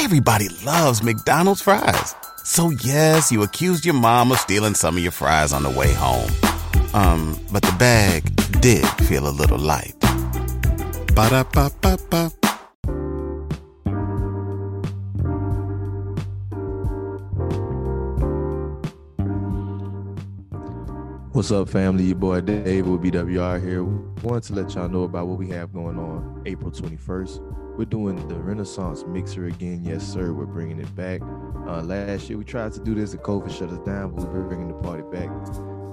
[0.00, 2.14] Everybody loves McDonald's fries.
[2.44, 5.92] So yes, you accused your mom of stealing some of your fries on the way
[5.92, 6.30] home.
[6.94, 8.22] Um, but the bag
[8.60, 9.96] did feel a little light.
[11.16, 12.30] Ba-da-ba-ba-ba.
[21.32, 22.04] What's up, family?
[22.04, 23.82] Your boy Dave with BWR here.
[24.22, 27.67] Wanted to let y'all know about what we have going on April 21st.
[27.78, 29.84] We're doing the Renaissance Mixer again.
[29.84, 30.32] Yes, sir.
[30.32, 31.22] We're bringing it back.
[31.22, 34.42] Uh, last year we tried to do this, and COVID shut us down, but we're
[34.42, 35.28] bringing the party back.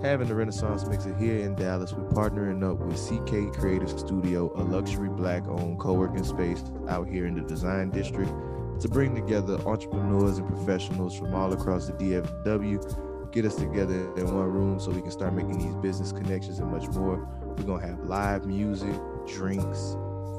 [0.01, 4.63] Having the Renaissance Mixer here in Dallas, we're partnering up with CK Creative Studio, a
[4.63, 8.31] luxury black-owned co-working space out here in the Design District,
[8.79, 12.81] to bring together entrepreneurs and professionals from all across the DFW
[13.31, 16.71] get us together in one room so we can start making these business connections and
[16.71, 17.27] much more.
[17.57, 18.95] We're gonna have live music,
[19.27, 19.97] drinks,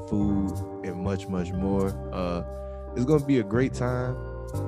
[0.09, 0.51] food,
[0.83, 1.89] and much, much more.
[2.13, 2.43] Uh,
[2.95, 4.15] it's gonna be a great time.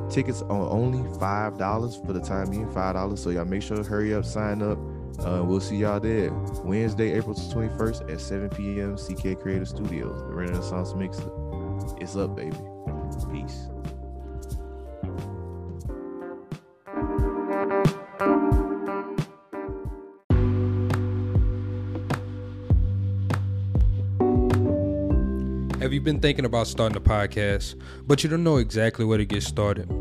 [0.09, 3.21] Tickets are only five dollars for the time being, five dollars.
[3.21, 4.77] So y'all make sure to hurry up, sign up.
[5.25, 6.31] Uh, we'll see y'all there
[6.63, 8.95] Wednesday, April 21st at 7 p.m.
[8.95, 11.29] CK Creative Studios, the Renaissance Mixer.
[11.99, 12.55] It's up, baby.
[13.31, 13.68] Peace.
[25.99, 27.75] Have been thinking about starting a podcast,
[28.07, 29.91] but you don't know exactly where to get started?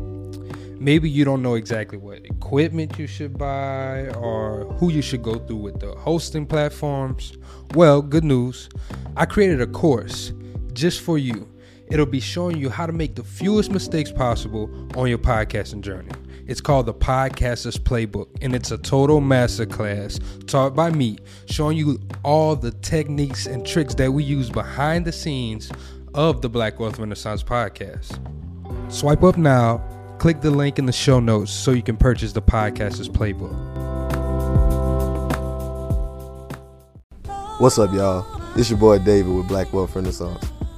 [0.79, 5.39] Maybe you don't know exactly what equipment you should buy or who you should go
[5.39, 7.33] through with the hosting platforms.
[7.75, 8.69] Well, good news.
[9.17, 10.31] I created a course
[10.71, 11.49] just for you.
[11.91, 16.11] It'll be showing you how to make the fewest mistakes possible on your podcasting journey.
[16.49, 21.99] It's called the Podcaster's Playbook, and it's a total masterclass taught by me, showing you
[22.23, 25.71] all the techniques and tricks that we use behind the scenes
[26.15, 28.17] of the Black Wealth Renaissance podcast.
[28.91, 29.77] Swipe up now,
[30.17, 33.53] click the link in the show notes so you can purchase the Podcaster's Playbook.
[37.59, 38.25] What's up, y'all?
[38.55, 40.51] It's your boy David with Black Wealth Renaissance,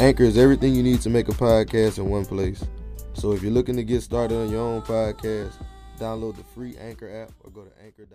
[0.00, 2.64] Anchor is everything you need to make a podcast in one place.
[3.12, 5.52] So if you're looking to get started on your own podcast,
[5.98, 8.08] download the free Anchor app or go to anchor.fm.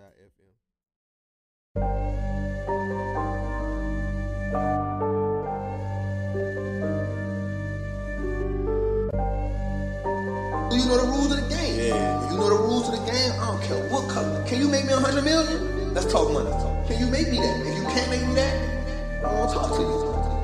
[10.72, 11.78] You know the rules of the game.
[11.78, 12.30] Yeah.
[12.32, 13.30] You know the rules of the game.
[13.30, 14.44] I don't care what color.
[14.48, 15.94] Can you make me a hundred million?
[15.94, 16.50] Let's talk money.
[16.50, 16.88] Let's talk.
[16.88, 17.60] Can you make me that?
[17.60, 20.35] If you can't make me that, I won't want to talk to you.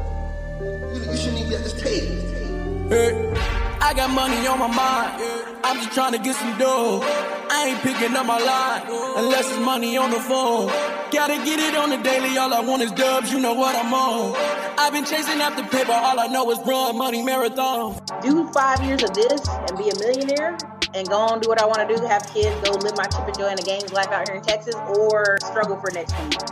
[0.93, 2.89] You, you shouldn't even be at this table.
[2.89, 3.33] Hey,
[3.81, 5.23] I got money on my mind.
[5.65, 7.01] I'm just trying to get some dough.
[7.03, 8.83] I ain't picking up my line
[9.17, 10.69] unless it's money on the phone.
[11.11, 12.37] Gotta get it on the daily.
[12.37, 13.33] All I want is dubs.
[13.33, 14.37] You know what I'm on.
[14.79, 15.93] I've been chasing after paper.
[15.93, 18.01] All I know is run money marathon.
[18.21, 20.59] do five years of this and be a millionaire
[20.95, 23.27] and go on do what I want to do, have kids, go live my Chip
[23.27, 26.43] and Joanna Gaines life out here in Texas, or struggle for the next 10 years.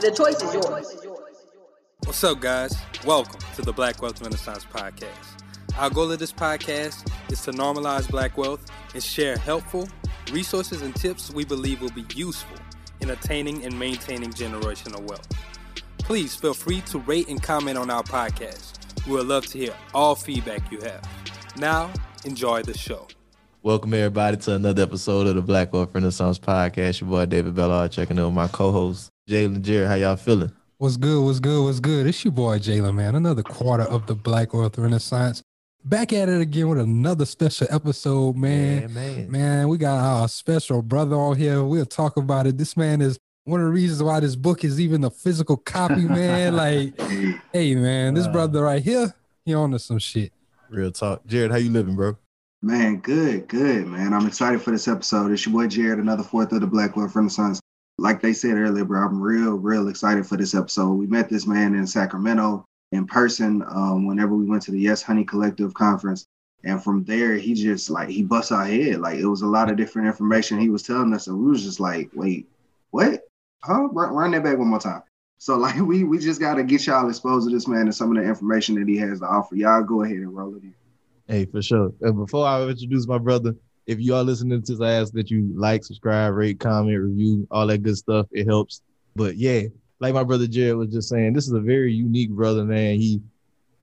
[0.00, 1.11] The choice is yours.
[2.04, 2.76] What's up, guys?
[3.06, 5.42] Welcome to the Black Wealth Renaissance Podcast.
[5.78, 9.88] Our goal of this podcast is to normalize black wealth and share helpful
[10.30, 12.56] resources and tips we believe will be useful
[13.00, 15.26] in attaining and maintaining generational wealth.
[15.98, 18.78] Please feel free to rate and comment on our podcast.
[19.06, 21.02] We would love to hear all feedback you have.
[21.56, 21.90] Now,
[22.24, 23.06] enjoy the show.
[23.62, 27.00] Welcome everybody to another episode of the Black Wealth Renaissance Podcast.
[27.00, 29.86] Your boy David Bellard checking in with my co-host Jalen Jerry.
[29.86, 30.52] How y'all feeling?
[30.82, 31.24] What's good?
[31.24, 31.62] What's good?
[31.64, 32.08] What's good?
[32.08, 33.14] It's your boy Jalen, man.
[33.14, 35.40] Another quarter of the Black Wealth Renaissance.
[35.84, 38.80] Back at it again with another special episode, man.
[38.80, 39.30] Yeah, man.
[39.30, 41.62] Man, we got our special brother on here.
[41.62, 42.58] We'll talk about it.
[42.58, 45.94] This man is one of the reasons why this book is even a physical copy,
[46.02, 46.56] man.
[46.56, 47.00] like,
[47.52, 48.32] hey, man, this Wow.
[48.32, 49.14] brother right here,
[49.44, 50.32] he on to some shit.
[50.68, 51.24] Real talk.
[51.28, 52.16] Jared, how you living, bro?
[52.60, 54.12] Man, good, good, man.
[54.12, 55.30] I'm excited for this episode.
[55.30, 57.60] It's your boy Jared, another fourth of the Black Wealth Renaissance.
[58.02, 60.94] Like they said earlier, bro, I'm real, real excited for this episode.
[60.94, 65.02] We met this man in Sacramento in person um, whenever we went to the Yes
[65.02, 66.26] Honey Collective conference.
[66.64, 68.98] And from there, he just like he bust our head.
[68.98, 71.62] Like it was a lot of different information he was telling us, and we was
[71.62, 72.48] just like, wait,
[72.90, 73.22] what?
[73.62, 73.86] Huh?
[73.92, 75.02] Run, run that back one more time.
[75.38, 78.20] So like we we just gotta get y'all exposed to this man and some of
[78.20, 79.54] the information that he has to offer.
[79.54, 80.74] Y'all go ahead and roll it in.
[81.28, 81.92] Hey, for sure.
[82.00, 83.54] And before I introduce my brother,
[83.92, 87.46] if you are listening to this, I ask that you like, subscribe, rate, comment, review,
[87.50, 88.26] all that good stuff.
[88.32, 88.82] It helps.
[89.14, 89.62] But yeah,
[90.00, 92.96] like my brother Jared was just saying, this is a very unique brother, man.
[92.96, 93.20] He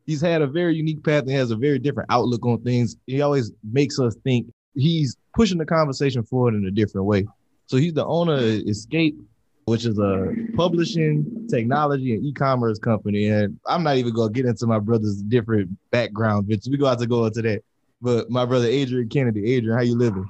[0.06, 2.96] he's had a very unique path and has a very different outlook on things.
[3.06, 7.28] He always makes us think he's pushing the conversation forward in a different way.
[7.68, 9.18] So he's the owner of Xscape,
[9.66, 13.28] which is a publishing, technology, and e-commerce company.
[13.28, 16.98] And I'm not even gonna get into my brother's different background, but we go out
[17.00, 17.62] to go into that.
[18.02, 20.30] But my brother Adrian Kennedy, Adrian, how you living?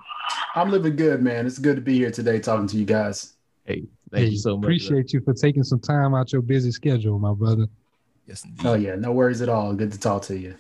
[0.56, 1.46] I'm living good, man.
[1.46, 3.34] It's good to be here today talking to you guys.
[3.66, 4.66] Hey, thank Hey, you so much.
[4.66, 7.68] Appreciate you for taking some time out your busy schedule, my brother.
[8.26, 8.66] Yes, indeed.
[8.66, 9.74] Oh yeah, no worries at all.
[9.74, 10.56] Good to talk to you.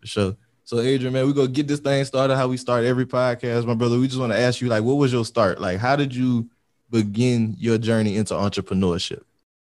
[0.00, 0.36] For sure.
[0.64, 3.74] So Adrian, man, we're gonna get this thing started how we start every podcast, my
[3.74, 3.98] brother.
[3.98, 5.60] We just want to ask you, like, what was your start?
[5.60, 6.48] Like, how did you
[6.90, 9.22] begin your journey into entrepreneurship?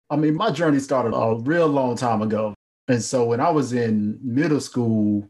[0.09, 2.55] I mean, my journey started a real long time ago.
[2.89, 5.29] And so when I was in middle school,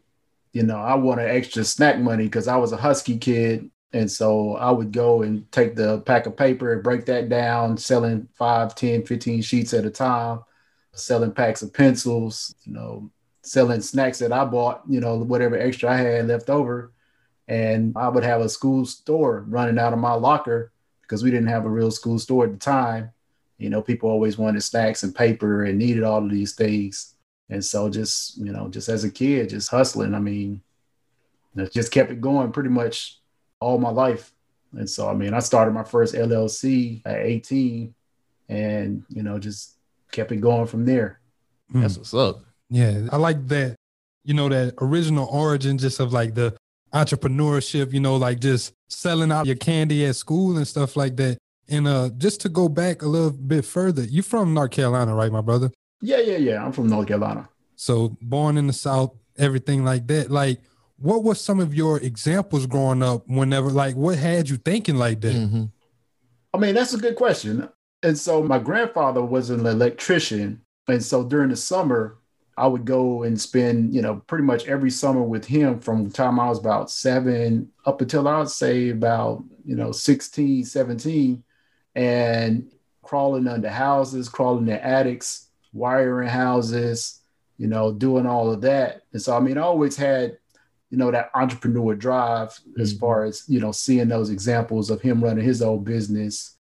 [0.53, 3.71] you know, I wanted extra snack money because I was a husky kid.
[3.93, 7.79] And so I would go and take the pack of paper and break that down,
[7.79, 10.41] selling 5, 10, 15 sheets at a time,
[10.93, 13.11] selling packs of pencils, you know,
[13.43, 16.93] selling snacks that I bought, you know, whatever extra I had left over.
[17.47, 21.49] And I would have a school store running out of my locker because we didn't
[21.49, 23.11] have a real school store at the time.
[23.57, 27.15] You know, people always wanted snacks and paper and needed all of these things.
[27.51, 30.15] And so just, you know, just as a kid, just hustling.
[30.15, 30.61] I mean,
[31.57, 33.19] it just kept it going pretty much
[33.61, 34.33] all my life.
[34.73, 37.95] And so, I mean, I started my first LLC at 18
[38.49, 39.77] and, you know, just
[40.13, 41.21] kept it going from there.
[41.71, 42.45] That's what's up.
[42.71, 43.77] Yeah, I like that.
[44.25, 46.55] You know, that original origin just of like the
[46.93, 51.39] entrepreneurship, you know, like just selling out your candy at school and stuff like that.
[51.69, 55.33] And uh just to go back a little bit further, you from North Carolina, right,
[55.33, 55.71] my brother?
[56.01, 56.65] Yeah, yeah, yeah.
[56.65, 57.49] I'm from North Carolina.
[57.77, 60.31] So born in the South, everything like that.
[60.31, 60.61] Like,
[60.99, 65.21] what were some of your examples growing up whenever like what had you thinking like
[65.21, 65.35] that?
[65.35, 65.65] Mm-hmm.
[66.53, 67.69] I mean, that's a good question.
[68.03, 70.61] And so my grandfather was an electrician.
[70.89, 72.19] And so during the summer,
[72.57, 76.11] I would go and spend, you know, pretty much every summer with him from the
[76.11, 81.45] time I was about seven up until I would say about, you know, 16, 17,
[81.95, 82.73] and
[83.03, 87.21] crawling under houses, crawling in attics, wiring houses,
[87.57, 89.03] you know, doing all of that.
[89.13, 90.39] And so, I mean, I always had,
[90.91, 93.01] you know, that entrepreneur drive as Mhm.
[93.01, 96.57] far as, you know, seeing those examples of him running his own business.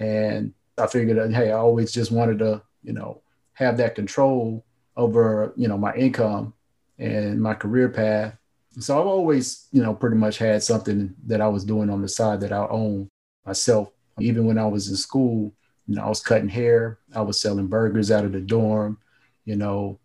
[0.00, 3.22] And I figured that, hey, I always just wanted to, you know,
[3.54, 4.64] have that control
[4.96, 6.54] over, you know, my income
[6.98, 8.36] and my career path.
[8.80, 12.08] So I've always, you know, pretty much had something that I was doing on the
[12.08, 13.08] side that I own
[13.44, 13.90] myself.
[14.20, 15.52] Even when I was in school,
[15.88, 18.98] you know, I was cutting hair, I was selling burgers out of the dorm,
[19.44, 19.98] you know,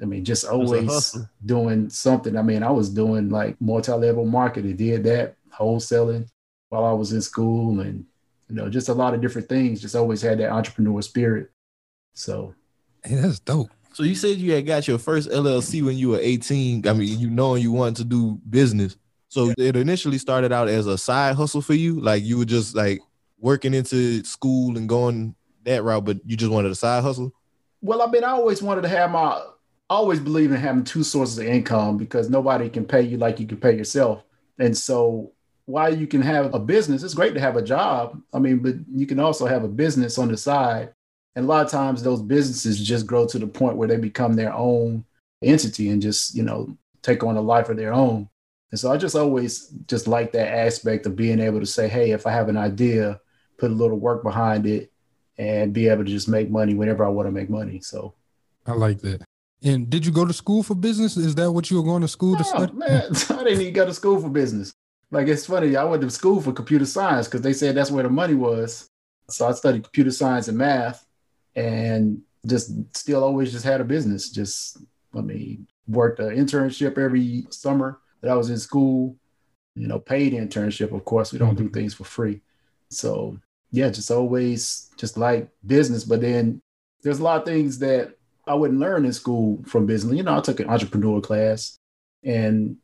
[0.00, 2.36] I mean, just always doing something.
[2.36, 6.28] I mean, I was doing like multi-level marketing, did that, wholesaling
[6.68, 8.06] while I was in school and,
[8.48, 9.80] you know, just a lot of different things.
[9.80, 11.50] Just always had that entrepreneur spirit.
[12.14, 12.54] So
[13.04, 13.70] Hey, that's dope.
[13.94, 16.86] So you said you had got your first LLC when you were 18.
[16.86, 18.96] I mean, you knowing you wanted to do business.
[19.28, 22.00] So it initially started out as a side hustle for you.
[22.00, 23.00] Like you were just like
[23.42, 25.34] working into school and going
[25.64, 27.34] that route, but you just wanted a side hustle.
[27.82, 29.44] Well, I mean, I always wanted to have my,
[29.90, 33.46] always believe in having two sources of income because nobody can pay you like you
[33.46, 34.22] can pay yourself.
[34.58, 35.32] And so
[35.66, 38.20] while you can have a business, it's great to have a job.
[38.32, 40.94] I mean, but you can also have a business on the side.
[41.34, 44.34] And a lot of times those businesses just grow to the point where they become
[44.34, 45.04] their own
[45.42, 48.28] entity and just, you know, take on a life of their own.
[48.70, 52.12] And so I just always just like that aspect of being able to say, hey,
[52.12, 53.20] if I have an idea,
[53.62, 54.90] put a little work behind it
[55.38, 57.78] and be able to just make money whenever I want to make money.
[57.78, 58.12] So
[58.66, 59.22] I like that.
[59.62, 61.16] And did you go to school for business?
[61.16, 62.72] Is that what you were going to school to Oh, study?
[62.72, 64.74] man, I didn't even go to school for business.
[65.12, 68.02] Like it's funny, I went to school for computer science because they said that's where
[68.02, 68.88] the money was.
[69.30, 71.06] So I studied computer science and math,
[71.54, 74.30] and just still always just had a business.
[74.30, 74.78] Just
[75.14, 79.16] I mean, worked an internship every summer that I was in school.
[79.76, 80.92] You know, paid internship.
[80.92, 81.74] Of course, we don't do mm-hmm.
[81.74, 82.40] things for free.
[82.88, 83.38] So
[83.72, 86.04] yeah, just always just like business.
[86.04, 86.60] But then
[87.02, 90.14] there's a lot of things that I wouldn't learn in school from business.
[90.14, 91.78] You know, I took an entrepreneur class,
[92.22, 92.76] and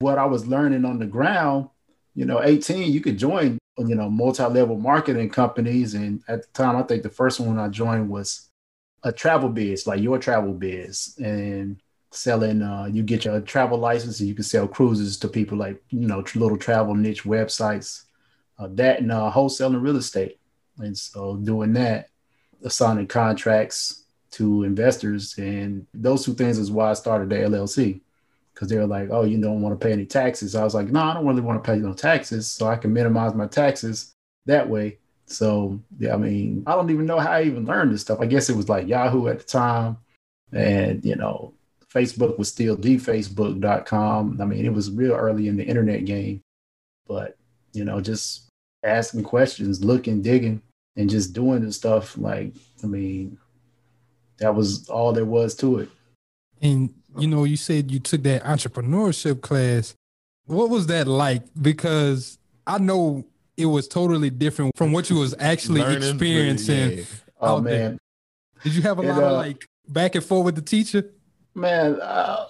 [0.00, 1.68] what I was learning on the ground,
[2.14, 5.94] you know, 18, you could join, you know, multi-level marketing companies.
[5.94, 8.50] And at the time, I think the first one I joined was
[9.04, 11.80] a travel biz, like your travel biz, and
[12.10, 12.62] selling.
[12.62, 16.06] Uh, you get your travel license, and you can sell cruises to people like you
[16.08, 18.04] know little travel niche websites.
[18.62, 20.38] Uh, that and uh, wholesaling real estate,
[20.78, 22.08] and so doing that,
[22.62, 28.00] assigning contracts to investors, and those two things is why I started the LLC.
[28.54, 30.88] because they were like, "Oh, you don't want to pay any taxes." I was like,
[30.88, 34.12] "No, I don't really want to pay no taxes, so I can minimize my taxes
[34.46, 38.02] that way." So yeah, I mean, I don't even know how I even learned this
[38.02, 38.20] stuff.
[38.20, 39.96] I guess it was like Yahoo at the time,
[40.52, 41.54] and you know,
[41.92, 44.40] Facebook was still thefacebook.com.
[44.40, 46.42] I mean, it was real early in the internet game,
[47.08, 47.36] but
[47.72, 48.51] you know, just
[48.84, 50.60] asking questions, looking, digging,
[50.96, 52.16] and just doing the stuff.
[52.18, 53.38] Like, I mean,
[54.38, 55.88] that was all there was to it.
[56.60, 59.94] And you know, you said you took that entrepreneurship class.
[60.46, 61.42] What was that like?
[61.60, 63.24] Because I know
[63.56, 66.98] it was totally different from what you was actually Learning, experiencing.
[66.98, 67.04] yeah.
[67.40, 67.88] Oh out there.
[67.90, 67.98] man,
[68.62, 71.04] Did you have a It, lot of uh, like back and forth with the teacher?
[71.54, 72.46] man, uh,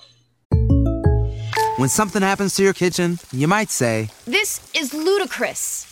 [1.79, 5.91] When something happens to your kitchen, you might say, This is ludicrous.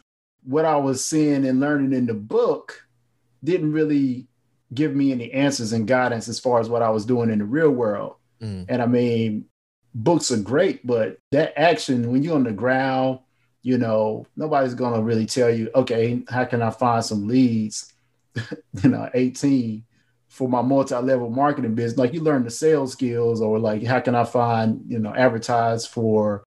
[0.43, 2.87] what I was seeing and learning in the book
[3.43, 4.27] didn't really
[4.73, 7.45] give me any answers and guidance as far as what I was doing in the
[7.45, 8.15] real world.
[8.41, 8.65] Mm.
[8.69, 9.45] And I mean,
[9.93, 13.19] books are great, but that action, when you're on the ground,
[13.63, 17.93] you know, nobody's going to really tell you, okay, how can I find some leads,
[18.35, 19.83] you know, 18
[20.29, 21.99] for my multi-level marketing business.
[21.99, 25.85] Like you learn the sales skills or like, how can I find, you know, advertise
[25.85, 26.45] for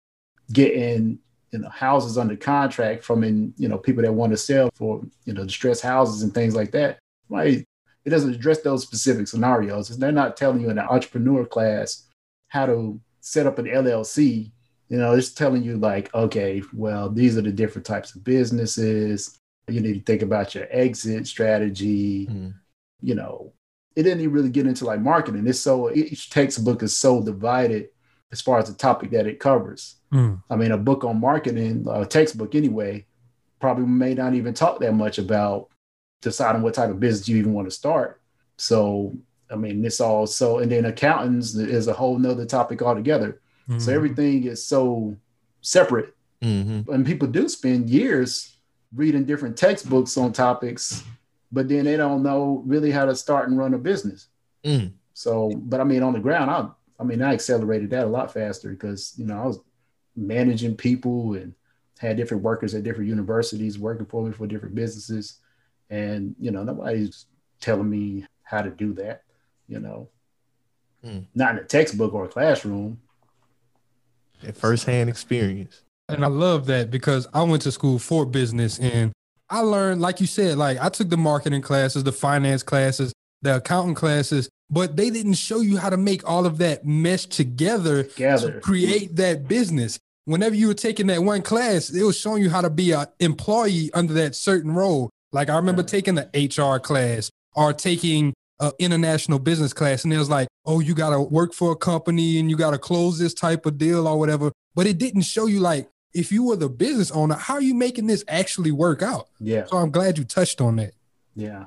[0.51, 1.19] getting,
[1.51, 5.01] you know, houses under contract from in, you know, people that want to sell for,
[5.25, 6.99] you know, distressed houses and things like that.
[7.27, 7.65] Right.
[8.05, 9.89] It doesn't address those specific scenarios.
[9.89, 12.07] They're not telling you in the entrepreneur class
[12.47, 14.51] how to set up an LLC.
[14.89, 19.37] You know, it's telling you like, okay, well, these are the different types of businesses.
[19.67, 22.25] You need to think about your exit strategy.
[22.25, 22.53] Mhm.
[23.01, 23.53] You know,
[23.95, 25.45] it didn't even really get into like marketing.
[25.45, 27.89] It's so each textbook is so divided
[28.31, 29.95] as far as the topic that it covers.
[30.13, 30.41] Mm.
[30.49, 33.05] I mean, a book on marketing, a textbook anyway,
[33.59, 35.69] probably may not even talk that much about
[36.21, 38.21] deciding what type of business you even want to start.
[38.57, 39.15] So,
[39.51, 43.41] I mean, it's all so, and then accountants is a whole nother topic altogether.
[43.77, 43.95] So Mhm.
[43.95, 45.15] everything is so
[45.61, 46.15] separate.
[46.41, 46.87] Mhm.
[46.87, 48.57] And people do spend years
[48.95, 51.03] reading different textbooks on topics,
[51.51, 54.27] but then they don't know really how to start and run a business.
[54.63, 54.93] Mm.
[55.13, 56.67] So, but I mean, on the ground, I,
[56.99, 59.59] I mean, I accelerated that a lot faster because you know I was
[60.15, 61.53] managing people and
[61.97, 65.39] had different workers at different universities working for me for different businesses,
[65.89, 67.25] and you know nobody's
[67.59, 69.23] telling me how to do that.
[69.67, 70.09] You know,
[71.05, 71.25] Mm.
[71.33, 72.99] not in a textbook or a classroom.
[74.41, 75.81] That firsthand experience.
[76.09, 79.11] And I love that because I went to school for business and
[79.49, 83.57] I learned, like you said, like I took the marketing classes, the finance classes, the
[83.57, 88.03] accounting classes, but they didn't show you how to make all of that mesh together
[88.03, 88.53] Together.
[88.53, 89.99] to create that business.
[90.25, 93.07] Whenever you were taking that one class, it was showing you how to be an
[93.19, 95.09] employee under that certain role.
[95.31, 100.17] Like I remember taking the HR class or taking an international business class, and it
[100.17, 103.17] was like, oh, you got to work for a company and you got to close
[103.17, 104.51] this type of deal or whatever.
[104.75, 107.73] But it didn't show you like if you were the business owner, how are you
[107.73, 109.29] making this actually work out?
[109.39, 109.65] Yeah.
[109.65, 110.93] So I'm glad you touched on that.
[111.35, 111.65] Yeah.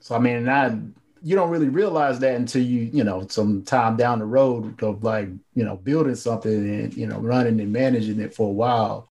[0.00, 0.76] So I mean, I
[1.22, 5.04] you don't really realize that until you, you know, some time down the road of
[5.04, 9.10] like, you know, building something and, you know, running and managing it for a while,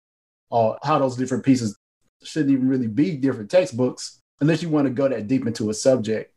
[0.50, 1.78] or how those different pieces
[2.24, 5.74] shouldn't even really be different textbooks unless you want to go that deep into a
[5.74, 6.34] subject.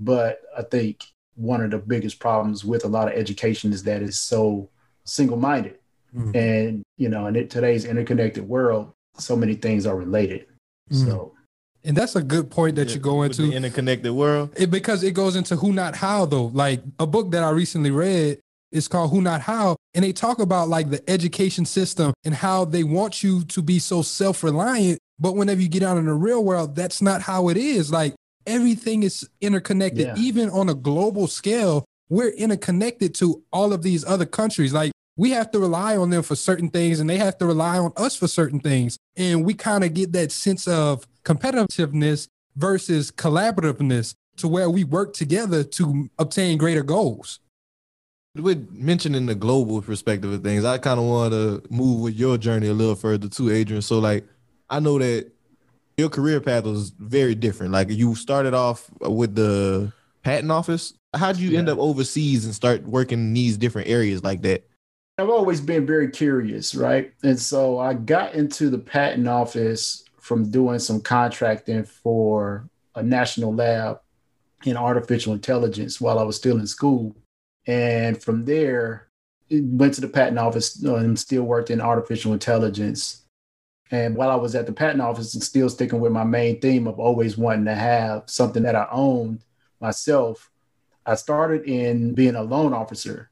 [0.00, 1.04] But I think
[1.36, 4.70] one of the biggest problems with a lot of education is that it's so
[5.04, 5.78] single-minded.
[6.16, 6.34] Mhm.
[6.34, 10.46] And, you know, in it, today's interconnected world, so many things are related.
[10.90, 11.04] Mhm.
[11.04, 11.33] So
[11.84, 13.50] And that's a good point that you go With into.
[13.50, 14.50] the interconnected world.
[14.56, 16.46] It, because it goes into who not how though.
[16.46, 18.38] Like a book that I recently read
[18.72, 22.64] is called Who Not How, and they talk about like the education system and how
[22.64, 26.42] they want you to be so self-reliant, but whenever you get out in the real
[26.42, 27.92] world, that's not how it is.
[27.92, 28.14] Like
[28.46, 30.14] everything is interconnected, Yeah.
[30.16, 31.84] even on a global scale.
[32.08, 34.72] We're interconnected to all of these other countries.
[34.72, 37.78] Like we have to rely on them for certain things, and they have to rely
[37.78, 38.96] on us for certain things.
[39.16, 45.14] And we kind of get that sense of competitiveness versus collaborativeness to where we work
[45.14, 47.40] together to obtain greater goals.
[48.36, 52.36] With mentioning the global perspective of things, I kind of want to move with your
[52.36, 53.82] journey a little further too, Adrian.
[53.82, 54.26] So, like,
[54.68, 55.30] I know that
[55.96, 57.72] your career path was very different.
[57.72, 59.92] Like, you started off with the
[60.24, 60.94] patent office.
[61.14, 64.66] How would you end up overseas and start working in these different areas like that?
[65.16, 67.12] I've always been very curious, right?
[67.22, 73.54] And so I got into the patent office from doing some contracting for a national
[73.54, 74.00] lab
[74.64, 77.14] in artificial intelligence while I was still in school.
[77.66, 79.08] And from there,
[79.50, 83.26] went to the patent office and still worked in artificial intelligence.
[83.90, 86.86] And while I was at the patent office and still sticking with my main theme
[86.86, 89.44] of always wanting to have something that I owned
[89.78, 90.50] myself,
[91.04, 93.28] I started in being a loan officer.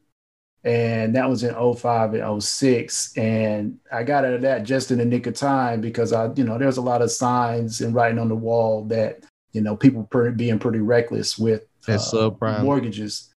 [0.64, 3.16] And that was in 05 and 06.
[3.16, 6.44] And I got out of that just in the nick of time because I, you
[6.44, 10.04] know, there's a lot of signs and writing on the wall that, you know, people
[10.04, 13.32] pretty, being pretty reckless with uh, mortgages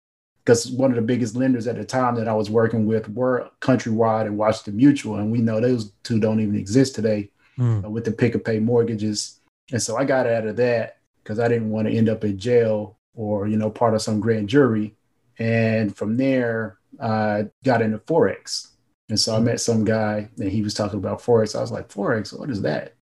[0.45, 3.51] because one of the biggest lenders at the time that I was working with were
[3.61, 7.85] Countrywide and Washington Mutual, and we know those two don't even exist today mm.
[7.85, 9.41] uh, with the pick and pay mortgages.
[9.71, 12.39] And so I got out of that because I didn't want to end up in
[12.39, 14.95] jail or you know part of some grand jury.
[15.39, 18.69] And from there, I got into forex,
[19.09, 21.57] and so I met some guy and he was talking about forex.
[21.57, 22.95] I was like, forex, what is that?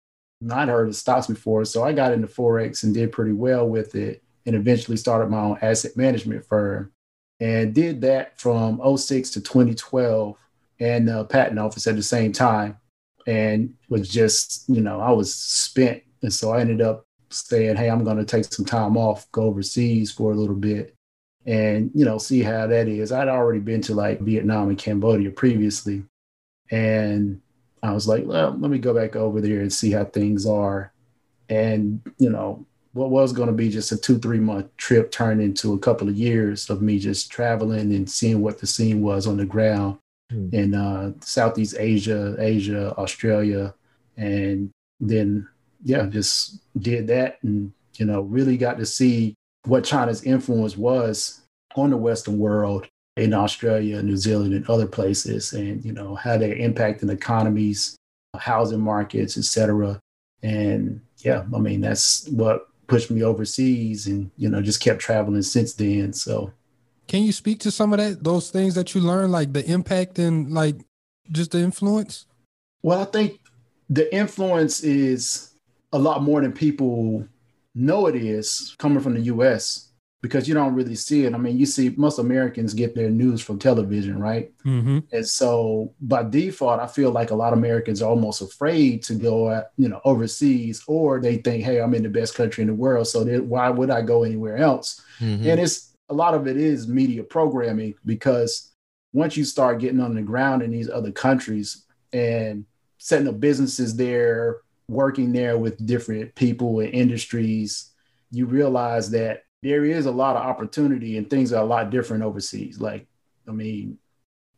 [0.51, 3.95] I'd heard of stocks before, so I got into forex and did pretty well with
[3.95, 6.93] it, and eventually started my own asset management firm
[7.41, 10.37] and did that from 06 to 2012
[10.79, 12.77] and the patent office at the same time
[13.27, 17.89] and was just you know i was spent and so i ended up saying hey
[17.89, 20.95] i'm going to take some time off go overseas for a little bit
[21.47, 25.31] and you know see how that is i'd already been to like vietnam and cambodia
[25.31, 26.03] previously
[26.71, 27.41] and
[27.83, 30.93] i was like well let me go back over there and see how things are
[31.49, 35.41] and you know what was going to be just a two three month trip turned
[35.41, 39.27] into a couple of years of me just traveling and seeing what the scene was
[39.27, 39.99] on the ground
[40.31, 40.53] mm.
[40.53, 43.73] in uh, southeast asia asia australia
[44.19, 44.71] and
[45.01, 45.49] then
[45.85, 51.43] yeah just did that and you know really got to see what china's influence was
[51.77, 52.87] on the western world
[53.17, 57.97] in australia new zealand and other places and you know how they impact in economies
[58.39, 60.01] housing markets etc
[60.43, 65.41] and yeah i mean that's what pushed me overseas and you know just kept traveling
[65.43, 66.53] since then so.
[67.07, 70.19] Can you speak to some of that those things that you learned like the impact
[70.19, 70.77] and like
[71.31, 72.27] just the influence?
[72.83, 73.39] Well i think
[73.89, 75.55] the influence is
[75.93, 77.27] a lot more than people
[77.75, 79.91] know it is coming from the us
[80.23, 81.35] because you don't really see it.
[81.35, 84.53] I mean, you see most Americans get their news from television, right?
[84.67, 84.99] Mm-hmm.
[85.13, 89.15] And so by default, I feel like a lot of Americans are almost afraid to
[89.15, 92.69] go, at, you know, overseas, or they think, "Hey, I'm in the best country in
[92.69, 95.49] the world, so why would I go anywhere else?" Mm-hmm.
[95.49, 98.73] And it's a lot of it is media programming because
[99.13, 102.65] once you start getting on the ground in these other countries and
[102.99, 104.59] setting up businesses there,
[104.91, 107.93] working there with different people and industries,
[108.31, 112.25] you realize that there is a lot of opportunity and things are a lot different
[112.25, 112.81] overseas.
[112.81, 113.07] Like,
[113.49, 113.99] I mean,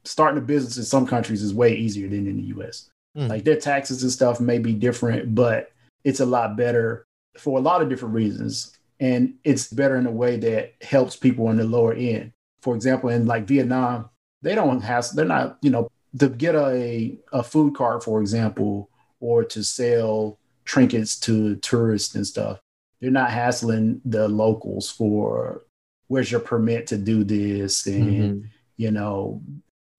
[0.05, 2.89] starting a business in some countries is way easier than in the US.
[3.17, 3.29] Mm.
[3.29, 5.71] Like their taxes and stuff may be different, but
[6.03, 8.79] it's a lot better for a lot of different reasons.
[9.01, 12.33] And it's better in a way that helps people on the lower end.
[12.63, 14.09] For example, in like Vietnam,
[14.41, 18.89] they don't have, they're not, you know, to get a, a food cart, for example,
[19.23, 22.61] or to sell trinkets to tourists and stuff.
[23.01, 25.63] They're not hassling the locals for
[26.09, 27.87] where's your permit to do this?
[27.87, 28.47] And mm-hmm.
[28.77, 29.41] you know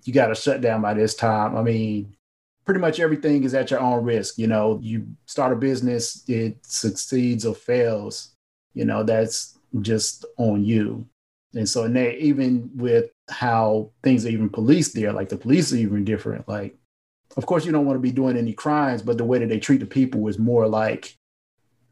[0.04, 1.56] you got to shut down by this time.
[1.56, 2.16] I mean
[2.66, 4.38] pretty much everything is at your own risk.
[4.38, 8.36] You know you start a business it succeeds or fails
[8.74, 11.08] you know that's just on you.
[11.56, 15.72] And so and they, even with how things are even policed there like the police
[15.72, 16.48] are even different.
[16.48, 16.76] Like
[17.38, 19.60] of course you don't want to be doing any crimes but the way that they
[19.60, 21.18] treat the people is more like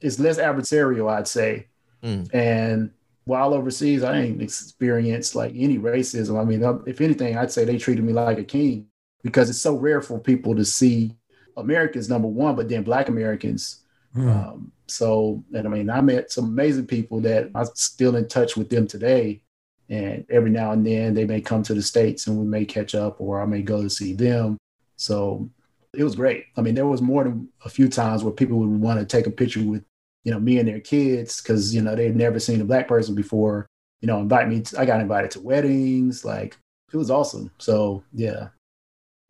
[0.02, 1.68] it's less adversarial, I'd say.
[2.04, 2.34] Mm.
[2.34, 2.92] And
[3.24, 6.40] while overseas, I didn't experience like any racism.
[6.40, 8.88] I mean, if anything, I'd say they treated me like a king
[9.24, 11.16] because it's so rare for people to see
[11.56, 13.84] Americans number one, but then Black Americans.
[14.16, 14.30] Mm.
[14.30, 18.58] Um, so, and I mean, I met some amazing people that I'm still in touch
[18.58, 19.44] with them today.
[19.90, 22.96] And every now and then they may come to the States and we may catch
[22.96, 24.58] up or I may go to see them.
[25.02, 25.50] So
[25.94, 26.46] it was great.
[26.56, 29.28] I mean, there was more than a few times where people would want to take
[29.28, 29.84] a picture with
[30.24, 33.16] you know, me and their kids because you know they'd never seen a black person
[33.16, 33.68] before.
[34.02, 34.62] You know, invite me.
[34.62, 36.24] To, I got invited to weddings.
[36.26, 36.58] Like
[36.92, 37.52] it was awesome.
[37.58, 38.50] So yeah.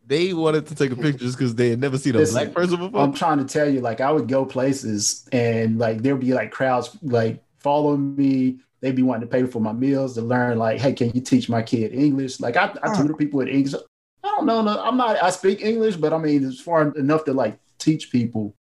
[0.05, 2.53] They wanted to take a picture just because they had never seen a Listen, black
[2.53, 3.01] person before.
[3.01, 6.51] I'm trying to tell you, like I would go places and like there'd be like
[6.51, 8.59] crowds like following me.
[8.81, 10.57] They'd be wanting to pay for my meals to learn.
[10.57, 12.39] Like, hey, can you teach my kid English?
[12.39, 13.75] Like I, I tutor people in English.
[14.23, 14.61] I don't know.
[14.61, 15.21] No, I'm not.
[15.21, 18.55] I speak English, but I mean, it's far enough to like teach people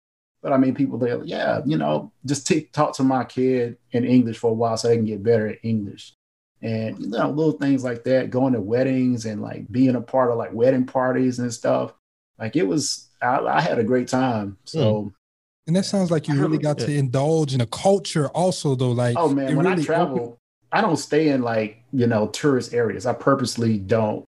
[0.42, 4.04] but I mean, people they yeah, you know, just t- talk to my kid in
[4.04, 6.14] English for a while so they can get better at English.
[6.62, 10.30] and you know little things like that, going to weddings and like being a part
[10.30, 11.92] of like wedding parties and stuff.
[12.38, 14.58] Like it was, I, I had a great time.
[14.64, 15.12] So.
[15.66, 18.92] And that sounds like you really got to indulge in a culture also though.
[18.92, 20.36] Like Oh man, it when I travel, opened-
[20.70, 23.06] I don't stay in like, you know, tourist areas.
[23.06, 24.24] I purposely don't.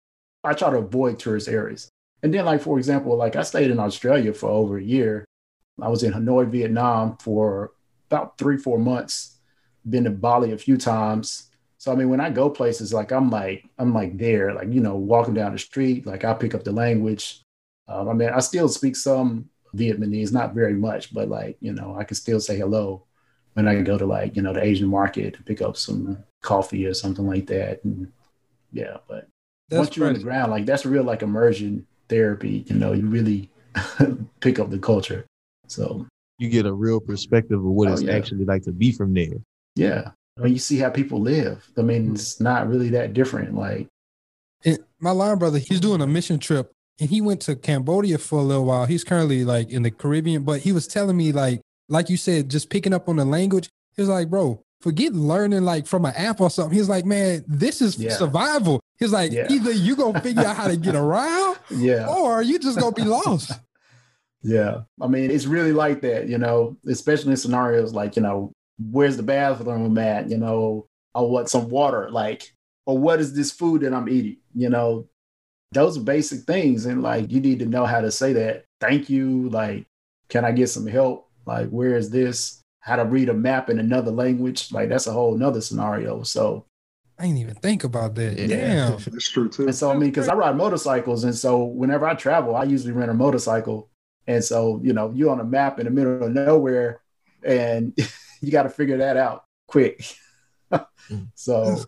[0.49, 1.89] I try to avoid tourist areas.
[2.23, 5.25] And then, like, for example, like I stayed in Australia for over a year.
[5.81, 7.73] I was in Hanoi, Vietnam for
[8.11, 9.39] about three, four months.
[9.89, 11.51] Been to Bali a few times.
[11.79, 14.81] So I mean, when I go places, like I'm like, I'm like there, like, you
[14.81, 17.43] know, walking down the street, like I pick up the language.
[17.87, 21.97] Um, I mean, I still speak some Vietnamese, not very much, but like, you know,
[21.97, 23.05] I can still say hello
[23.55, 26.85] when I go to like, you know, the Asian market to pick up some coffee
[26.85, 27.85] or something like that.
[27.85, 28.11] And
[28.73, 29.29] yeah, but
[29.68, 33.07] That's once you're on the ground, like that's real like immersion therapy, you know, you
[33.07, 33.50] really
[34.40, 35.26] pick up the culture.
[35.66, 36.07] So
[36.38, 38.12] You get a real perspective of what Oh, it's yeah.
[38.12, 39.35] actually like to be from there.
[39.76, 40.11] yeah.
[40.37, 42.14] When you see how people live, I mean, hmm.
[42.14, 43.57] it's not really that different.
[43.57, 43.88] Like,
[44.64, 48.38] And my line brother, he's doing a mission trip and he went to Cambodia for
[48.38, 48.87] a little while.
[48.87, 52.50] He's currently like in the Caribbean, but he was telling me like, like you said,
[52.50, 53.68] just picking up on the language.
[53.96, 56.77] He was like, bro, forget learning like from an app or something.
[56.77, 58.12] He's like, man, this is Yeah.
[58.17, 58.81] survival.
[58.99, 59.47] He's like, Yeah.
[59.51, 62.07] either you gonna figure out how to get around yeah.
[62.09, 63.53] or you just gonna be lost.
[64.43, 64.83] Yeah.
[65.03, 69.17] I mean, it's really like that, you know, especially in scenarios like, you know, where's
[69.17, 72.55] the bathroom at, you know, or what some water, like,
[72.87, 74.37] or what is this food that I'm eating?
[74.55, 75.09] You know,
[75.73, 76.87] those are basic things.
[76.87, 78.64] And like, you need to know how to say that.
[78.81, 79.49] Thank you.
[79.49, 79.87] Like,
[80.29, 81.29] can I get some help?
[81.45, 82.58] Like, where is this?
[82.88, 84.72] How to read a map in another language?
[84.72, 86.22] Like, that's a whole nother scenario.
[86.22, 86.64] So,
[87.18, 88.38] I didn't even think about that.
[88.38, 88.46] Yeah.
[88.46, 88.92] Damn.
[89.07, 89.66] That's true too.
[89.66, 91.24] and so, I mean, because I ride motorcycles.
[91.24, 93.90] And so, whenever I travel, I usually rent a motorcycle.
[94.27, 97.01] And so, you know, you're on a map in the middle of nowhere
[97.42, 97.92] and
[98.40, 100.05] you got to figure that out quick.
[100.72, 101.29] Mm.
[101.35, 101.85] so,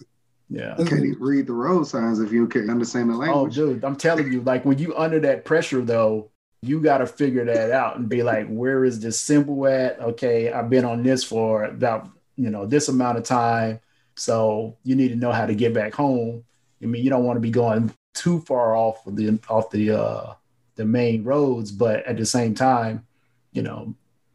[0.48, 0.74] yeah.
[0.78, 3.58] You can't read the road signs if you can't understand the oh, language.
[3.58, 6.30] Oh, dude, I'm telling you, like when you under that pressure, though,
[6.62, 9.99] you got to figure that out and be like, where is this symbol at?
[10.01, 13.81] Okay, I've been on this for about, you know, this amount of time.
[14.16, 16.44] So you need to know how to get back home.
[16.83, 19.92] I mean, you don't want to be going too far off of the off the
[19.92, 20.35] uh
[20.77, 23.07] the main roads, but at the same time,
[23.53, 23.94] you know,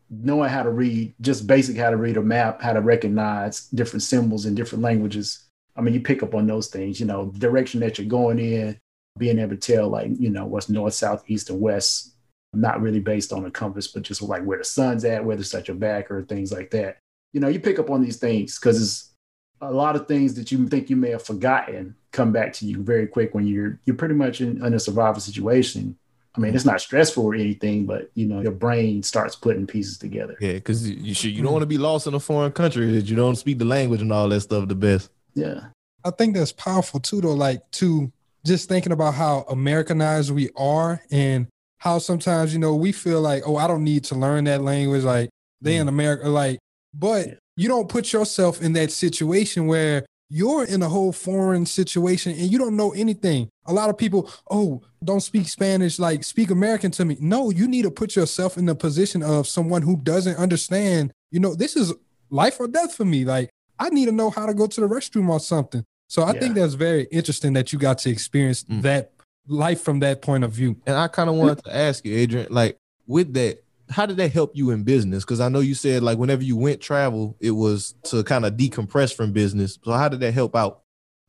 [0.10, 4.04] knowing how to read, just basic how to read a map, how to recognize different
[4.04, 5.44] symbols in different languages.
[5.76, 8.80] I mean, you pick up on those things, you know, direction that you're going in,
[9.18, 12.15] being able to tell like, you know, what's north, south, east, and west,
[12.56, 15.54] not really based on a compass, but just like where the sun's at, whether it's
[15.54, 16.98] at your back or things like that.
[17.34, 19.14] You know, you pick up on these things because it's
[19.62, 22.82] a lot of things that you think you may have forgotten come back to you
[22.82, 25.98] very quick when you're you're pretty much in, in a survival situation.
[26.38, 29.98] I mean, it's not stressful or anything, but you know, your brain starts putting pieces
[29.98, 30.36] together.
[30.42, 33.06] Yeah, because you should you don't want to be lost in a foreign country that
[33.06, 35.10] you don't speak the language and all that stuff the best.
[35.34, 35.68] Yeah.
[36.04, 37.34] I think that's powerful too, though.
[37.34, 38.12] Like to
[38.46, 43.44] just thinking about how Americanized we are and how sometimes you know we feel like,
[43.46, 45.04] oh, I don't need to learn that language.
[45.04, 45.30] Like
[45.62, 45.90] they in mm.
[45.90, 46.60] America, like,
[46.94, 52.32] but you don't put yourself in that situation where you're in a whole foreign situation
[52.34, 53.50] and you don't know anything.
[53.66, 57.18] A lot of people, oh, don't speak Spanish, like speak American to me.
[57.20, 61.12] No, you need to put yourself in the position of someone who doesn't understand.
[61.32, 61.94] You know, this is
[62.30, 63.24] life or death for me.
[63.24, 65.86] Like I need to know how to go to the restroom or something.
[66.08, 68.82] So I think that's very interesting that you got to experience mm.
[68.84, 69.12] that
[69.48, 70.78] life from that point of view.
[70.86, 72.78] And I kind of wanted to ask you, Adrian, like
[73.08, 75.24] with that, how did that help you in business?
[75.24, 78.54] Because I know you said like whenever you went travel, it was to kind of
[78.54, 79.78] decompress from business.
[79.84, 80.82] So how did that help out?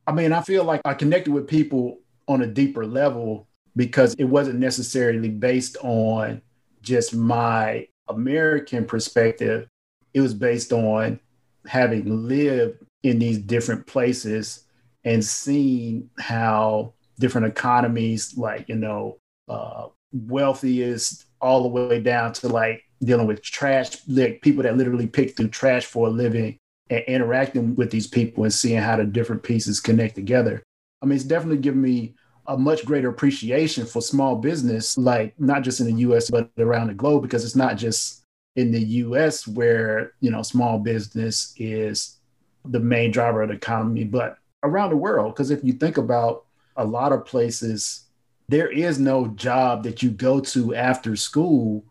[0.07, 4.23] I mean, I feel like I connected with people on a deeper level because it
[4.25, 6.41] wasn't necessarily based on
[6.81, 9.67] just my American perspective.
[10.13, 11.19] It was based on
[11.67, 14.63] having lived in these different places
[15.03, 22.47] and seeing how different economies, like, you know, uh, wealthiest all the way down to
[22.47, 26.57] like dealing with trash, like people that literally pick through trash for a living
[26.89, 30.63] and interacting with these people and seeing how the different pieces connect together.
[31.01, 32.15] I mean, it's definitely given me
[32.47, 36.87] a much greater appreciation for small business, like not just in the US, but around
[36.87, 38.23] the globe, because it's not just
[38.55, 42.19] in the US where, you know, small business is
[42.65, 45.33] the main driver of the economy, but around the world.
[45.33, 46.46] Because if you think about
[46.77, 48.05] a lot of places,
[48.47, 51.83] there is no job that you go to after school.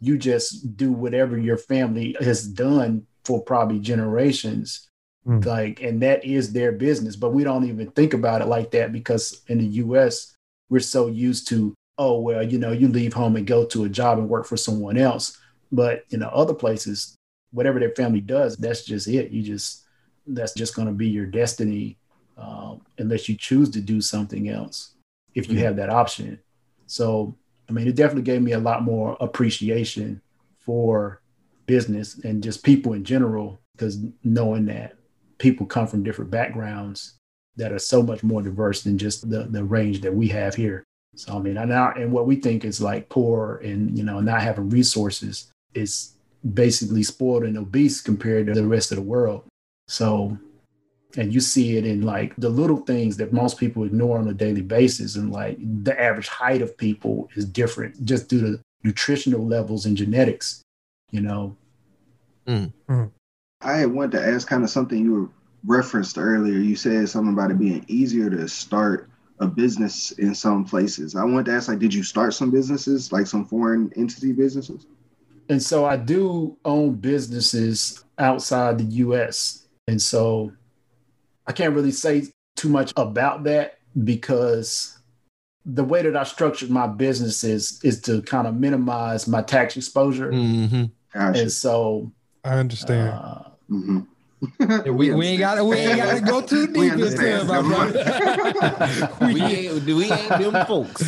[0.00, 4.88] You just do whatever your family has done for probably generations.
[5.24, 5.40] Hmm.
[5.40, 7.16] Like and that is their business.
[7.16, 10.36] But we don't even think about it like that because in the us
[10.68, 13.88] we're so used to oh well you know you leave home and go to a
[13.88, 15.38] job and work for someone else.
[15.72, 17.16] But you know other places
[17.52, 19.30] whatever their family does that's just it.
[19.30, 19.84] You just
[20.26, 21.98] that's just going to be your destiny
[22.36, 24.94] um, unless you choose to do something else
[25.34, 26.38] if you have that option.
[26.86, 27.36] So,
[27.68, 30.20] I mean, it definitely gave me a lot more appreciation
[30.58, 31.20] for
[31.66, 34.96] business and just people in general, because knowing that
[35.38, 37.14] people come from different backgrounds
[37.56, 40.84] that are so much more diverse than just the, the range that we have here.
[41.16, 44.20] So, I mean, and, now, and what we think is like poor and, you know,
[44.20, 46.14] not having resources is
[46.52, 49.44] basically spoiled and obese compared to the rest of the world.
[49.88, 50.36] So,
[51.16, 54.34] and you see it in like the little things that most people ignore on a
[54.34, 59.46] daily basis and like the average height of people is different just due to nutritional
[59.46, 60.62] levels and genetics
[61.10, 61.56] you know?
[62.46, 62.72] Mm.
[63.62, 65.32] i wanted to ask kind of something you
[65.66, 66.58] referenced earlier.
[66.58, 69.08] You said something about it being easier to start
[69.40, 71.16] a business in some places.
[71.16, 74.86] I wanted to ask like did you start some businesses like some foreign entity businesses?
[75.48, 80.52] And so i do own businesses outside the us and so
[81.46, 82.26] I can't really say
[82.56, 84.98] too much about that because
[85.66, 89.76] the way that I structured my business is is to kind of minimize my tax
[89.76, 90.30] exposure.
[90.30, 90.84] Mm-hmm.
[91.14, 92.12] And so
[92.44, 93.08] I understand.
[93.08, 94.00] Uh, mm-hmm.
[94.84, 97.62] we, we, we ain't got we ain't got to go too deep into it, my
[97.62, 99.10] brother.
[99.32, 101.02] we ain't we ain't them folks.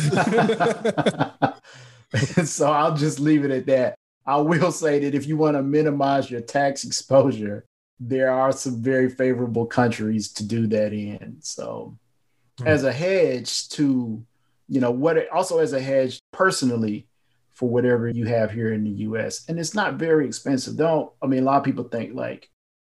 [2.49, 3.95] so I'll just leave it at that.
[4.25, 7.65] I will say that if you want to minimize your tax exposure,
[7.99, 11.37] there are some very favorable countries to do that in.
[11.41, 11.97] So,
[12.59, 12.67] mm.
[12.67, 14.23] as a hedge to,
[14.67, 17.07] you know, what it, also as a hedge personally
[17.53, 19.49] for whatever you have here in the US.
[19.49, 20.77] And it's not very expensive.
[20.77, 22.49] Don't, I mean, a lot of people think like,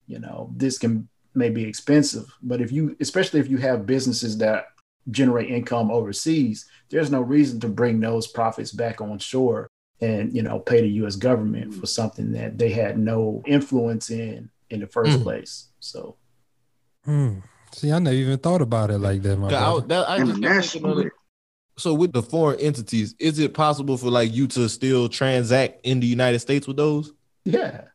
[0.06, 4.38] you know, this can may be expensive, but if you, especially if you have businesses
[4.40, 4.66] that
[5.12, 9.70] generate income overseas, there's no reason to bring those profits back on shore
[10.02, 14.50] and, you know, pay the US government for something that they had no influence in
[14.70, 15.24] in the first mm.
[15.24, 15.70] place.
[15.80, 16.16] So,
[17.08, 17.42] mm.
[17.74, 19.38] see, I never even thought about it like that.
[19.38, 21.10] My I, that, I
[21.78, 26.00] so with the foreign entities, is it possible for like you to still transact in
[26.00, 27.14] the United States with those?
[27.46, 27.86] Yeah,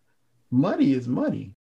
[0.50, 1.54] money is money.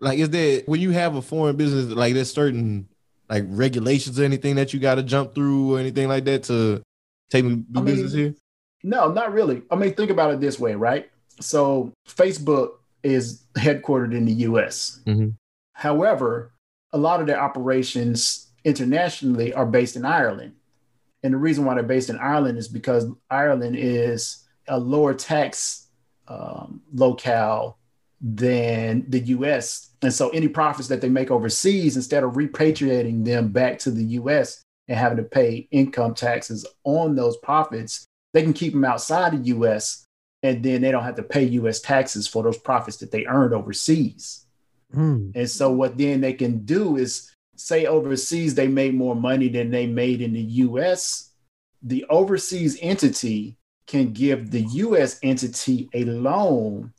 [0.00, 2.88] Like, is there when you have a foreign business, like there's certain
[3.28, 6.82] like regulations or anything that you got to jump through or anything like that to
[7.30, 8.34] take me do I mean, business here?
[8.82, 9.62] No, not really.
[9.70, 11.10] I mean, think about it this way, right?
[11.40, 12.70] So Facebook
[13.08, 15.00] is headquartered in the US.
[15.06, 15.30] Mm-hmm.
[15.72, 16.52] However,
[16.92, 20.54] a lot of their operations internationally are based in Ireland.
[21.22, 25.88] And the reason why they're based in Ireland is because Ireland is a lower tax
[26.28, 27.78] um, locale
[28.20, 29.90] than the US.
[30.02, 34.04] And so any profits that they make overseas, instead of repatriating them back to the
[34.04, 39.32] US and having to pay income taxes on those profits, they can keep them outside
[39.32, 40.04] the US
[40.42, 43.54] and then they don't have to pay US taxes for those profits that they earned
[43.54, 44.46] overseas.
[44.94, 45.32] Mm.
[45.34, 49.70] And so what then they can do is say overseas they made more money than
[49.70, 51.32] they made in the US,
[51.82, 56.92] the overseas entity can give the US entity a loan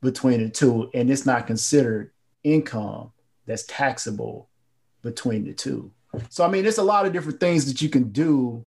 [0.00, 2.12] between the two and it's not considered
[2.44, 3.10] income
[3.46, 4.48] that's taxable
[5.02, 5.90] between the two.
[6.28, 8.62] So I mean, there's a lot of different things that you can do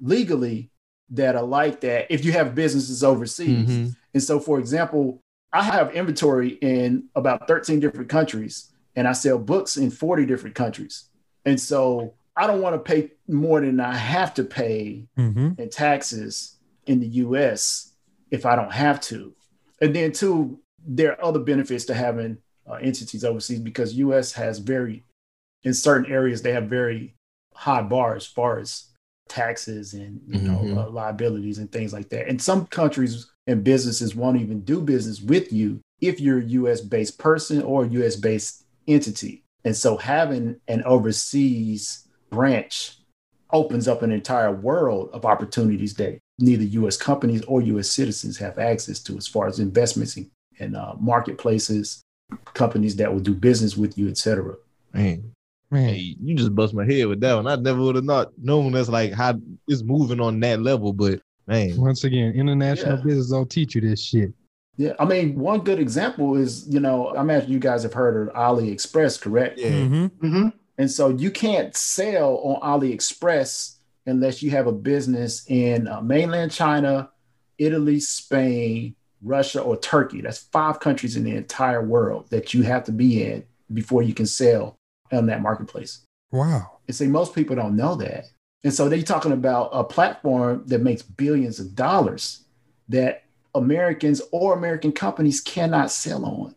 [0.00, 0.70] legally
[1.10, 3.68] that are like that if you have businesses overseas.
[3.68, 3.90] Mm-hmm.
[4.14, 5.20] And so, for example,
[5.52, 10.56] I have inventory in about 13 different countries and I sell books in 40 different
[10.56, 11.08] countries.
[11.44, 15.60] And so I don't want to pay more than I have to pay mm-hmm.
[15.60, 17.92] in taxes in the US
[18.30, 19.34] if I don't have to.
[19.80, 22.38] And then, two, there are other benefits to having
[22.68, 25.04] uh, entities overseas because US has very,
[25.62, 27.14] in certain areas, they have very
[27.54, 28.86] high bars as far as
[29.28, 30.74] taxes and you mm-hmm.
[30.74, 32.28] know uh, liabilities and things like that.
[32.28, 36.80] And some countries and businesses won't even do business with you if you're a US
[36.80, 39.42] based person or a US based entity.
[39.64, 42.98] And so having an overseas branch
[43.52, 48.58] opens up an entire world of opportunities that neither US companies or US citizens have
[48.58, 52.02] access to as far as investments in, in uh, marketplaces,
[52.54, 54.54] companies that will do business with you, et cetera.
[54.92, 55.32] Man,
[55.70, 55.88] Man.
[55.88, 57.46] Hey, you just bust my head with that one.
[57.46, 59.34] I never would have not known that's like how
[59.66, 60.92] it's moving on that level.
[60.92, 63.04] But man, once again, international yeah.
[63.04, 64.32] business don't teach you this shit.
[64.76, 68.28] Yeah, I mean, one good example is you know I imagine you guys have heard
[68.28, 69.58] of AliExpress, correct?
[69.58, 69.70] Yeah.
[69.70, 70.26] Mm-hmm.
[70.26, 70.48] Mm-hmm.
[70.78, 76.52] And so you can't sell on AliExpress unless you have a business in uh, mainland
[76.52, 77.10] China,
[77.58, 80.20] Italy, Spain, Russia, or Turkey.
[80.20, 84.14] That's five countries in the entire world that you have to be in before you
[84.14, 84.75] can sell
[85.12, 86.02] on that marketplace.
[86.32, 86.78] Wow.
[86.86, 88.26] And see, most people don't know that.
[88.64, 92.44] And so they're talking about a platform that makes billions of dollars
[92.88, 96.54] that Americans or American companies cannot sell on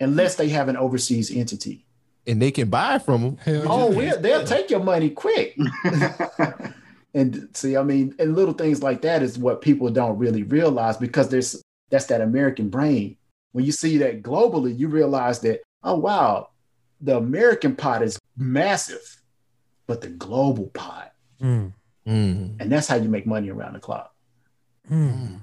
[0.00, 1.86] unless they have an overseas entity.
[2.26, 3.38] and they can buy from them.
[3.46, 5.56] Oh, we'll, they'll take your money quick.
[7.14, 10.96] and see, I mean, and little things like that is what people don't really realize
[10.96, 13.16] because there's that's that American brain.
[13.52, 16.48] When you see that globally, you realize that, oh wow,
[17.00, 19.22] the American pot is massive,
[19.86, 21.12] but the global pot.
[21.40, 21.72] Mm.
[22.06, 22.60] Mm.
[22.60, 24.14] And that's how you make money around the clock.
[24.90, 25.40] Mm.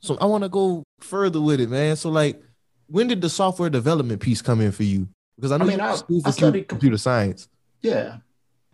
[0.00, 1.96] So I want to go further with it, man.
[1.96, 2.42] So like,
[2.86, 5.08] when did the software development piece come in for you?
[5.36, 7.48] Because I know I mean, you I- to school I studied computer science.
[7.80, 8.18] Yeah.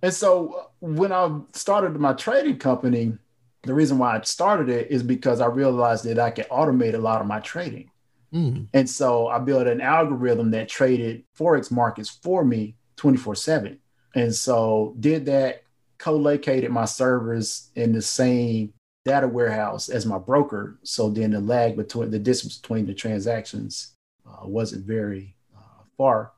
[0.03, 3.13] And so uh, when I started my trading company,
[3.63, 6.99] the reason why I started it is because I realized that I could automate a
[6.99, 7.91] lot of my trading.
[8.33, 8.69] Mm.
[8.73, 13.79] And so I built an algorithm that traded Forex markets for me 24 7.
[14.15, 15.63] And so did that,
[15.99, 18.73] co located my servers in the same
[19.05, 20.79] data warehouse as my broker.
[20.83, 23.95] So then the lag between the distance between the transactions
[24.27, 26.33] uh, wasn't very uh, far.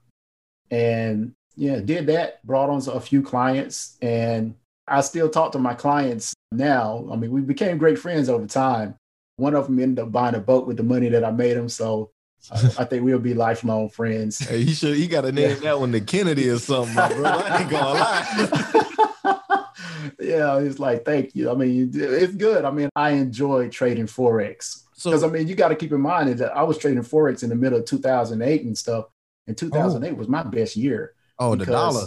[0.71, 4.55] And yeah, did that, brought on a few clients, and
[4.89, 7.07] I still talk to my clients now.
[7.13, 8.97] I mean, we became great friends over time.
[9.37, 11.69] One of them ended up buying a boat with the money that I made him.
[11.69, 12.11] So
[12.51, 14.39] uh, I think we'll be lifelong friends.
[14.39, 17.27] Hey, he should he got to name that one the Kennedy or something, brother.
[17.27, 18.83] I ain't gonna lie.
[20.21, 21.51] yeah, it's like, thank you.
[21.51, 22.65] I mean, it's good.
[22.65, 24.85] I mean, I enjoy trading Forex.
[25.03, 27.49] Because, I mean, you got to keep in mind that I was trading Forex in
[27.49, 29.07] the middle of 2008 and stuff.
[29.49, 31.15] And 2008 was my best year.
[31.39, 32.07] Oh, the dollar.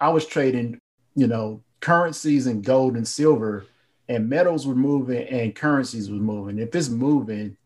[0.00, 0.78] I was trading,
[1.14, 3.66] you know, currencies and gold and silver,
[4.08, 6.58] and metals were moving and currencies were moving.
[6.58, 7.56] If it's moving,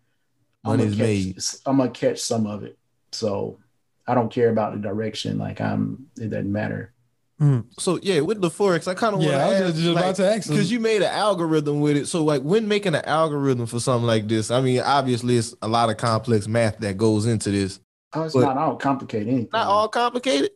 [0.65, 1.35] I'm gonna, made.
[1.37, 2.79] catch, I'm gonna catch some of it.
[3.13, 3.59] So
[4.07, 5.39] I don't care about the direction.
[5.39, 6.93] Like I'm, it doesn't matter.
[7.39, 7.61] Hmm.
[7.79, 10.31] So yeah, with the forex, I kind of Yeah, want I was just about to
[10.31, 10.57] ask him.
[10.57, 12.07] because you made an algorithm with it.
[12.07, 15.69] So like, when making an algorithm for something like this, I mean, obviously it's a
[15.69, 17.81] lot of complex math that goes into this.
[18.13, 18.59] Oh, it's not.
[18.59, 19.49] I don't complicate anything.
[19.53, 20.51] Not all complicated.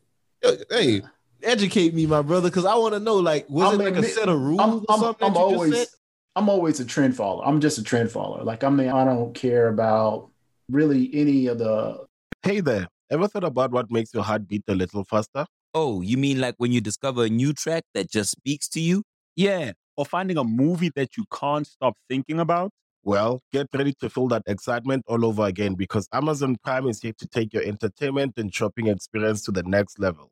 [0.69, 1.01] Hey,
[1.45, 3.15] educate me, my brother, because I want to know.
[3.15, 5.27] Like, was I it like a me- set of rules I'm, or I'm, something?
[5.27, 5.87] I'm you always, said?
[6.35, 7.45] I'm always a trend follower.
[7.45, 8.43] I'm just a trend follower.
[8.43, 10.31] Like I mean, I don't care about
[10.69, 12.05] really any of the.
[12.43, 12.87] Hey there.
[13.11, 15.45] Ever thought about what makes your heart beat a little faster?
[15.75, 19.03] Oh, you mean like when you discover a new track that just speaks to you?
[19.35, 22.71] Yeah, or finding a movie that you can't stop thinking about.
[23.03, 27.13] Well, get ready to feel that excitement all over again because Amazon Prime is here
[27.19, 30.31] to take your entertainment and shopping experience to the next level.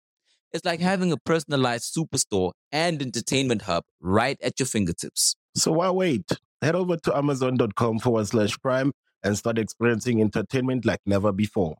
[0.53, 5.35] It's like having a personalized superstore and entertainment hub right at your fingertips.
[5.55, 6.29] So why wait?
[6.61, 8.91] Head over to amazon.com forward slash prime
[9.23, 11.75] and start experiencing entertainment like never before.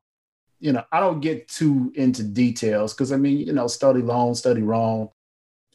[0.60, 4.36] You know, I don't get too into details because I mean, you know, study long,
[4.36, 5.10] study wrong.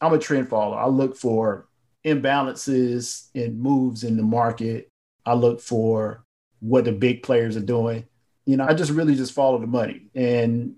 [0.01, 0.79] I'm a trend follower.
[0.79, 1.67] I look for
[2.05, 4.89] imbalances and moves in the market.
[5.25, 6.25] I look for
[6.61, 8.07] what the big players are doing.
[8.47, 10.09] You know, I just really just follow the money.
[10.15, 10.77] And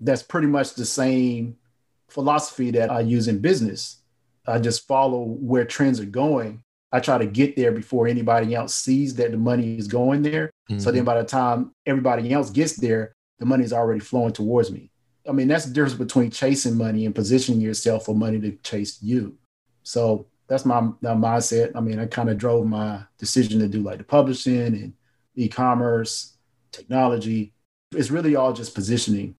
[0.00, 1.56] that's pretty much the same
[2.08, 4.02] philosophy that I use in business.
[4.46, 6.62] I just follow where trends are going.
[6.90, 10.50] I try to get there before anybody else sees that the money is going there.
[10.78, 11.04] So then mm-hmm.
[11.04, 14.90] by the time everybody else gets there, the money is already flowing towards me.
[15.28, 19.02] I mean, that's the difference between chasing money and positioning yourself for money to chase
[19.02, 19.36] you.
[19.82, 21.72] So that's my, my mindset.
[21.74, 24.92] I mean, I kind of drove my decision to do like the publishing and
[25.36, 26.36] e-commerce,
[26.72, 27.52] technology.
[27.92, 29.34] It's really all just positioning.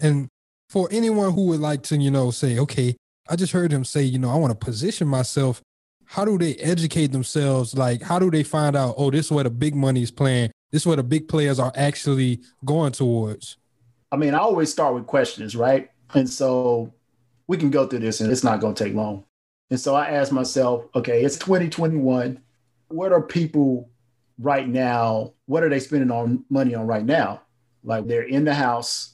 [0.00, 0.28] And
[0.68, 2.96] for anyone who would like to, you know, say, okay,
[3.28, 5.62] I just heard him say, you know, I want to position myself.
[6.06, 7.74] How do they educate themselves?
[7.74, 10.50] Like, how do they find out, oh, this is where the big money is playing?
[10.70, 13.56] This is where the big players are actually going towards?
[14.12, 15.90] I mean, I always start with questions, right?
[16.12, 16.92] And so
[17.46, 19.24] we can go through this and it's not going to take long.
[19.70, 22.40] And so I asked myself, okay, it's 2021.
[22.88, 23.88] What are people
[24.38, 25.32] right now?
[25.46, 27.42] What are they spending on money on right now?
[27.82, 29.13] Like they're in the house,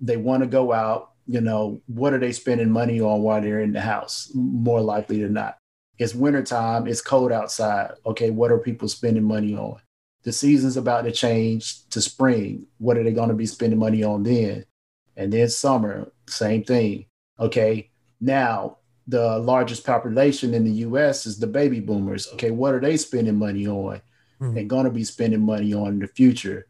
[0.00, 1.12] they want to go out.
[1.26, 4.30] You know, what are they spending money on while they're in the house?
[4.34, 5.58] More likely than not.
[5.98, 7.92] It's wintertime, it's cold outside.
[8.06, 9.76] Okay, what are people spending money on?
[10.22, 12.66] The season's about to change to spring.
[12.78, 14.64] What are they going to be spending money on then?
[15.16, 17.06] And then summer, same thing.
[17.38, 17.90] Okay,
[18.20, 22.28] now the largest population in the US is the baby boomers.
[22.34, 24.00] Okay, what are they spending money on
[24.40, 26.66] and going to be spending money on in the future?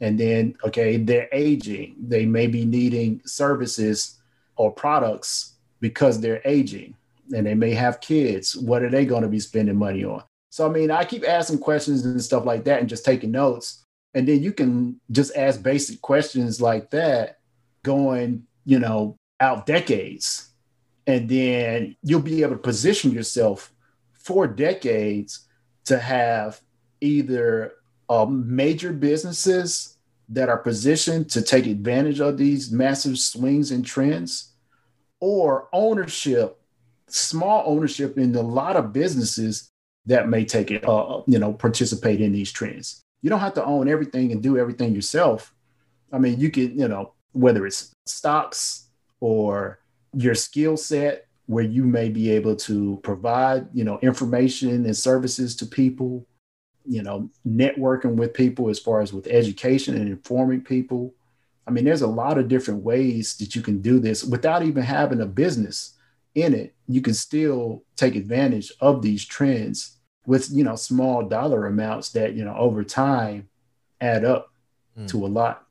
[0.00, 1.96] And then, okay, they're aging.
[2.00, 4.18] They may be needing services
[4.56, 6.94] or products because they're aging
[7.34, 8.56] and they may have kids.
[8.56, 10.22] What are they going to be spending money on?
[10.50, 13.84] So, I mean, I keep asking questions and stuff like that and just taking notes.
[14.14, 17.38] And then you can just ask basic questions like that
[17.84, 20.50] going, you know, out decades.
[21.06, 23.72] And then you'll be able to position yourself
[24.12, 25.46] for decades
[25.84, 26.60] to have
[27.00, 27.74] either
[28.10, 29.96] uh, major businesses
[30.28, 34.52] that are positioned to take advantage of these massive swings and trends
[35.20, 36.60] or ownership
[37.14, 39.70] small ownership in a lot of businesses
[40.06, 43.02] that may take it uh, you know participate in these trends.
[43.22, 45.54] You don't have to own everything and do everything yourself.
[46.12, 48.88] I mean you can you know whether it's stocks
[49.20, 49.80] or
[50.14, 55.54] your skill set where you may be able to provide you know information and services
[55.56, 56.26] to people
[56.86, 61.14] you know networking with people as far as with education and informing people.
[61.66, 64.82] I mean there's a lot of different ways that you can do this without even
[64.82, 65.94] having a business
[66.34, 66.74] in it.
[66.88, 72.34] You can still take advantage of these trends with you know small dollar amounts that
[72.34, 73.48] you know over time
[74.00, 74.52] add up
[74.98, 75.08] mm.
[75.08, 75.66] to a lot.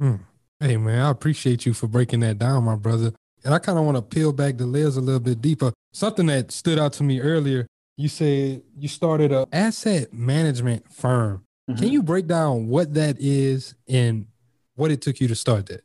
[0.00, 0.20] Mm.
[0.58, 3.12] hey man i appreciate you for breaking that down my brother.
[3.44, 5.72] And i kind of want to peel back the layers a little bit deeper.
[5.92, 7.66] Something that stood out to me earlier
[7.96, 11.44] you said you started a asset management firm.
[11.70, 11.80] Mm-hmm.
[11.80, 14.26] Can you break down what that is and
[14.74, 15.82] what it took you to start that?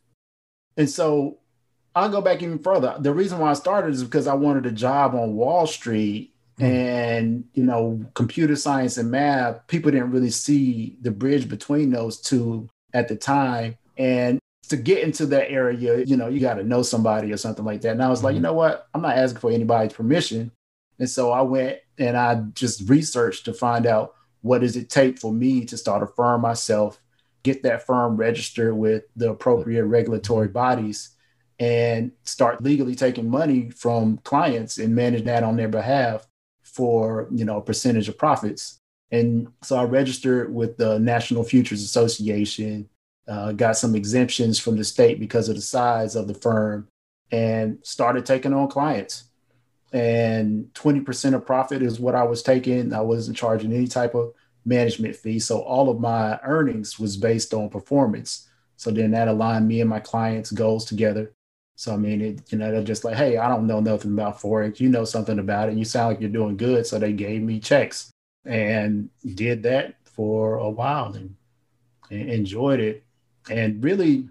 [0.76, 1.38] And so
[1.94, 2.96] I'll go back even further.
[2.98, 6.72] The reason why I started is because I wanted a job on Wall Street mm-hmm.
[6.72, 12.20] and you know computer science and math people didn't really see the bridge between those
[12.20, 14.38] two at the time and
[14.68, 17.80] to get into that area you know you got to know somebody or something like
[17.80, 18.26] that and i was mm-hmm.
[18.26, 20.50] like you know what i'm not asking for anybody's permission
[21.00, 25.18] and so I went and I just researched to find out what does it take
[25.18, 27.00] for me to start a firm myself,
[27.42, 31.16] get that firm registered with the appropriate regulatory bodies,
[31.58, 36.26] and start legally taking money from clients and manage that on their behalf
[36.62, 38.78] for you know a percentage of profits.
[39.10, 42.88] And so I registered with the National Futures Association,
[43.26, 46.88] uh, got some exemptions from the state because of the size of the firm,
[47.32, 49.29] and started taking on clients
[49.92, 52.92] and 20% of profit is what I was taking.
[52.92, 54.32] I wasn't charging any type of
[54.64, 55.38] management fee.
[55.38, 58.48] So all of my earnings was based on performance.
[58.76, 61.34] So then that aligned me and my clients' goals together.
[61.76, 64.38] So I mean, it, you know, they're just like, hey, I don't know nothing about
[64.38, 64.80] forex.
[64.80, 65.78] You know something about it.
[65.78, 66.86] You sound like you're doing good.
[66.86, 68.10] So they gave me checks
[68.44, 71.34] and did that for a while and,
[72.10, 73.02] and enjoyed it.
[73.50, 74.28] And really,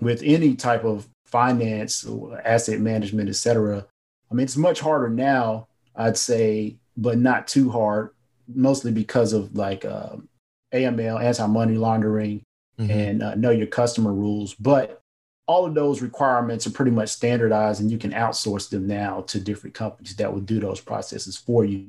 [0.00, 2.06] with any type of finance,
[2.44, 3.86] asset management, et cetera,
[4.30, 8.10] I mean, it's much harder now, I'd say, but not too hard,
[8.52, 10.16] mostly because of like uh,
[10.72, 12.42] AML, anti money laundering,
[12.78, 12.90] mm-hmm.
[12.90, 14.54] and uh, know your customer rules.
[14.54, 15.00] But
[15.46, 19.40] all of those requirements are pretty much standardized, and you can outsource them now to
[19.40, 21.86] different companies that will do those processes for you.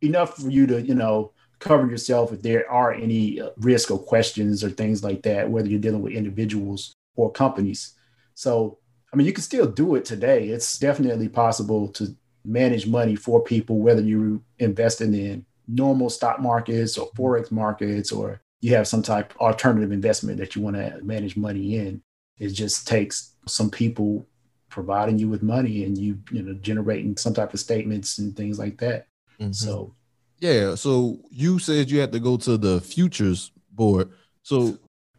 [0.00, 3.98] Enough for you to, you know, cover yourself if there are any uh, risk or
[3.98, 7.94] questions or things like that, whether you're dealing with individuals or companies.
[8.34, 8.78] So
[9.14, 10.48] I mean, you can still do it today.
[10.48, 16.98] It's definitely possible to manage money for people, whether you're investing in normal stock markets
[16.98, 20.98] or forex markets, or you have some type of alternative investment that you want to
[21.04, 22.02] manage money in.
[22.38, 24.26] It just takes some people
[24.68, 28.58] providing you with money and you, you know, generating some type of statements and things
[28.58, 29.06] like that.
[29.38, 29.52] Mm-hmm.
[29.52, 29.94] So,
[30.40, 30.74] yeah.
[30.74, 34.10] So you said you had to go to the futures board.
[34.42, 34.76] So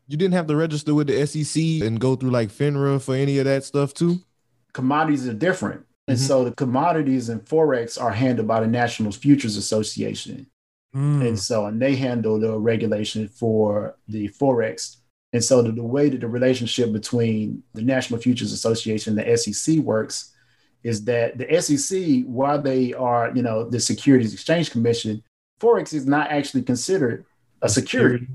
[0.07, 3.39] you didn't have to register with the SEC and go through like FINRA for any
[3.39, 4.19] of that stuff too?
[4.73, 5.85] Commodities are different.
[6.07, 6.27] And mm-hmm.
[6.27, 10.47] so the commodities and Forex are handled by the National Futures Association.
[10.95, 11.27] Mm.
[11.27, 14.97] And so, and they handle the regulation for the Forex.
[15.33, 19.37] And so the, the way that the relationship between the National Futures Association and the
[19.37, 20.33] SEC works
[20.83, 25.23] is that the SEC, while they are, you know, the Securities Exchange Commission,
[25.59, 27.25] Forex is not actually considered
[27.61, 28.27] a security.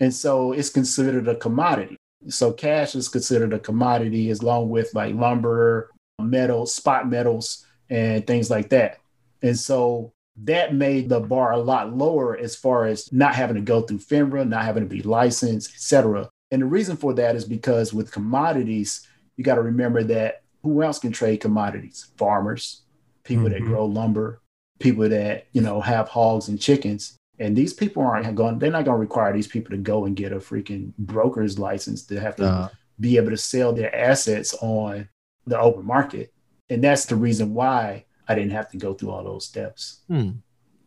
[0.00, 1.96] And so it's considered a commodity.
[2.28, 5.90] So cash is considered a commodity as long with like lumber,
[6.20, 8.98] metals, spot metals, and things like that.
[9.42, 13.62] And so that made the bar a lot lower as far as not having to
[13.62, 16.28] go through FINRA, not having to be licensed, etc.
[16.50, 20.82] And the reason for that is because with commodities, you got to remember that who
[20.82, 22.10] else can trade commodities?
[22.16, 22.82] Farmers,
[23.24, 23.54] people mm-hmm.
[23.54, 24.40] that grow lumber,
[24.78, 27.16] people that, you know, have hogs and chickens.
[27.38, 30.16] And these people aren't going, they're not going to require these people to go and
[30.16, 32.68] get a freaking broker's license to have to uh,
[32.98, 35.08] be able to sell their assets on
[35.46, 36.32] the open market.
[36.70, 40.00] And that's the reason why I didn't have to go through all those steps.
[40.08, 40.30] Hmm.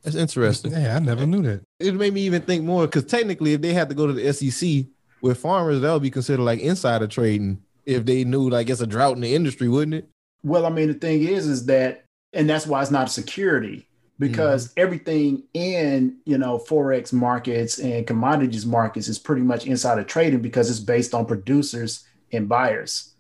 [0.02, 0.72] That's interesting.
[0.72, 1.62] Yeah, I never knew that.
[1.80, 4.32] It made me even think more because technically, if they had to go to the
[4.34, 4.86] SEC,
[5.22, 8.88] with farmers, that would be considered like insider trading if they knew like it's a
[8.88, 10.10] drought in the industry, wouldn't it?
[10.43, 13.89] Well, I mean, the thing is, is that, and that's why it's not a security
[14.20, 14.82] because mm-hmm.
[14.82, 20.70] everything in you know forex markets and commodities markets is pretty much insider trading because
[20.70, 23.16] it's based on producers and buyers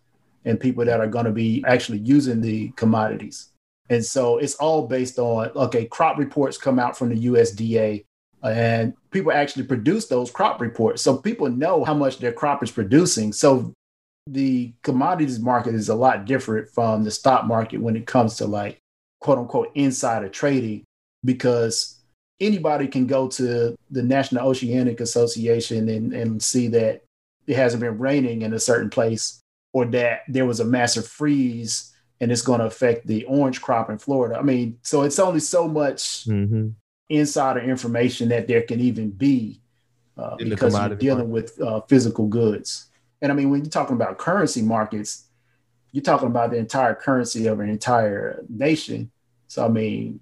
[0.45, 3.49] and people that are going to be actually using the commodities.
[3.89, 8.05] And so it's all based on okay crop reports come out from the usda
[8.43, 11.01] and people actually produce those crop reports.
[11.01, 13.33] So people know how much their crop is producing.
[13.33, 13.73] So
[14.27, 18.45] the commodities market is a lot different from the stock market when it comes to
[18.45, 18.79] like
[19.21, 20.85] quote unquote insider trading
[21.23, 21.99] because
[22.39, 27.03] anybody can go to the National Oceanic Association and, and see that
[27.47, 29.41] it hasn't been raining in a certain place
[29.73, 33.89] or that there was a massive freeze and it's going to affect the orange crop
[33.89, 34.37] in Florida.
[34.37, 36.69] I mean, so it's only so much mm-hmm.
[37.09, 39.61] insider information that there can even be
[40.17, 41.57] uh, because you're dealing market.
[41.57, 42.89] with uh, physical goods.
[43.21, 45.27] And I mean, when you're talking about currency markets,
[45.91, 49.11] you're talking about the entire currency of an entire nation.
[49.47, 50.19] So, I mean,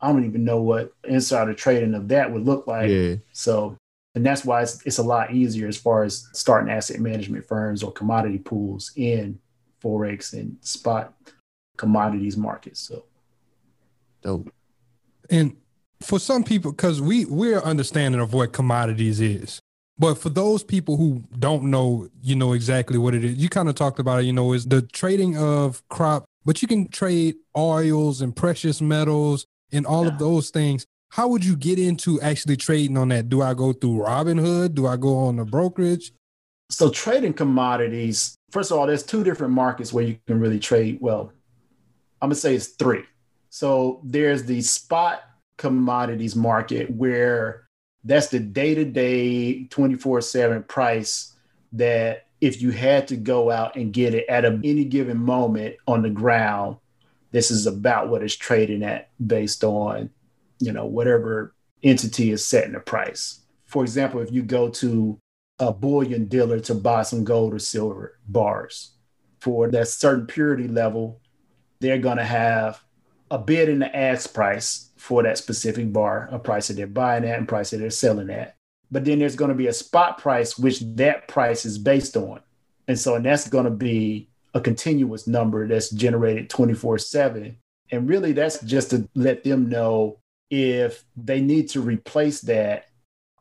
[0.00, 2.90] I don't even know what insider trading of that would look like.
[2.90, 3.16] Yeah.
[3.32, 3.76] So,
[4.14, 7.82] and that's why it's, it's a lot easier as far as starting asset management firms
[7.82, 9.38] or commodity pools in
[9.82, 11.14] forex and spot
[11.76, 12.80] commodities markets.
[12.80, 13.04] So,
[14.22, 14.52] dope.
[15.30, 15.56] And
[16.00, 19.60] for some people, because we we're understanding of what commodities is,
[19.98, 23.36] but for those people who don't know, you know exactly what it is.
[23.36, 24.26] You kind of talked about it.
[24.26, 29.46] You know, is the trading of crop, but you can trade oils and precious metals
[29.72, 30.12] and all yeah.
[30.12, 30.86] of those things.
[31.10, 33.28] How would you get into actually trading on that?
[33.28, 34.74] Do I go through Robinhood?
[34.74, 36.12] Do I go on the brokerage?
[36.68, 40.98] So trading commodities, first of all, there's two different markets where you can really trade.
[41.00, 41.32] Well,
[42.20, 43.04] I'm gonna say it's three.
[43.50, 45.22] So there's the spot
[45.58, 47.68] commodities market where
[48.04, 51.34] that's the day-to-day 24/7 price
[51.72, 55.76] that if you had to go out and get it at a, any given moment
[55.86, 56.76] on the ground,
[57.32, 60.10] this is about what it's trading at based on,
[60.58, 63.40] you know, whatever entity is setting the price.
[63.66, 65.20] For example, if you go to
[65.58, 68.92] a bullion dealer to buy some gold or silver bars
[69.40, 71.20] for that certain purity level,
[71.80, 72.82] they're going to have
[73.30, 77.24] a bid and an ask price for that specific bar, a price that they're buying
[77.24, 78.56] at and price that they're selling at.
[78.90, 82.40] But then there's going to be a spot price, which that price is based on.
[82.88, 87.56] And so, and that's going to be a continuous number that's generated 24 7.
[87.90, 90.18] And really, that's just to let them know
[90.50, 92.86] if they need to replace that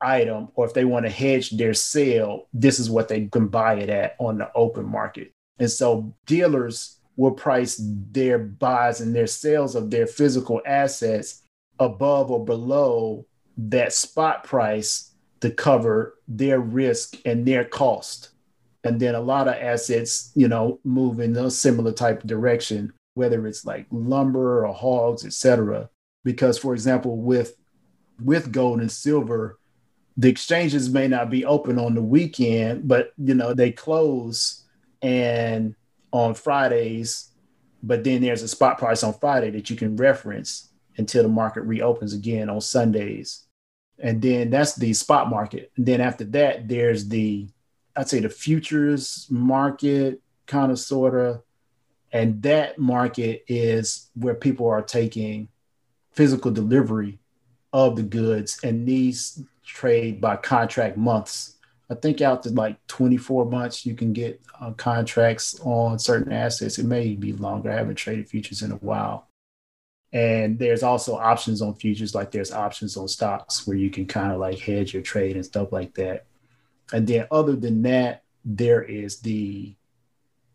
[0.01, 3.75] item or if they want to hedge their sale, this is what they can buy
[3.75, 5.31] it at on the open market.
[5.57, 7.79] And so dealers will price
[8.11, 11.43] their buys and their sales of their physical assets
[11.79, 13.25] above or below
[13.57, 18.31] that spot price to cover their risk and their cost
[18.85, 22.91] and then a lot of assets you know move in a similar type of direction
[23.15, 25.89] whether it's like lumber or hogs etc
[26.23, 27.55] because for example with
[28.23, 29.59] with gold and silver
[30.17, 34.63] the exchanges may not be open on the weekend but you know they close
[35.01, 35.75] and
[36.11, 37.31] on fridays
[37.83, 41.61] but then there's a spot price on friday that you can reference until the market
[41.61, 43.43] reopens again on sundays.
[43.99, 45.71] And then that's the spot market.
[45.77, 47.47] And then after that there's the
[47.95, 51.41] I'd say the futures market, kind of sort of.
[52.11, 55.49] And that market is where people are taking
[56.11, 57.19] physical delivery
[57.73, 61.57] of the goods and these trade by contract months.
[61.89, 66.79] I think out to like 24 months, you can get uh, contracts on certain assets.
[66.79, 67.71] It may be longer.
[67.71, 69.27] I haven't traded futures in a while.
[70.13, 74.31] And there's also options on futures, like there's options on stocks where you can kind
[74.31, 76.25] of like hedge your trade and stuff like that.
[76.93, 79.75] And then other than that, there is the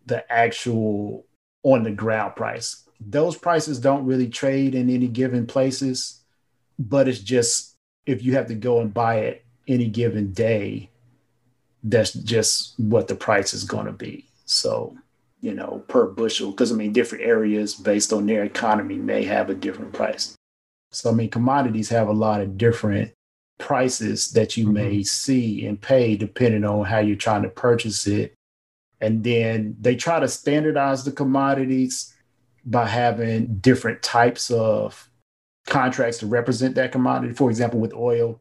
[0.07, 1.27] the actual
[1.63, 2.85] on the ground price.
[3.01, 6.21] Those prices don't really trade in any given places,
[6.79, 7.77] but it's just
[8.07, 10.91] if you have to go and buy it any given day,
[11.83, 14.27] that's just what the price is going to be.
[14.45, 14.97] So,
[15.41, 19.49] you know, per bushel, because I mean, different areas based on their economy may have
[19.49, 20.35] a different price.
[20.91, 23.13] So, I mean, commodities have a lot of different
[23.61, 24.75] prices that you mm-hmm.
[24.75, 28.35] may see and pay depending on how you're trying to purchase it.
[29.01, 32.15] And then they try to standardize the commodities
[32.65, 35.09] by having different types of
[35.67, 37.33] contracts to represent that commodity.
[37.33, 38.41] For example, with oil,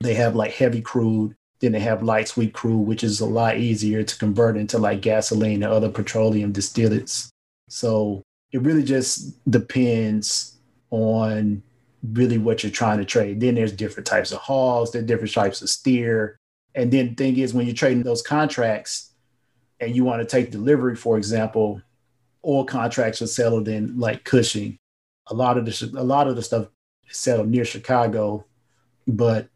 [0.00, 3.58] they have like heavy crude, then they have light sweet crude, which is a lot
[3.58, 7.28] easier to convert into like gasoline and other petroleum distillates.
[7.68, 10.56] So it really just depends
[10.90, 11.62] on
[12.02, 13.40] really what you're trying to trade.
[13.40, 16.38] Then there's different types of hogs, there's different types of steer.
[16.74, 19.12] And then the thing is, when you're trading those contracts
[19.80, 21.82] and you want to take delivery, for example,
[22.44, 24.78] oil contracts are settled in like Cushing.
[25.28, 26.66] A lot of the a lot of the stuff
[27.08, 28.44] is settled near Chicago,
[29.06, 29.48] but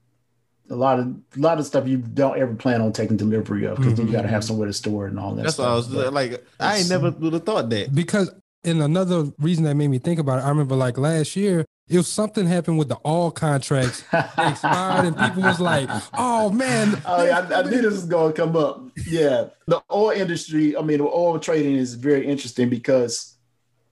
[0.70, 3.76] a lot of a lot of stuff you don't ever plan on taking delivery of
[3.76, 4.06] because mm-hmm.
[4.06, 5.42] you got to have somewhere to store it and all that.
[5.42, 5.66] That's stuff.
[5.66, 6.46] what I was but like.
[6.60, 8.32] I ain't never would have thought that because
[8.64, 12.06] and another reason that made me think about it, I remember like last year, if
[12.06, 17.46] something happened with the all contracts expired, and people was like, "Oh man!" Oh, yeah,
[17.50, 18.82] I, I knew this was going to come up.
[19.06, 20.76] Yeah, the oil industry.
[20.76, 23.36] I mean, oil trading is very interesting because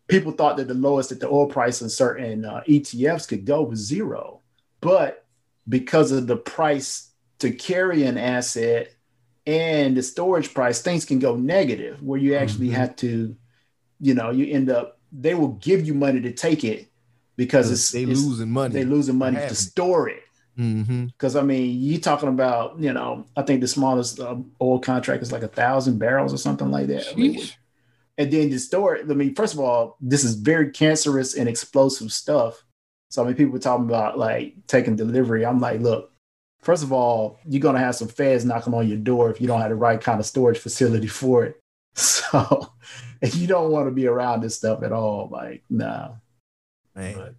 [0.09, 3.63] people thought that the lowest that the oil price in certain uh, ETFs could go
[3.63, 4.41] was zero,
[4.81, 5.25] but
[5.69, 8.93] because of the price to carry an asset
[9.47, 12.77] and the storage price, things can go negative where you actually mm-hmm.
[12.77, 13.37] have to,
[14.01, 16.91] you know, you end up they will give you money to take it
[17.37, 18.75] because it's they it's, losing money.
[18.75, 20.23] They losing money to store it.
[20.59, 21.07] Mm-hmm.
[21.07, 25.23] Because I mean, you talking about you know, I think the smallest uh, oil contract
[25.23, 27.11] is like a thousand barrels or something like that.
[27.11, 27.41] I mean,
[28.17, 31.49] and then to store it, I mean, first of all, this is very cancerous and
[31.49, 32.65] explosive stuff.
[33.11, 35.45] So I mean, people talking about like taking delivery.
[35.45, 36.13] I'm like, look,
[36.63, 39.61] first of all, you're gonna have some feds knocking on your door if you don't
[39.61, 41.61] have the right kind of storage facility for it.
[41.97, 42.73] So,
[43.23, 45.29] and you don't want to be around this stuff at all.
[45.31, 46.17] Like, no.
[46.95, 47.15] Man.
[47.17, 47.35] But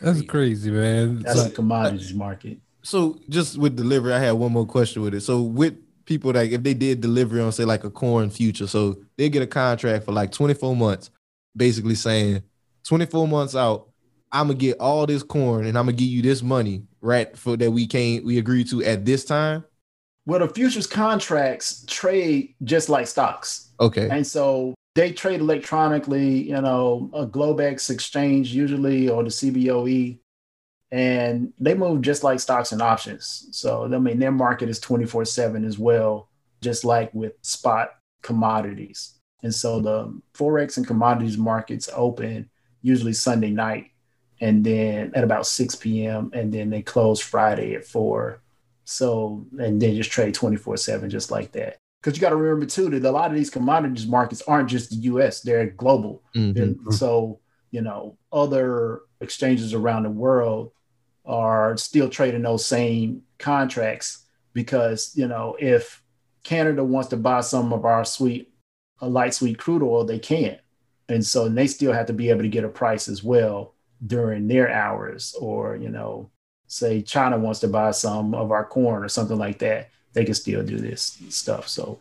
[0.00, 1.20] That's crazy, man.
[1.22, 2.58] that's the commodities market.
[2.82, 5.20] So just with delivery, I had one more question with it.
[5.20, 5.76] So with
[6.06, 9.42] people like if they did delivery on say like a corn future, so they get
[9.42, 11.10] a contract for like 24 months,
[11.56, 12.42] basically saying
[12.84, 13.88] 24 months out,
[14.32, 17.36] I'm gonna get all this corn and I'm gonna give you this money, right?
[17.36, 19.64] For that we can't we agreed to at this time.
[20.26, 23.70] Well, the futures contracts trade just like stocks.
[23.80, 24.08] Okay.
[24.10, 30.18] And so they trade electronically, you know, a Globex exchange usually or the CBOE,
[30.90, 33.48] and they move just like stocks and options.
[33.52, 36.28] So, I mean, their market is 24 7 as well,
[36.60, 37.90] just like with spot
[38.22, 39.14] commodities.
[39.42, 42.50] And so the Forex and commodities markets open
[42.82, 43.92] usually Sunday night
[44.40, 46.30] and then at about 6 p.m.
[46.34, 48.40] and then they close Friday at 4.
[48.84, 52.66] So, and then just trade 24 7 just like that because you got to remember
[52.66, 56.22] too that a lot of these commodities markets aren't just the U.S; they're global.
[56.34, 56.90] Mm-hmm.
[56.92, 57.40] so
[57.70, 60.72] you know, other exchanges around the world
[61.24, 66.02] are still trading those same contracts because you know if
[66.42, 68.52] Canada wants to buy some of our sweet,
[69.00, 70.60] a light sweet crude oil, they can't,
[71.08, 73.74] and so they still have to be able to get a price as well
[74.06, 76.30] during their hours, or you know,
[76.66, 80.34] say China wants to buy some of our corn or something like that they can
[80.34, 81.68] still do this stuff.
[81.68, 82.00] So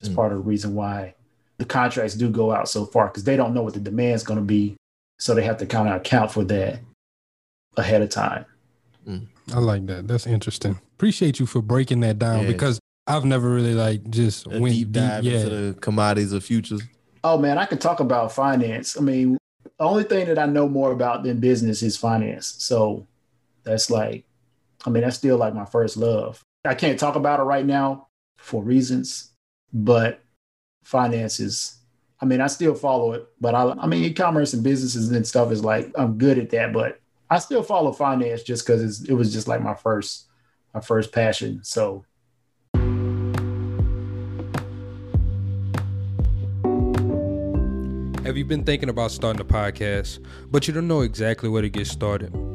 [0.00, 0.14] it's mm.
[0.14, 1.14] part of the reason why
[1.58, 4.22] the contracts do go out so far because they don't know what the demand is
[4.22, 4.76] going to be.
[5.18, 6.80] So they have to kind of account for that
[7.76, 8.46] ahead of time.
[9.06, 9.26] Mm.
[9.52, 10.08] I like that.
[10.08, 10.78] That's interesting.
[10.96, 12.46] Appreciate you for breaking that down yeah.
[12.48, 15.40] because I've never really like just A went deep dive deep, yeah.
[15.40, 16.82] into the commodities or futures.
[17.24, 18.96] Oh man, I could talk about finance.
[18.96, 22.54] I mean, the only thing that I know more about than business is finance.
[22.58, 23.06] So
[23.64, 24.24] that's like,
[24.86, 26.42] I mean, that's still like my first love.
[26.64, 29.30] I can't talk about it right now for reasons,
[29.72, 30.22] but
[30.82, 31.78] finances.
[32.20, 35.52] I mean, I still follow it, but I, I mean, e-commerce and businesses and stuff
[35.52, 37.00] is like I'm good at that, but
[37.30, 40.26] I still follow finance just because it was just like my first,
[40.74, 41.60] my first passion.
[41.62, 42.04] So
[48.24, 51.70] Have you been thinking about starting a podcast, but you don't know exactly where to
[51.70, 52.49] get started?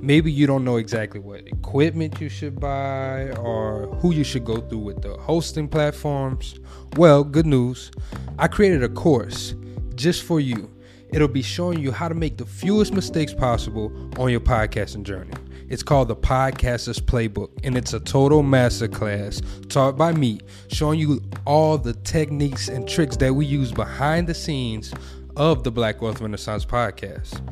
[0.00, 4.60] Maybe you don't know exactly what equipment you should buy or who you should go
[4.60, 6.58] through with the hosting platforms.
[6.96, 7.90] Well, good news.
[8.38, 9.54] I created a course
[9.94, 10.70] just for you.
[11.10, 15.32] It'll be showing you how to make the fewest mistakes possible on your podcasting journey.
[15.68, 21.22] It's called the Podcaster's Playbook, and it's a total masterclass taught by me, showing you
[21.46, 24.94] all the techniques and tricks that we use behind the scenes
[25.36, 27.42] of the Black Wealth Renaissance podcast.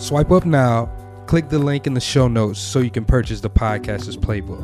[0.00, 3.50] Swipe up now Click the link in the show notes so you can purchase the
[3.50, 4.62] podcaster's playbook.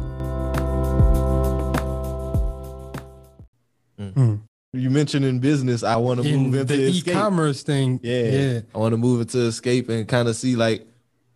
[3.99, 4.41] Mm.
[4.73, 7.09] You mentioned in business, I want to move into the Xscape.
[7.09, 7.99] e-commerce thing.
[8.03, 8.61] Yeah, Yeah.
[8.75, 10.87] I want to move into Xscape and kind of see like,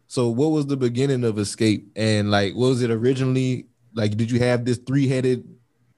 [0.07, 3.67] so what was the beginning of Xscape and like, what was it originally?
[3.95, 5.49] Like, did you have this three headed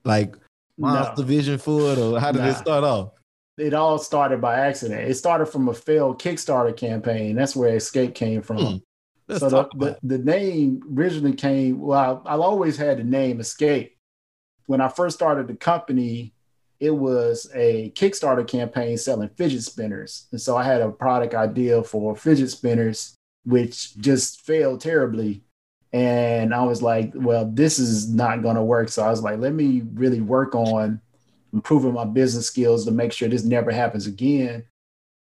[0.05, 0.35] like
[0.79, 3.11] monster vision for it, or how did it start off?
[3.59, 5.09] it all started by accident.
[5.09, 7.37] It started from a failed Kickstarter campaign.
[7.37, 8.59] That's where Xscape came from.
[8.59, 8.77] Hmm.
[9.29, 13.39] Let's so the, the, the name originally came, well, I, I've always had the name
[13.39, 13.93] Xscape.
[14.67, 16.33] When I first started the company,
[16.79, 20.27] it was a Kickstarter campaign selling fidget spinners.
[20.33, 23.15] And so I had a product idea for fidget spinners,
[23.45, 25.43] which just failed terribly.
[25.93, 28.91] And I was like, well, this is not going to work.
[28.91, 31.01] So I was like, let me really work on
[31.53, 34.65] improving my business skills to make sure this never happens again.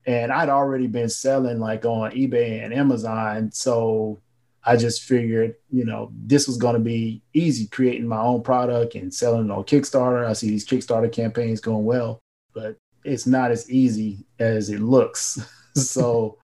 [0.05, 3.51] And I'd already been selling like on eBay and Amazon.
[3.51, 4.21] So
[4.63, 8.95] I just figured, you know, this was going to be easy creating my own product
[8.95, 10.25] and selling on Kickstarter.
[10.25, 12.19] I see these Kickstarter campaigns going well,
[12.53, 15.39] but it's not as easy as it looks.
[15.75, 16.39] so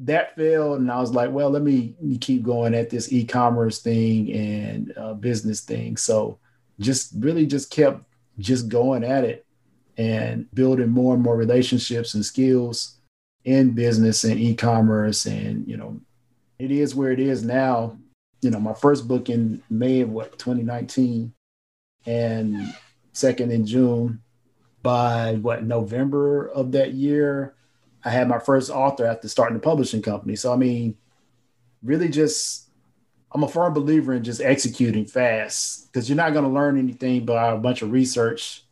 [0.00, 0.80] that failed.
[0.80, 4.94] And I was like, well, let me keep going at this e commerce thing and
[4.96, 5.96] uh, business thing.
[5.96, 6.38] So
[6.80, 8.04] just really just kept
[8.38, 9.44] just going at it
[9.98, 12.97] and building more and more relationships and skills
[13.48, 15.98] in business and e-commerce and you know
[16.58, 17.96] it is where it is now.
[18.42, 21.32] You know, my first book in May of what 2019,
[22.06, 22.74] and
[23.12, 24.20] second in June.
[24.80, 27.54] By what November of that year,
[28.04, 30.36] I had my first author after starting the publishing company.
[30.36, 30.96] So I mean,
[31.82, 32.70] really just
[33.32, 37.26] I'm a firm believer in just executing fast because you're not going to learn anything
[37.26, 38.64] by a bunch of research.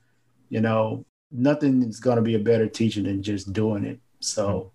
[0.49, 4.01] You know, nothing is going to be a better teacher than just doing it.
[4.27, 4.73] So,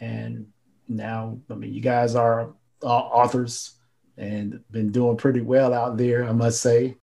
[0.00, 0.46] and
[0.88, 1.38] now.
[1.50, 3.74] I mean, you guys are authors
[4.16, 6.96] and been doing pretty well out there, I must say.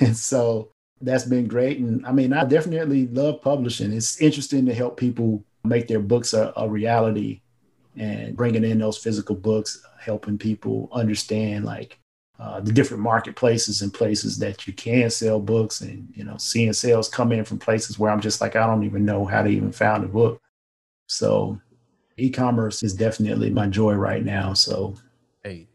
[0.00, 1.78] and so that's been great.
[1.78, 3.92] And I mean, I definitely love publishing.
[3.92, 7.40] It's interesting to help people make their books a, a reality
[7.96, 11.98] and bringing in those physical books, helping people understand like
[12.38, 16.72] uh, the different marketplaces and places that you can sell books and you know seeing
[16.72, 19.50] sales come in from places where i'm just like i don't even know how to
[19.50, 20.40] even found a book
[21.10, 21.60] so
[22.18, 24.52] e-commerce is definitely my joy right now.
[24.52, 24.94] So,
[25.42, 25.66] hey,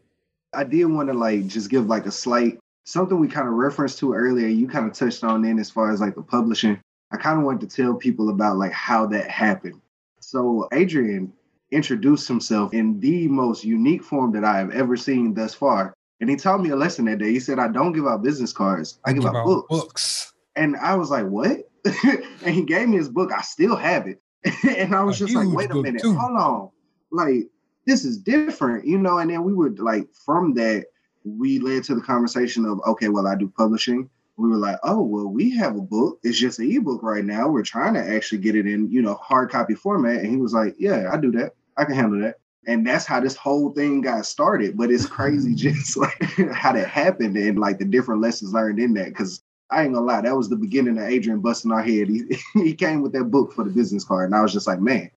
[0.54, 3.98] I did want to like just give like a slight something we kind of referenced
[3.98, 4.48] to earlier.
[4.48, 6.80] You kind of touched on in as far as like the publishing.
[7.12, 9.80] I kind of wanted to tell people about like how that happened.
[10.20, 11.30] So Adrian
[11.70, 15.92] introduced himself in the most unique form that I have ever seen thus far.
[16.20, 17.32] And he taught me a lesson that day.
[17.32, 18.98] He said, I don't give out business cards.
[19.04, 19.68] I, I give, give, out, books.
[19.68, 20.32] books.
[20.54, 21.68] And I was like, what?
[22.42, 23.32] and he gave me his book.
[23.32, 24.18] I still have it.
[24.68, 26.14] and I was a just like, wait a minute, too.
[26.14, 26.70] hold on.
[27.10, 27.48] Like,
[27.86, 29.18] this is different, you know?
[29.18, 30.86] And then we would like from that,
[31.24, 34.08] we led to the conversation of, okay, well, I do publishing.
[34.36, 36.18] We were like, oh, well, we have a book.
[36.22, 37.48] It's just an ebook right now.
[37.48, 40.20] We're trying to actually get it in, you know, hard copy format.
[40.20, 41.52] And he was like, yeah, I do that.
[41.76, 42.36] I can handle that.
[42.66, 44.76] And that's how this whole thing got started.
[44.76, 46.22] But it's crazy just like
[46.52, 49.14] how that happened and like the different lessons learned in that.
[49.14, 52.08] Cause I ain't gonna lie, that was the beginning of Adrian busting our head.
[52.08, 54.80] He, he came with that book for the business card, and I was just like,
[54.80, 55.10] man,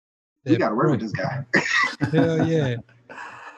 [0.44, 1.44] we gotta work with this guy.
[2.12, 2.76] Hell yeah.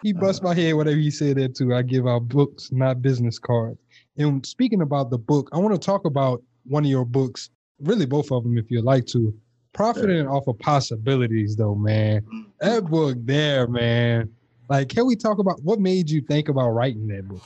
[0.03, 1.75] He bust my head whatever he said that too.
[1.75, 3.79] I give out books, not business cards.
[4.17, 8.07] And speaking about the book, I want to talk about one of your books, really
[8.07, 9.35] both of them if you'd like to.
[9.73, 12.25] Profiting off of possibilities, though, man.
[12.61, 14.31] That book there, man.
[14.69, 17.43] Like, can we talk about what made you think about writing that book?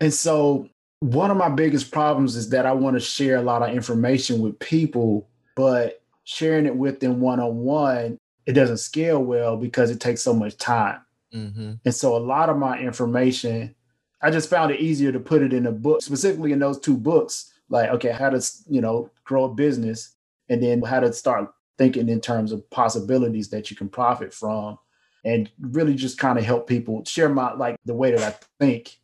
[0.00, 0.68] And so
[1.00, 4.40] one of my biggest problems is that I want to share a lot of information
[4.40, 9.90] with people, but sharing it with them one on one, it doesn't scale well because
[9.90, 11.00] it takes so much time.
[11.32, 11.74] Mm-hmm.
[11.84, 13.74] And so a lot of my information,
[14.22, 16.96] I just found it easier to put it in a book, specifically in those two
[16.96, 17.52] books.
[17.70, 20.14] Like, okay, how to, you know, grow a business
[20.48, 24.78] and then how to start thinking in terms of possibilities that you can profit from
[25.24, 28.98] and really just kind of help people share my like the way that I think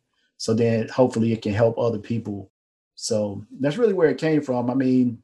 [0.45, 2.51] so then hopefully it can help other people.
[2.93, 4.69] So that's really where it came from.
[4.69, 5.17] I mean,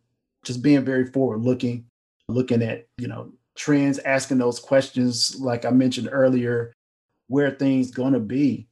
[0.43, 1.85] just being very forward looking,
[2.27, 6.73] looking at, you know, trends, asking those questions, like I mentioned earlier,
[7.27, 8.67] where things gonna be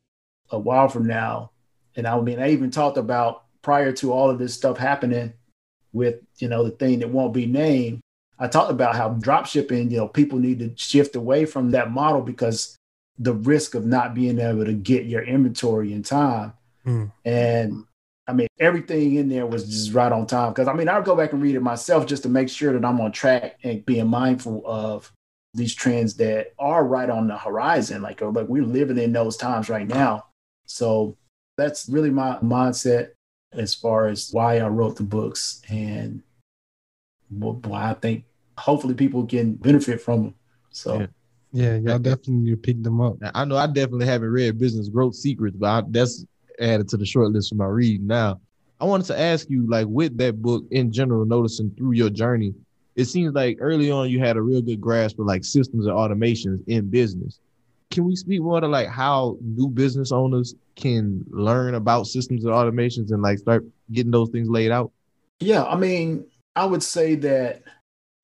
[0.49, 1.51] a while from now.
[1.95, 5.31] And I mean, I even talked about prior to all of this stuff happening
[5.93, 7.99] with, you know, the thing that won't be named.
[8.39, 11.91] I talked about how drop shipping, you know, people need to shift away from that
[11.91, 12.78] model because
[13.19, 16.53] the risk of not being able to get your inventory in time.
[16.85, 17.11] Mm.
[17.25, 17.85] And
[18.27, 20.53] I mean, everything in there was just right on time.
[20.53, 22.85] Cause I mean, I'll go back and read it myself just to make sure that
[22.85, 25.11] I'm on track and being mindful of
[25.53, 28.01] these trends that are right on the horizon.
[28.01, 30.27] Like, like we're living in those times right now.
[30.65, 31.17] So
[31.57, 33.09] that's really my mindset
[33.51, 36.21] as far as why I wrote the books and
[37.29, 38.23] why I think
[38.57, 40.35] hopefully people can benefit from them.
[40.71, 40.99] So.
[40.99, 41.07] Yeah.
[41.51, 43.17] Yeah, y'all definitely need to pick them up.
[43.33, 46.25] I know I definitely haven't read Business Growth Secrets, but I, that's
[46.59, 48.39] added to the short list for my reading now.
[48.79, 52.53] I wanted to ask you, like with that book in general, noticing through your journey,
[52.95, 55.95] it seems like early on you had a real good grasp of like systems and
[55.95, 57.39] automations in business.
[57.91, 62.53] Can we speak more to like how new business owners can learn about systems and
[62.53, 64.91] automations and like start getting those things laid out?
[65.39, 66.25] Yeah, I mean,
[66.55, 67.63] I would say that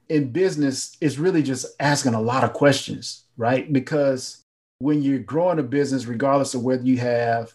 [0.09, 3.71] in business is really just asking a lot of questions, right?
[3.71, 4.43] Because
[4.79, 7.53] when you're growing a business, regardless of whether you have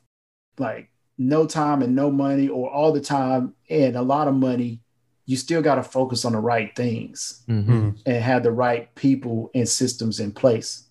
[0.59, 4.81] like no time and no money or all the time and a lot of money,
[5.27, 7.91] you still got to focus on the right things Mm-hmm.
[8.07, 10.87] and have the right people and systems in place.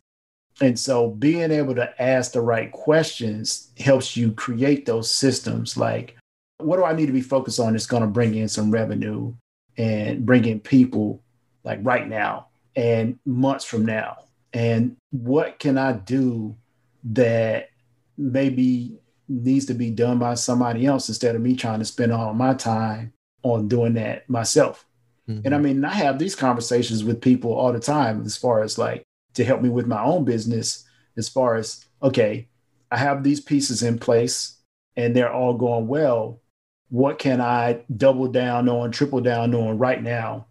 [0.61, 6.15] And so being able to ask the right questions helps you create those systems like
[6.57, 9.33] what do I need to be focused on that's going to bring in some revenue
[9.77, 11.21] and bring in people
[11.69, 14.17] like right now and months from now?
[14.53, 16.55] And what can I do
[17.03, 17.69] that
[18.17, 18.97] maybe
[19.27, 22.55] needs to be done by somebody else instead of me trying to spend all my
[22.55, 23.13] time
[23.43, 24.85] on doing that myself?
[25.27, 25.63] And I mm-hmm.
[25.63, 29.03] mean, I have these conversations with people all the time as far as like
[29.35, 30.85] to help me with my own business,
[31.17, 32.47] as far as, okay,
[32.89, 34.57] I have these pieces in place
[34.97, 36.41] and they're all going well.
[36.89, 40.47] What can I double down on, triple down on right now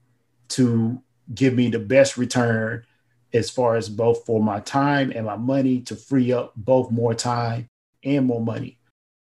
[0.50, 1.02] to
[1.34, 2.84] give me the best return
[3.32, 7.14] as far as both for my time and my money to free up both more
[7.14, 7.68] time
[8.04, 8.78] and more money?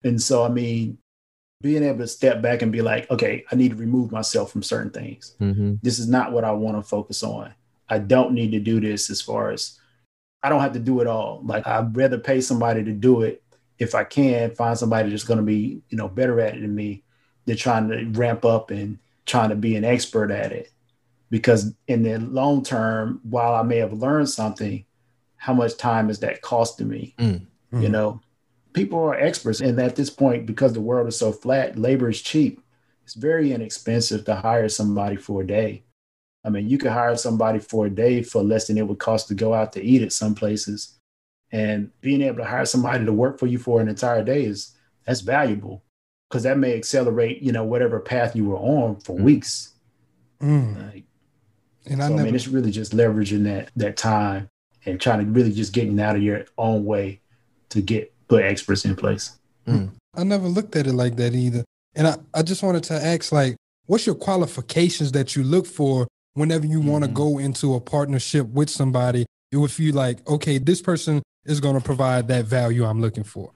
[0.04, 0.98] And so, I mean,
[1.62, 4.62] being able to step back and be like, okay, I need to remove myself from
[4.62, 5.36] certain things.
[5.40, 5.74] Mm-hmm.
[5.82, 7.54] This is not what I want to focus on.
[7.88, 9.78] I don't need to do this as far as
[10.42, 11.40] I don't have to do it all.
[11.44, 13.42] Like I'd rather pay somebody to do it
[13.78, 16.74] if I can find somebody that's going to be, you know, better at it than
[16.74, 17.04] me.
[17.44, 20.72] They're trying to ramp up and trying to be an expert at it.
[21.32, 24.84] Because in the long term, while I may have learned something,
[25.36, 27.14] how much time is that costing me?
[27.18, 27.46] Mm.
[27.72, 27.90] You mm.
[27.90, 28.20] know,
[28.74, 29.62] people are experts.
[29.62, 32.62] And at this point, because the world is so flat, labor is cheap.
[33.04, 35.84] It's very inexpensive to hire somebody for a day.
[36.44, 39.28] I mean, you could hire somebody for a day for less than it would cost
[39.28, 40.98] to go out to eat at some places.
[41.50, 44.72] And being able to hire somebody to work for you for an entire day is
[45.06, 45.82] that's valuable
[46.28, 49.22] because that may accelerate, you know, whatever path you were on for mm.
[49.22, 49.70] weeks.
[50.92, 51.04] Like,
[51.86, 54.48] And so, I I, mean, it's really just leveraging that that time
[54.84, 57.20] and trying to really just getting out of your own way
[57.70, 59.38] to get put experts in place.
[59.66, 59.90] Mm.
[60.14, 61.64] I never looked at it like that either.
[61.94, 63.56] And I, I just wanted to ask, like,
[63.86, 67.16] what's your qualifications that you look for whenever you want to mm-hmm.
[67.16, 69.26] go into a partnership with somebody?
[69.50, 73.52] If you like, okay, this person is going to provide that value I'm looking for.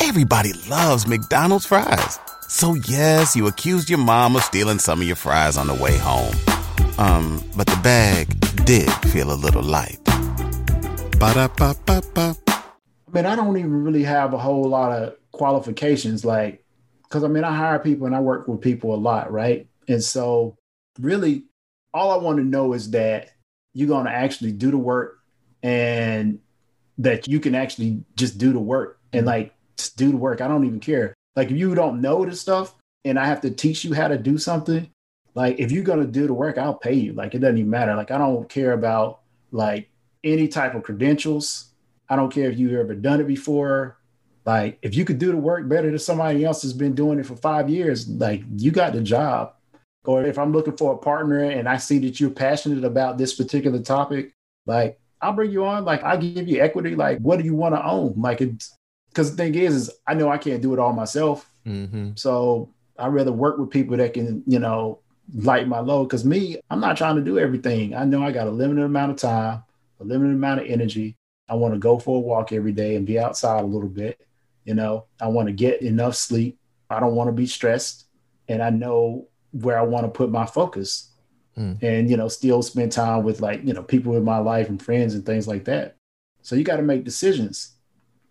[0.00, 2.18] Everybody loves McDonald's fries.
[2.50, 5.98] So yes, you accused your mom of stealing some of your fries on the way
[5.98, 6.34] home.
[6.96, 8.26] Um, but the bag
[8.64, 10.02] did feel a little light.
[11.18, 12.36] Ba-da-ba-ba-ba.
[12.48, 16.64] I mean, I don't even really have a whole lot of qualifications, like,
[17.02, 19.68] because I mean, I hire people and I work with people a lot, right?
[19.86, 20.56] And so,
[20.98, 21.44] really,
[21.92, 23.28] all I want to know is that
[23.74, 25.18] you're going to actually do the work
[25.62, 26.40] and
[26.96, 30.40] that you can actually just do the work and like just do the work.
[30.40, 31.14] I don't even care.
[31.38, 32.74] Like, if you don't know the stuff
[33.04, 34.90] and I have to teach you how to do something,
[35.36, 37.12] like, if you're to do the work, I'll pay you.
[37.12, 37.94] Like, it doesn't even matter.
[37.94, 39.20] Like, I don't care about
[39.52, 39.88] like
[40.24, 41.66] any type of credentials.
[42.08, 43.98] I don't care if you've ever done it before.
[44.46, 47.26] Like, if you could do the work better than somebody else has been doing it
[47.26, 49.54] for five years, like you got the job.
[50.06, 53.34] Or if I'm looking for a partner and I see that you're passionate about this
[53.34, 54.32] particular topic,
[54.66, 55.84] like I'll bring you on.
[55.84, 56.96] Like I give you equity.
[56.96, 58.14] Like, what do you want to own?
[58.16, 58.74] Like it's
[59.18, 61.50] because the thing is, is I know I can't do it all myself.
[61.66, 62.10] Mm-hmm.
[62.14, 65.00] So I'd rather work with people that can, you know,
[65.34, 66.08] light my load.
[66.08, 67.96] Cause me, I'm not trying to do everything.
[67.96, 69.64] I know I got a limited amount of time,
[69.98, 71.16] a limited amount of energy.
[71.48, 74.24] I want to go for a walk every day and be outside a little bit.
[74.64, 76.56] You know, I want to get enough sleep.
[76.88, 78.06] I don't want to be stressed.
[78.46, 81.10] And I know where I want to put my focus
[81.56, 84.80] and, you know, still spend time with like, you know, people in my life and
[84.80, 85.96] friends and things like that.
[86.42, 87.72] So you got to make decisions,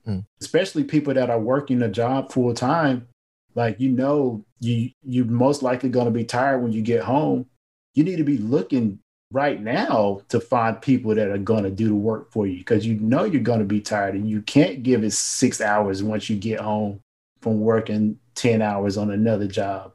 [0.07, 0.23] Mm.
[0.39, 3.07] especially people that are working a job full time.
[3.55, 7.47] Like, you know, you, you're most likely going to be tired when you get home.
[7.93, 8.99] You need to be looking
[9.31, 12.85] right now to find people that are going to do the work for you because
[12.85, 16.29] you know you're going to be tired and you can't give it six hours once
[16.29, 17.01] you get home
[17.41, 19.91] from working 10 hours on another job.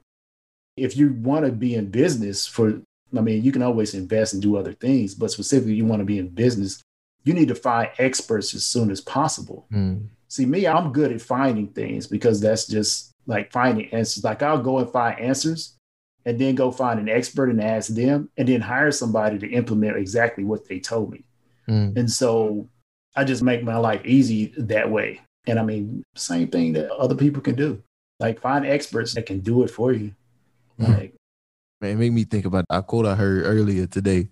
[0.76, 2.82] If you want to be in business for,
[3.16, 6.06] I mean, you can always invest and do other things, but specifically, you want to
[6.06, 6.82] be in business,
[7.24, 9.66] you need to find experts as soon as possible.
[9.70, 10.06] Hmm.
[10.28, 14.24] See, me, I'm good at finding things because that's just like finding answers.
[14.24, 15.76] Like, I'll go and find answers
[16.24, 19.96] and then go find an expert and ask them and then hire somebody to implement
[19.96, 21.24] exactly what they told me.
[21.66, 21.90] Hmm.
[21.96, 22.68] And so
[23.14, 25.20] I just make my life easy that way.
[25.46, 27.82] And I mean, same thing that other people can do.
[28.18, 30.14] Like find experts that can do it for you.
[30.78, 30.92] Hmm.
[30.92, 31.14] Like,
[31.80, 34.28] Man, it made me think about a quote I heard earlier today.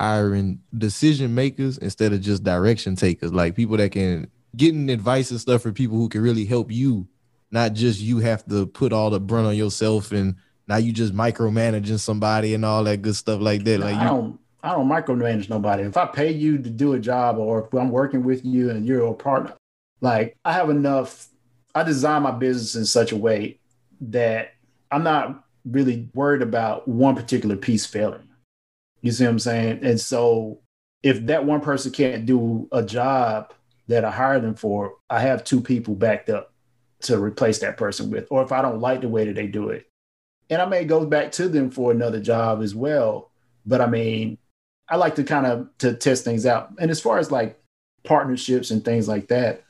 [0.00, 5.40] Hiring decision makers instead of just direction takers, like people that can getting advice and
[5.40, 7.08] stuff for people who can really help you,
[7.50, 10.36] not just you have to put all the brunt on yourself and
[10.68, 13.80] now you just micromanaging somebody and all that good stuff like that.
[13.80, 15.84] Like I you, don't I don't micromanage nobody.
[15.84, 18.86] If I pay you to do a job or if I'm working with you and
[18.86, 19.54] you're a partner,
[20.00, 21.28] Like I have enough.
[21.74, 23.60] I design my business in such a way
[24.00, 24.54] that
[24.90, 28.27] I'm not really worried about one particular piece failing.
[29.00, 29.80] You see what I'm saying?
[29.82, 30.60] And so
[31.02, 33.52] if that one person can't do a job
[33.86, 36.52] that I hired them for, I have two people backed up
[37.02, 38.26] to replace that person with.
[38.30, 39.86] Or if I don't like the way that they do it,
[40.50, 43.30] and I may go back to them for another job as well.
[43.66, 44.38] But I mean,
[44.88, 46.70] I like to kind of to test things out.
[46.78, 47.60] And as far as like
[48.04, 49.64] partnerships and things like that,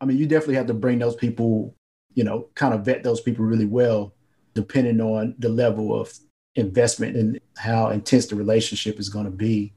[0.00, 1.74] I mean, you definitely have to bring those people,
[2.14, 4.14] you know, kind of vet those people really well,
[4.54, 6.16] depending on the level of
[6.56, 9.72] investment and how intense the relationship is going to be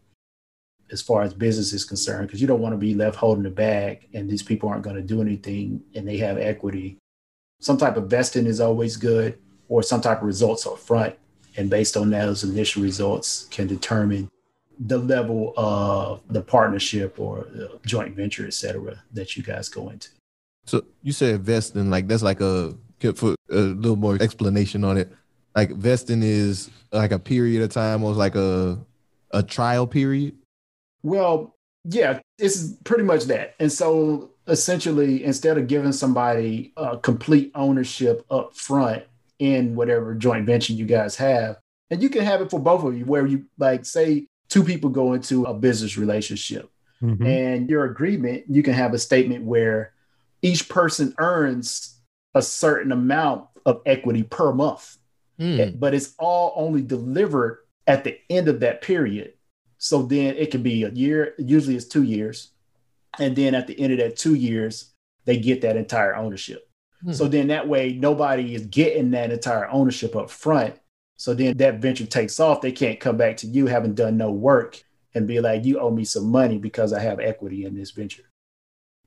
[0.91, 3.49] as far as business is concerned, because you don't want to be left holding the
[3.49, 6.97] bag and these people aren't going to do anything and they have equity.
[7.59, 11.15] Some type of vesting is always good or some type of results up front.
[11.55, 14.29] And based on those initial results can determine
[14.79, 19.89] the level of the partnership or the joint venture, et cetera, that you guys go
[19.89, 20.09] into.
[20.65, 22.75] So you said vesting, like that's like a
[23.15, 25.11] for a little more explanation on it.
[25.55, 28.79] Like vesting is like a period of time, or like a
[29.31, 30.35] a trial period.
[31.03, 33.55] Well, yeah, it's pretty much that.
[33.59, 39.03] And so essentially, instead of giving somebody a complete ownership up front
[39.39, 41.57] in whatever joint venture you guys have,
[41.89, 44.89] and you can have it for both of you, where you like say two people
[44.89, 46.69] go into a business relationship
[47.01, 47.25] mm-hmm.
[47.25, 49.93] and your agreement, you can have a statement where
[50.41, 51.99] each person earns
[52.35, 54.97] a certain amount of equity per month,
[55.43, 55.79] mm.
[55.79, 59.33] but it's all only delivered at the end of that period.
[59.77, 62.51] So then it can be a year, usually it's two years.
[63.19, 64.93] And then at the end of that two years,
[65.25, 66.69] they get that entire ownership.
[67.05, 67.13] Mm.
[67.13, 70.75] So then that way, nobody is getting that entire ownership up front.
[71.17, 72.61] So then that venture takes off.
[72.61, 74.83] They can't come back to you having done no work
[75.13, 78.23] and be like, you owe me some money because I have equity in this venture.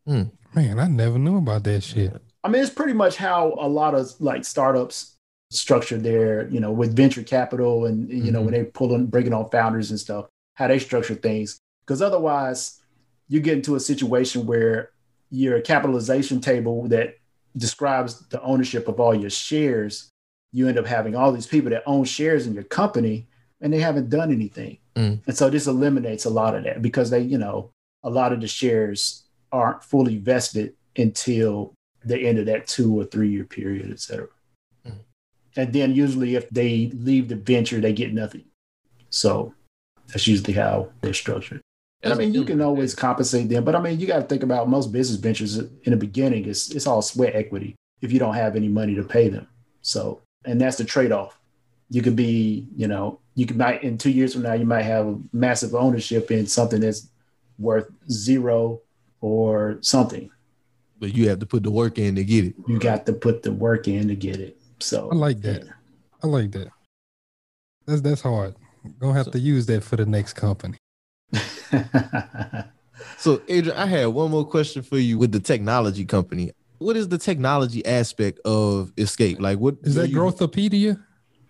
[0.06, 2.14] Mm, man, I never knew about that shit.
[2.44, 5.15] I mean, it's pretty much how a lot of like startups
[5.50, 8.32] structure there, you know, with venture capital and, you mm-hmm.
[8.32, 11.58] know, when they pull in, bringing on founders and stuff, how they structure things.
[11.84, 12.80] Because otherwise,
[13.28, 14.90] you get into a situation where
[15.30, 17.18] your capitalization table that
[17.56, 20.10] describes the ownership of all your shares
[20.56, 23.26] you end up having all these people that own shares in your company
[23.60, 24.78] and they haven't done anything.
[24.94, 25.20] Mm.
[25.26, 27.70] And so this eliminates a lot of that because they, you know,
[28.02, 31.74] a lot of the shares aren't fully vested until
[32.04, 34.28] the end of that two or three year period, et cetera.
[35.56, 38.44] And then usually if they leave the venture, they get nothing.
[39.10, 39.54] So
[40.08, 41.60] that's usually how they're structured.
[42.02, 44.42] And I mean, you can always compensate them, but I mean, you got to think
[44.42, 46.44] about most business ventures in the beginning.
[46.44, 49.48] It's it's all sweat equity if you don't have any money to pay them.
[49.80, 51.38] So and that's the trade-off
[51.90, 54.82] you could be you know you could might in two years from now you might
[54.82, 57.08] have massive ownership in something that's
[57.58, 58.80] worth zero
[59.20, 60.30] or something
[60.98, 63.42] but you have to put the work in to get it you got to put
[63.42, 65.72] the work in to get it so i like that yeah.
[66.22, 66.68] i like that
[67.86, 68.54] that's that's hard
[69.00, 70.76] gonna have so, to use that for the next company
[73.18, 77.08] so adrian i had one more question for you with the technology company what is
[77.08, 79.40] the technology aspect of Xscape?
[79.40, 80.08] Like, what is that?
[80.08, 80.16] You...
[80.16, 81.02] Growthipedia?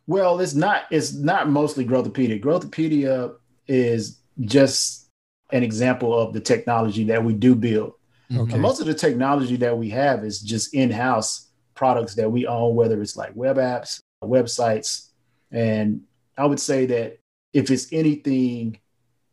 [0.07, 0.85] Well, it's not.
[0.91, 2.43] It's not mostly Growthipedia.
[2.43, 3.35] Growthipedia
[3.67, 5.09] is just
[5.53, 7.93] an example of the technology that we do build.
[8.37, 8.59] Okay.
[8.59, 11.46] most of the technology that we have is just in-house
[11.77, 15.11] products that we own, whether it's like web apps, websites,
[15.53, 16.03] and
[16.37, 17.19] I would say that
[17.53, 18.79] if it's anything,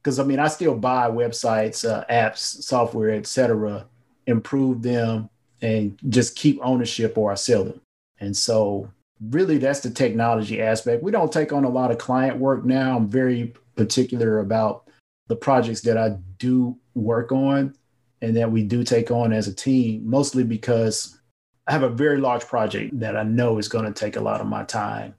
[0.01, 3.85] because I mean, I still buy websites, uh, apps, software, etc.,
[4.27, 5.29] improve them,
[5.61, 7.81] and just keep ownership or I sell them.
[8.19, 8.89] And so,
[9.29, 11.03] really, that's the technology aspect.
[11.03, 12.95] We don't take on a lot of client work now.
[12.95, 14.87] I'm very particular about
[15.27, 17.75] the projects that I do work on
[18.21, 21.19] and that we do take on as a team, mostly because
[21.68, 24.41] I have a very large project that I know is going to take a lot
[24.41, 25.16] of my time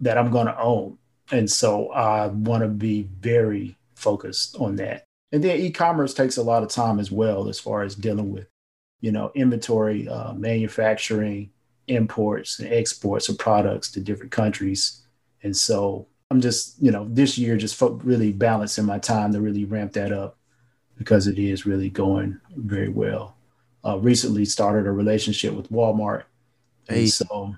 [0.00, 0.98] that I'm going to own.
[1.30, 5.04] And so I want to be very focused on that.
[5.32, 8.32] And then e commerce takes a lot of time as well, as far as dealing
[8.32, 8.46] with
[9.00, 11.50] you know, inventory, uh, manufacturing,
[11.86, 15.02] imports and exports of products to different countries.
[15.42, 19.64] And so I'm just, you know, this year just really balancing my time to really
[19.64, 20.38] ramp that up
[20.98, 23.35] because it is really going very well.
[23.86, 26.24] Uh, recently started a relationship with Walmart.
[26.88, 27.00] Hey.
[27.00, 27.54] And so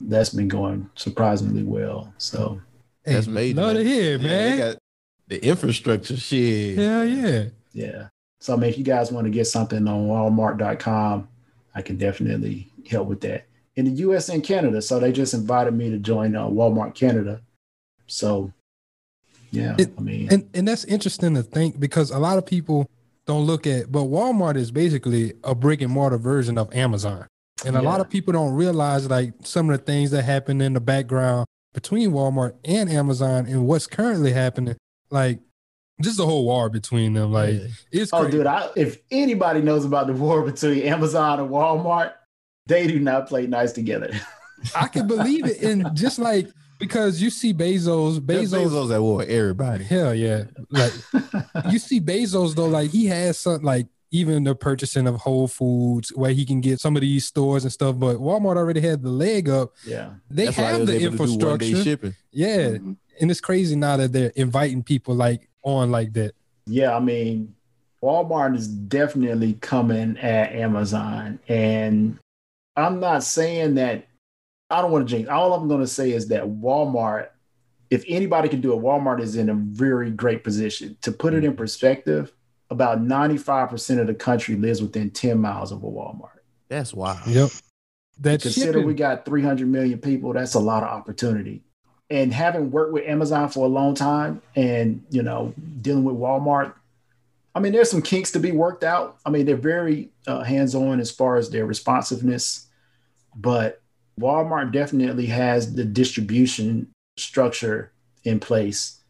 [0.00, 2.14] that's been going surprisingly well.
[2.18, 2.60] So
[3.04, 3.56] that's made.
[3.56, 4.58] Love to hear, man.
[4.58, 4.74] Yeah,
[5.28, 6.78] the infrastructure shit.
[6.78, 7.44] Yeah, yeah.
[7.72, 8.08] Yeah.
[8.40, 11.28] So I mean, if you guys want to get something on Walmart.com,
[11.74, 13.46] I can definitely help with that.
[13.76, 14.28] In the U.S.
[14.28, 17.40] and Canada, so they just invited me to join uh, Walmart Canada.
[18.06, 18.52] So,
[19.50, 22.88] yeah, it, I mean, and and that's interesting to think because a lot of people
[23.26, 27.26] don't look at, but Walmart is basically a brick and mortar version of Amazon.
[27.64, 30.74] And a lot of people don't realize like some of the things that happen in
[30.74, 34.76] the background between Walmart and Amazon and what's currently happening.
[35.10, 35.40] Like
[36.02, 37.32] just the whole war between them.
[37.32, 37.60] Like
[37.90, 38.38] it's Oh, crazy.
[38.38, 42.12] dude, I, if anybody knows about the war between Amazon and Walmart,
[42.66, 44.10] they do not play nice together.
[44.76, 45.62] I can believe it.
[45.62, 46.48] And just like
[46.78, 49.22] because you see Bezos, Bezos, Bezos, Bezos at war.
[49.22, 49.84] Everybody.
[49.84, 50.44] hell yeah.
[50.70, 50.92] Like
[51.70, 56.10] you see Bezos though, like he has something like even the purchasing of Whole Foods
[56.14, 59.08] where he can get some of these stores and stuff, but Walmart already had the
[59.08, 59.72] leg up.
[59.84, 60.10] Yeah.
[60.30, 61.82] They That's have the able to do one-day infrastructure.
[61.82, 62.14] shipping.
[62.30, 62.68] Yeah.
[62.68, 62.92] Mm-hmm.
[63.20, 66.34] And it's crazy now that they're inviting people like on like that.
[66.66, 67.54] Yeah, I mean,
[68.02, 71.40] Walmart is definitely coming at Amazon.
[71.48, 72.18] And
[72.76, 74.06] I'm not saying that
[74.70, 75.28] I don't want to jinx.
[75.28, 77.28] All I'm going to say is that Walmart,
[77.90, 80.96] if anybody can do it, Walmart is in a very great position.
[81.02, 82.32] To put it in perspective,
[82.70, 86.38] about 95% of the country lives within 10 miles of a Walmart.
[86.68, 87.26] That's wild.
[87.26, 87.50] Yep.
[88.20, 90.32] That Consider shipping- we got 300 million people.
[90.32, 91.62] That's a lot of opportunity.
[92.10, 96.74] And having worked with Amazon for a long time and, you know, dealing with Walmart,
[97.54, 99.18] I mean, there's some kinks to be worked out.
[99.24, 102.66] I mean, they're very uh, hands on as far as their responsiveness,
[103.36, 103.80] but
[104.20, 107.92] Walmart definitely has the distribution structure
[108.24, 109.00] in place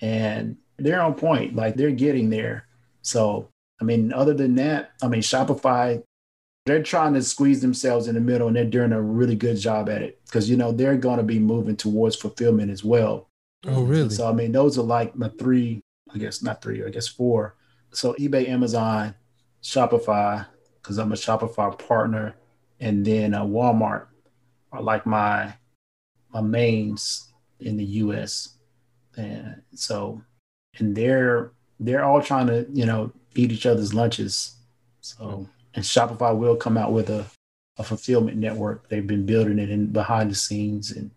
[0.00, 1.54] and they're on point.
[1.54, 2.66] Like they're getting there.
[3.02, 3.48] So,
[3.80, 6.02] I mean, other than that, I mean, Shopify,
[6.66, 9.88] they're trying to squeeze themselves in the middle and they're doing a really good job
[9.88, 13.28] at it because, you know, they're going to be moving towards fulfillment as well.
[13.66, 14.10] Oh, really?
[14.10, 15.82] So, I mean, those are like my three,
[16.12, 17.56] I guess not three, I guess four.
[17.92, 19.14] So, eBay, Amazon,
[19.62, 20.46] Shopify,
[20.76, 22.34] because I'm a Shopify partner,
[22.80, 24.06] and then uh, Walmart
[24.72, 25.54] are like my
[26.32, 28.56] my mains in the U.S.
[29.16, 30.22] And so,
[30.78, 34.56] and they're they're all trying to you know eat each other's lunches.
[35.00, 37.26] So, and Shopify will come out with a
[37.78, 38.88] a fulfillment network.
[38.88, 41.10] They've been building it in behind the scenes, and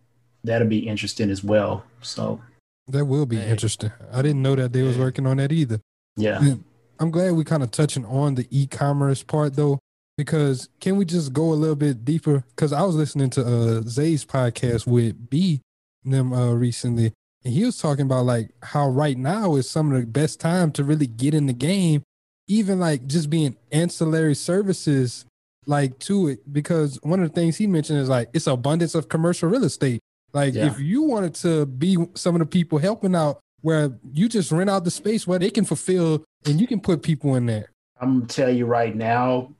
[0.43, 1.83] that'll be interesting as well.
[2.01, 2.41] So,
[2.87, 3.91] That will be interesting.
[4.11, 5.81] I didn't know that they was working on that either.
[6.15, 6.39] yeah.
[6.41, 6.63] And
[6.97, 9.79] I'm glad we kind of touching on the e-commerce part though,
[10.17, 12.43] because can we just go a little bit deeper?
[12.49, 15.61] Because I was listening to uh Zay's podcast with B
[16.03, 17.13] them uh recently,
[17.43, 20.71] and he was talking about like how right now is some of the best time
[20.73, 22.03] to really get in the game,
[22.47, 25.25] even like just being ancillary services
[25.65, 26.51] like to it.
[26.53, 29.99] Because one of the things he mentioned is like it's abundance of commercial real estate.
[30.33, 30.67] Like Yeah.
[30.67, 34.69] if you wanted to be some of the people helping out where you just rent
[34.69, 37.71] out the space where they can fulfill and you can put people in there.
[37.99, 39.53] I'm gonna tell you right now,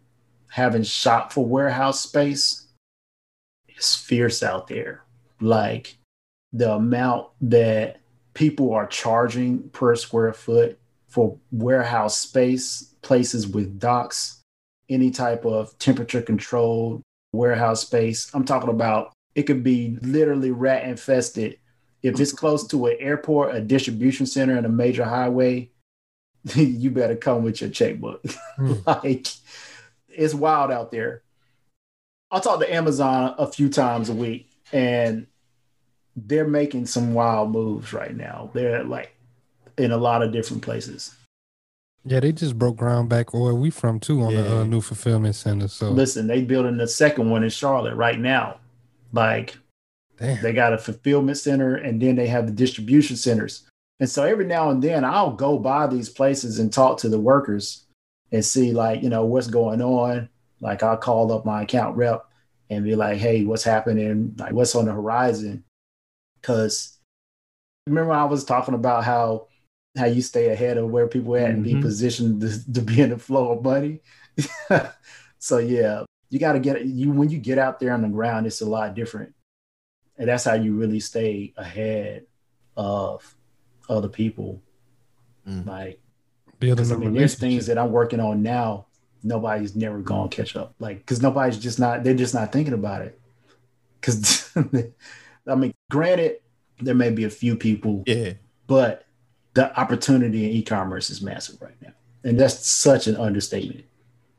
[0.50, 2.68] having shop for warehouse space
[3.78, 5.04] is fierce out there.
[5.42, 5.98] Like
[6.54, 8.00] the amount that
[8.34, 14.42] people are charging per square foot for warehouse space, places with docks,
[14.90, 17.02] any type of temperature controlled
[17.34, 18.30] warehouse space.
[18.34, 21.60] I'm talking about it could be literally rat infested.
[22.02, 25.72] If it's close to an airport, a distribution center, and a major highway,
[26.56, 28.24] you better come with your checkbook.
[28.56, 28.76] Hmm.
[28.88, 29.28] like
[30.16, 31.24] it's wild out there.
[32.32, 35.28] I talk to Amazon a few times a week and
[36.16, 38.50] they're making some wild moves right now.
[38.54, 39.16] They're like
[39.78, 41.16] in a lot of different places.
[42.04, 45.36] Yeah, they just broke ground back where we from too on the uh, new fulfillment
[45.36, 45.68] center.
[45.68, 48.60] So Listen, they building the second one in Charlotte right now.
[49.12, 49.58] Like
[50.18, 53.64] they got a fulfillment center and then they have the distribution centers.
[54.00, 57.20] And so every now and then I'll go by these places and talk to the
[57.20, 57.85] workers
[58.32, 60.30] and see like, you know, what's going on.
[60.62, 62.26] Like I'll call up my account rep
[62.70, 64.36] and be like, hey, what's happening?
[64.38, 65.64] Like what's on the horizon?
[66.42, 66.98] Cause
[67.88, 69.48] remember I was talking about how
[69.98, 71.82] how you stay ahead of where people at and be Mhm.
[71.82, 74.02] positioned to, to be in the flow of money.
[75.40, 78.46] so yeah, you got to get you when you get out there on the ground,
[78.46, 79.34] it's a lot different,
[80.18, 82.26] and that's how you really stay ahead
[82.76, 83.36] of
[83.88, 84.62] other people.
[85.66, 86.02] Like,
[86.66, 88.86] building 'cause, I a mean, there's things that I'm working on now.
[89.24, 92.04] Nobody's never gonna catch up, like because nobody's just not.
[92.04, 93.20] They're just not thinking about it.
[94.00, 94.52] Because
[95.48, 96.38] I mean, granted,
[96.80, 98.34] there may be a few people, yeah,
[98.68, 99.06] but
[99.54, 101.94] the opportunity in e-commerce is massive right now,
[102.24, 103.86] and that's such an understatement.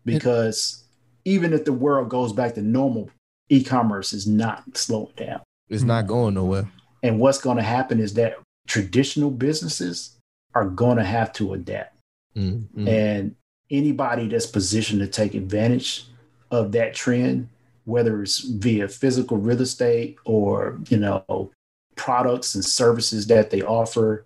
[0.04, 0.84] Because
[1.24, 3.10] even if the world goes back to normal,
[3.48, 5.40] e-commerce is not slowing down.
[5.68, 6.08] It's not mm.
[6.08, 6.70] going nowhere.
[7.02, 8.38] And what's going to happen is that
[8.68, 10.16] traditional businesses
[10.54, 11.95] are going to have to adapt.
[12.36, 12.88] Mm-hmm.
[12.88, 13.34] And
[13.70, 16.06] anybody that's positioned to take advantage
[16.50, 17.48] of that trend,
[17.84, 21.50] whether it's via physical real estate or, you know,
[21.96, 24.24] products and services that they offer,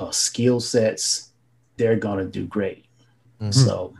[0.00, 1.30] uh, skill sets,
[1.76, 2.84] they're going to do great.
[3.50, 3.92] So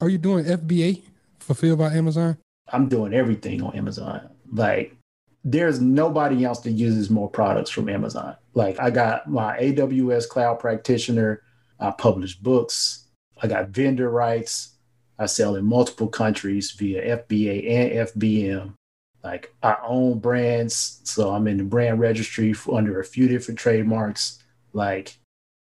[0.00, 1.02] Are you doing FBA
[1.38, 2.36] fulfilled by Amazon?
[2.72, 4.28] I'm doing everything on Amazon.
[4.52, 4.96] Like
[5.44, 8.36] there's nobody else that uses more products from Amazon.
[8.54, 11.42] Like I got my AWS cloud practitioner,
[11.82, 13.06] I publish books,
[13.42, 14.76] I got vendor rights,
[15.18, 18.74] I sell in multiple countries via FBA and FBM.
[19.22, 24.42] Like I own brands, so I'm in the brand registry under a few different trademarks.
[24.72, 25.16] Like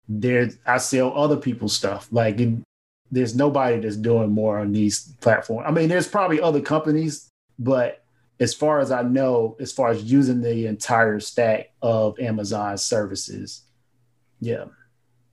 [0.09, 2.09] there, I sell other people's stuff.
[2.13, 2.57] Like it,
[3.11, 5.67] there's nobody that's doing more on these platforms.
[5.67, 7.29] I mean, there's probably other companies,
[7.59, 8.05] but
[8.39, 13.63] as far as I know, as far as using the entire stack of Amazon services,
[14.41, 14.67] yeah.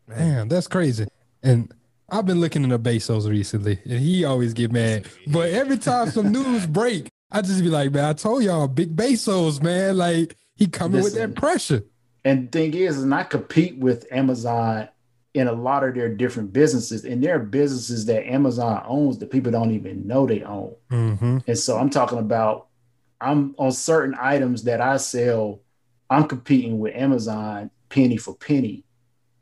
[0.08, 1.08] Man, that's crazy.
[1.44, 1.72] And
[2.10, 5.08] I've been looking into Bezos recently, and he always get mad.
[5.28, 8.96] But every time some news break, I just be like, man, I told y'all, big
[8.96, 11.84] Bezos, man, like he coming with that pressure.
[12.24, 14.90] And the thing is, and I compete with Amazon
[15.34, 19.30] in a lot of their different businesses, and there are businesses that Amazon owns that
[19.30, 20.74] people don't even know they own.
[20.90, 21.40] Mm-hmm.
[21.46, 22.68] And so I'm talking about
[23.20, 25.60] I'm on certain items that I sell,
[26.10, 28.85] I'm competing with Amazon penny for penny.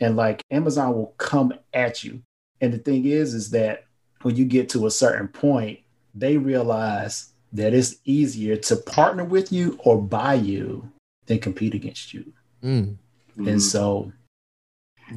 [0.03, 2.21] And like Amazon will come at you.
[2.59, 3.85] And the thing is, is that
[4.21, 5.79] when you get to a certain point,
[6.13, 10.91] they realize that it's easier to partner with you or buy you
[11.27, 12.33] than compete against you.
[12.61, 12.97] Mm.
[13.37, 14.11] And so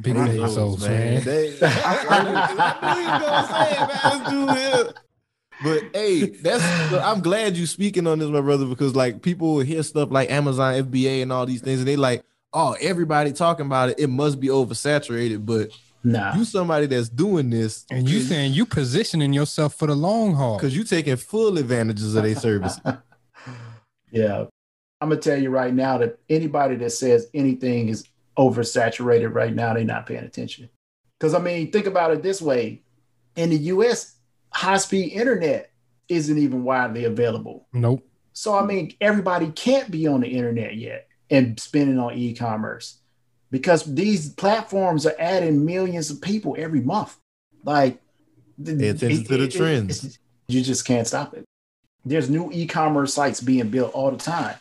[0.01, 1.23] Big Bezos, Bezos, man.
[1.23, 3.99] They- I knew you gonna say it, man.
[4.03, 4.97] Let's do it.
[5.63, 9.83] But hey, that's I'm glad you speaking on this, my brother, because like people hear
[9.83, 12.23] stuff like Amazon FBA and all these things, and they like,
[12.53, 13.99] oh, everybody talking about it.
[13.99, 15.45] It must be oversaturated.
[15.45, 15.71] But
[16.03, 20.35] nah, you somebody that's doing this, And you saying you positioning yourself for the long
[20.35, 20.57] haul.
[20.57, 22.79] because you taking full advantages of their service.
[24.11, 24.45] Yeah.
[24.99, 28.05] I'm gonna tell you right now that anybody that says anything is
[28.37, 30.69] oversaturated right now, they're not paying attention.
[31.19, 32.81] Because I mean, think about it this way:
[33.35, 34.15] in the U.S.,
[34.51, 35.71] high-speed internet
[36.09, 37.67] isn't even widely available.
[37.73, 38.07] Nope.
[38.33, 42.99] So I mean, everybody can't be on the internet yet and spending on e-commerce
[43.51, 47.17] because these platforms are adding millions of people every month.
[47.63, 48.01] Like,
[48.63, 50.19] Pay attention to the trends.
[50.47, 51.45] you just can't stop it.
[52.05, 54.55] There's new e-commerce sites being built all the time.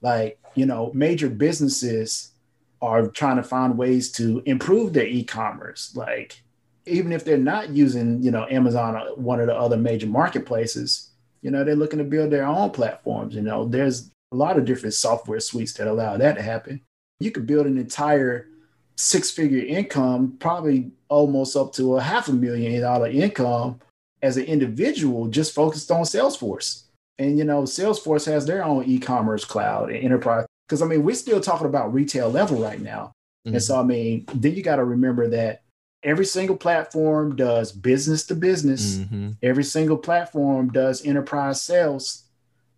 [0.00, 2.32] Like, you know, major businesses
[2.80, 5.94] are trying to find ways to improve their e-commerce.
[5.94, 6.42] Like,
[6.86, 11.10] even if they're not using, you know, Amazon or one of the other major marketplaces,
[11.40, 13.34] you know, they're looking to build their own platforms.
[13.34, 16.80] You know, there's a lot of different software suites that allow that to happen.
[17.20, 18.48] You could build an entire
[18.96, 23.80] six-figure income, probably almost up to a half a million dollar income
[24.22, 26.84] as an individual just focused on Salesforce.
[27.18, 30.46] And you know, Salesforce has their own e-commerce cloud and enterprise.
[30.68, 33.12] Because I mean, we're still talking about retail level right now.
[33.46, 33.54] Mhm.
[33.54, 35.62] And so I mean, then you got to remember that
[36.02, 38.96] every single platform does business to business.
[38.96, 39.36] Mhm.
[39.42, 42.24] Every single platform does enterprise sales.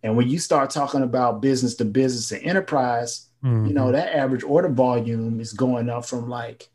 [0.05, 3.27] And when you start talking about business to business and enterprise,
[3.67, 6.69] you know, that average order volume is going up from like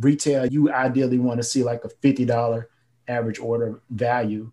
[0.00, 0.46] retail.
[0.46, 2.66] You ideally want to see like a $50
[3.08, 4.52] average order value.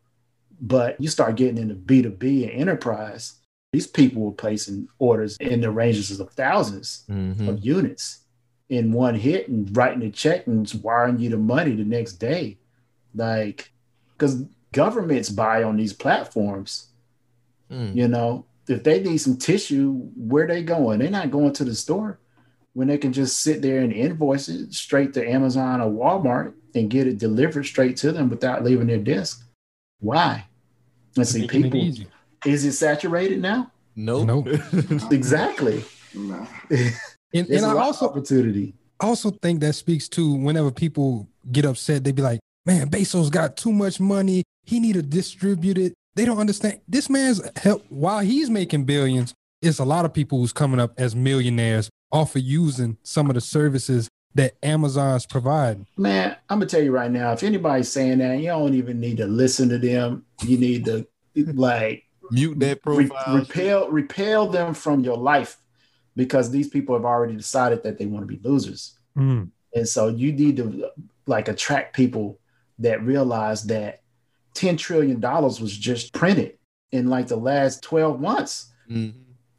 [0.61, 3.33] But you start getting into B2B and enterprise,
[3.73, 7.47] these people were placing orders in the ranges of 1000s Mhm.
[7.49, 8.19] of units
[8.69, 12.13] in one hit and writing a check and just wiring you the money the next
[12.13, 12.57] day.
[13.15, 13.71] Like,
[14.13, 16.87] because governments buy on these platforms,
[17.71, 17.95] Mm.
[17.95, 20.99] you know, if they need some tissue, where they going?
[20.99, 22.19] They're not going to the store
[22.73, 26.89] when they can just sit there and invoice it straight to Amazon or Walmart and
[26.89, 29.45] get it delivered straight to them without leaving their desk.
[29.99, 30.45] Why?
[31.17, 32.07] Let's see, people, easy.
[32.45, 33.71] is it saturated now?
[33.95, 34.27] Nope.
[34.27, 34.47] Nope.
[35.11, 35.83] Exactly.
[36.13, 36.45] Nah.
[37.33, 38.73] And, There's and a I lot also opportunity.
[38.99, 43.31] I also think that speaks to whenever people get upset, they'd be like, man, Bezos
[43.31, 44.43] got too much money.
[44.65, 45.93] He need to distribute it.
[46.15, 46.81] They don't understand.
[46.87, 50.93] This man's help while he's making billions, it's a lot of people who's coming up
[50.97, 55.85] as millionaires off of using some of the services that Amazon's provide.
[55.97, 59.17] Man, I'm gonna tell you right now, if anybody's saying that, you don't even need
[59.17, 60.25] to listen to them.
[60.43, 61.05] You need to
[61.35, 63.37] like Mute that re- profile.
[63.37, 65.57] repel repel them from your life
[66.15, 68.97] because these people have already decided that they want to be losers.
[69.17, 69.49] Mm.
[69.73, 70.89] And so you need to
[71.25, 72.39] like attract people
[72.79, 74.00] that realize that
[74.53, 76.57] 10 trillion dollars was just printed
[76.91, 78.71] in like the last 12 months.
[78.89, 79.13] Mhm.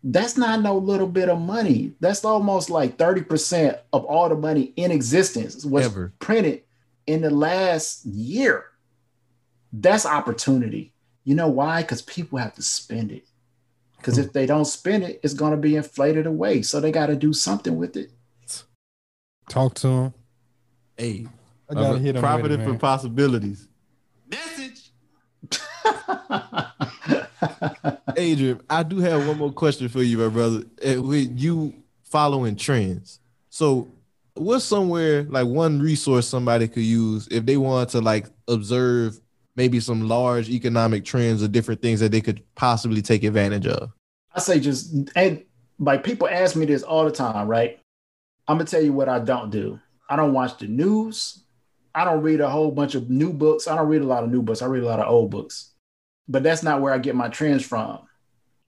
[0.04, 1.94] That's not no little bit of money.
[2.00, 6.12] That's almost like 30% of all the money in existence was Ever.
[6.18, 6.62] printed
[7.06, 8.64] in the last year.
[9.72, 10.92] That's opportunity.
[11.24, 11.82] You know why?
[11.82, 13.26] Because people have to spend it.
[13.96, 16.62] Because if they don't spend it, it's going to be inflated away.
[16.62, 18.10] So they got to do something with it.
[19.48, 20.14] Talk to them
[20.96, 21.26] Hey,
[21.68, 23.68] I gotta hit him with it, profiting for possibilities.
[28.16, 30.62] Adrian, I do have one more question for you, my brother.
[30.80, 33.88] Eh, With you following trends, so
[34.34, 39.20] what's somewhere like one resource somebody could use if they want to like observe
[39.56, 43.90] maybe some large economic trends or different things that they could possibly take advantage of?
[44.34, 45.44] I say just and
[45.78, 47.78] like people ask me this all the time, right?
[48.48, 49.78] I'm gonna tell you what I don't do.
[50.08, 51.44] I don't watch the news.
[51.94, 53.68] I don't read a whole bunch of new books.
[53.68, 54.62] I don't read a lot of new books.
[54.62, 55.71] I read a lot of old books.
[56.28, 58.00] But that's not where I get my trends from.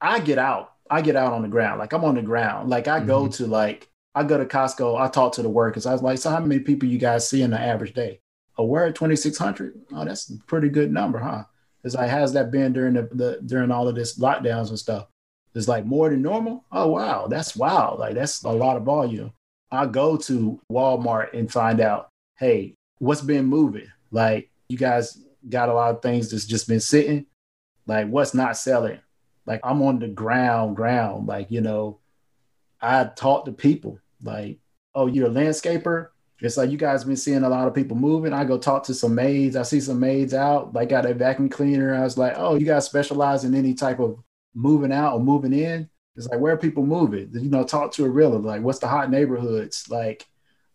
[0.01, 0.73] I get out.
[0.91, 1.79] I get out on the ground.
[1.79, 2.69] Like I'm on the ground.
[2.69, 3.33] Like I go mm-hmm.
[3.33, 5.01] to like I go to Costco.
[5.01, 5.87] I talk to the workers.
[5.87, 8.21] I was like, so how many people you guys see in the average day?
[8.57, 9.81] A word 2,600.
[9.93, 11.45] Oh, that's a pretty good number, huh?
[11.83, 15.09] It's like, how's that been during the, the during all of this lockdowns and stuff?
[15.55, 16.65] It's like more than normal.
[16.73, 17.97] Oh wow, that's wow.
[17.99, 19.33] Like that's a lot of volume.
[19.71, 22.09] I go to Walmart and find out,
[22.39, 23.87] hey, what's been moving?
[24.11, 25.19] Like you guys
[25.49, 27.27] got a lot of things that's just been sitting.
[27.87, 29.01] Like what's not selling?
[29.47, 31.27] Like I'm on the ground, ground.
[31.27, 31.99] Like you know,
[32.81, 33.99] I talk to people.
[34.23, 34.59] Like,
[34.95, 36.09] oh, you're a landscaper.
[36.41, 38.33] It's like you guys been seeing a lot of people moving.
[38.33, 39.57] I go talk to some maids.
[39.57, 41.95] I see some maids out, like got a vacuum cleaner.
[41.95, 44.19] I was like, oh, you guys specialize in any type of
[44.55, 45.89] moving out or moving in?
[46.17, 47.31] It's like where people moving?
[47.33, 48.39] You know, talk to a realtor.
[48.39, 49.89] Like, what's the hot neighborhoods?
[49.89, 50.27] Like,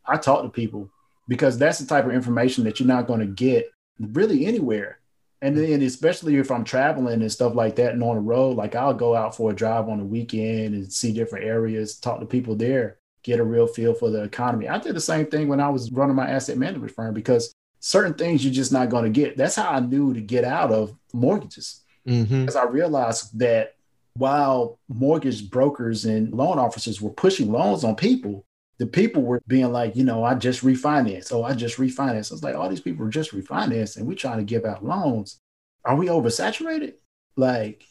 [0.06, 0.90] I talk to people
[1.27, 3.69] because that's the type of information that you're not going to get
[3.99, 4.99] really anywhere.
[5.41, 8.76] And then, especially if I'm traveling and stuff like that and on the road, like
[8.76, 12.26] I'll go out for a drive on the weekend and see different areas, talk to
[12.26, 14.68] people there, get a real feel for the economy.
[14.68, 18.16] I did the same thing when I was running my asset management firm because certain
[18.16, 19.38] things you're just not going to get.
[19.38, 22.41] That's how I knew to get out of mortgages Mm-hmm.
[22.41, 23.76] because I realized that
[24.16, 28.45] while mortgage brokers and loan officers were pushing loans on people,
[28.80, 31.34] the people were being like, you know, I just refinanced.
[31.34, 32.32] Oh, I just refinanced.
[32.32, 34.86] I was like, all these people are just refinanced and we're trying to give out
[34.86, 35.38] loans.
[35.84, 36.94] Are we oversaturated?
[37.36, 37.84] Like,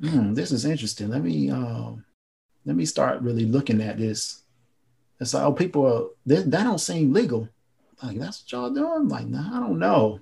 [0.00, 1.10] hmm, this is interesting.
[1.10, 2.04] Let me um
[2.64, 4.42] let me start really looking at this.
[5.20, 7.48] It's like, oh, people are that, that don't seem legal.
[8.02, 9.08] Like, that's what y'all doing?
[9.08, 10.20] Like, nah, I don't know.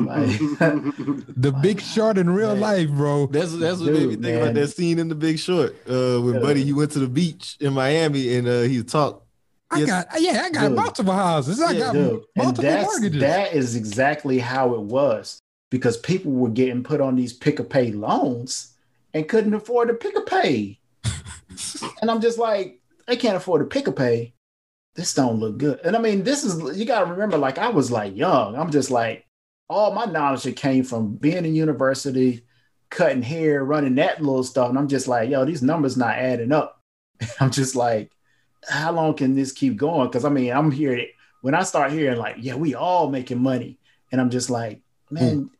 [0.00, 3.26] Like, The Big Short in real life, bro.
[3.28, 6.20] That's that's what made me Dude, think about that scene in The Big Short uh,
[6.20, 6.40] when Yeah.
[6.40, 9.25] Buddy he went to the beach in Miami and uh, he talked.
[9.76, 10.76] I got yeah, I got Dude.
[10.76, 11.60] multiple houses.
[11.60, 13.20] I got Dude, and multiple that's mortgages.
[13.20, 15.40] that is exactly how it was
[15.70, 18.74] because people were getting put on these pick a pay loans
[19.14, 20.78] and couldn't afford to pick a pay.
[22.00, 24.34] and I'm just like, they can't afford to pick a pay.
[24.94, 25.80] This don't look good.
[25.84, 28.56] And I mean, this is you gotta remember, like I was like young.
[28.56, 29.26] I'm just like,
[29.68, 32.46] all my knowledge that came from being in university,
[32.90, 34.68] cutting hair, running that little stuff.
[34.68, 36.80] And I'm just like, yo, these numbers not adding up.
[37.40, 38.10] I'm just like,
[38.68, 40.08] how long can this keep going?
[40.08, 41.06] Because I mean, I'm here
[41.42, 43.78] when I start hearing like, yeah, we all making money,
[44.10, 44.80] and I'm just like,
[45.10, 45.50] man,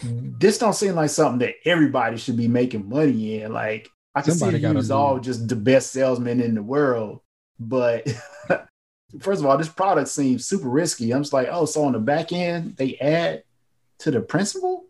[0.00, 0.30] hmm.
[0.38, 3.52] this don't seem like something that everybody should be making money in.
[3.52, 7.20] Like, I can Somebody see you was all just the best salesman in the world,
[7.58, 8.06] but
[9.20, 11.12] first of all, this product seems super risky.
[11.12, 13.42] I'm just like, oh, so on the back end they add
[13.98, 14.86] to the principal,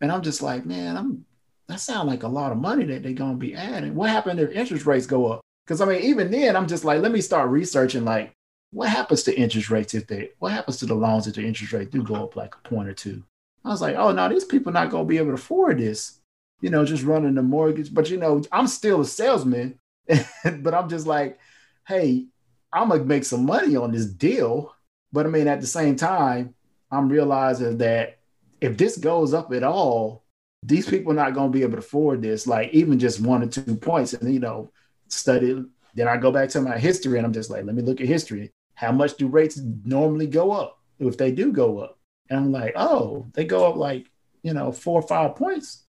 [0.00, 1.24] and I'm just like, man, I'm
[1.68, 3.94] that sounds like a lot of money that they're gonna be adding.
[3.94, 5.40] What happened if interest rates go up?
[5.66, 8.32] Because I mean, even then, I'm just like, let me start researching like
[8.70, 11.72] what happens to interest rates if they what happens to the loans if the interest
[11.72, 13.22] rate do go up like a point or two.
[13.64, 16.20] I was like, oh no, these people not gonna be able to afford this,
[16.60, 17.92] you know, just running the mortgage.
[17.92, 19.78] But you know, I'm still a salesman,
[20.08, 21.38] but I'm just like,
[21.86, 22.26] hey,
[22.72, 24.74] I'm gonna make some money on this deal.
[25.12, 26.54] But I mean, at the same time,
[26.90, 28.18] I'm realizing that
[28.60, 30.24] if this goes up at all,
[30.62, 33.42] these people are not going to be able to afford this, like even just one
[33.42, 34.14] or two points.
[34.14, 34.70] And, you know,
[35.08, 35.64] study.
[35.94, 38.06] Then I go back to my history and I'm just like, let me look at
[38.06, 38.52] history.
[38.74, 41.98] How much do rates normally go up if they do go up?
[42.28, 44.10] And I'm like, oh, they go up like,
[44.42, 45.84] you know, four or five points.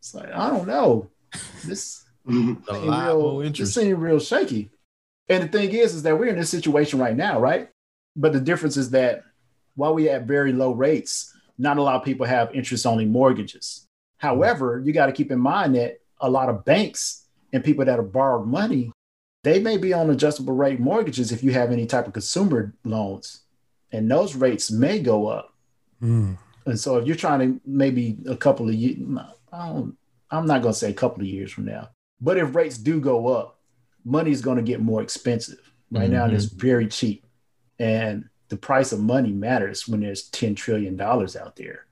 [0.00, 1.08] It's like, I don't know.
[1.64, 4.70] This A seem lot real, this real shaky.
[5.28, 7.68] And the thing is, is that we're in this situation right now, right?
[8.14, 9.22] But the difference is that
[9.74, 13.88] while we have very low rates, not a lot of people have interest only mortgages.
[14.18, 17.21] However, you got to keep in mind that a lot of banks
[17.52, 18.92] and people that have borrowed money,
[19.44, 23.42] they may be on adjustable rate mortgages if you have any type of consumer loans,
[23.90, 25.52] and those rates may go up.
[26.02, 26.38] Mm.
[26.66, 28.98] And so if you're trying to maybe a couple of years,
[29.52, 29.96] I don't,
[30.30, 33.00] I'm not going to say a couple of years from now, but if rates do
[33.00, 33.58] go up,
[34.04, 35.58] money is going to get more expensive.
[35.90, 36.32] Right now, Mhm.
[36.32, 37.26] it's very cheap.
[37.78, 41.86] And the price of money matters when there's $10 trillion out there.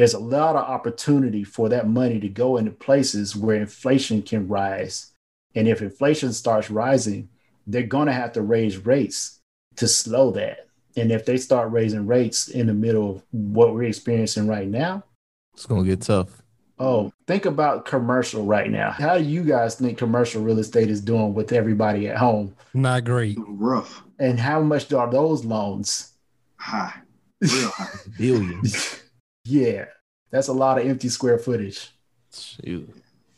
[0.00, 4.48] There's a lot of opportunity for that money to go into places where inflation can
[4.48, 5.12] rise.
[5.54, 7.28] And if inflation starts rising,
[7.66, 9.40] they're going to have to raise rates
[9.76, 10.68] to slow that.
[10.96, 15.04] And if they start raising rates in the middle of what we're experiencing right now,
[15.52, 16.40] It's gonna get tough.
[16.78, 18.92] Oh, think about commercial right now.
[18.92, 22.56] How do you guys think commercial real estate is doing with everybody at home?
[22.72, 23.36] Not great.
[23.38, 24.02] Rough.
[24.18, 26.14] And how much are those loans?
[26.56, 26.94] High.
[27.42, 27.98] Real high.
[28.16, 28.99] Billions.
[29.44, 29.86] Yeah,
[30.30, 31.90] that's a lot of empty square footage.
[32.32, 32.88] Shoot.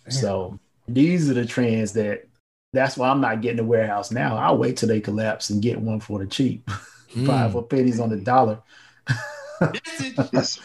[0.08, 0.58] So
[0.88, 2.26] these are the trends that
[2.72, 4.36] that's why I'm not getting a warehouse now.
[4.36, 6.68] I'll wait till they collapse and get one for the cheap.
[7.26, 8.58] Five for pennies on the dollar.
[9.60, 10.60] That's, that's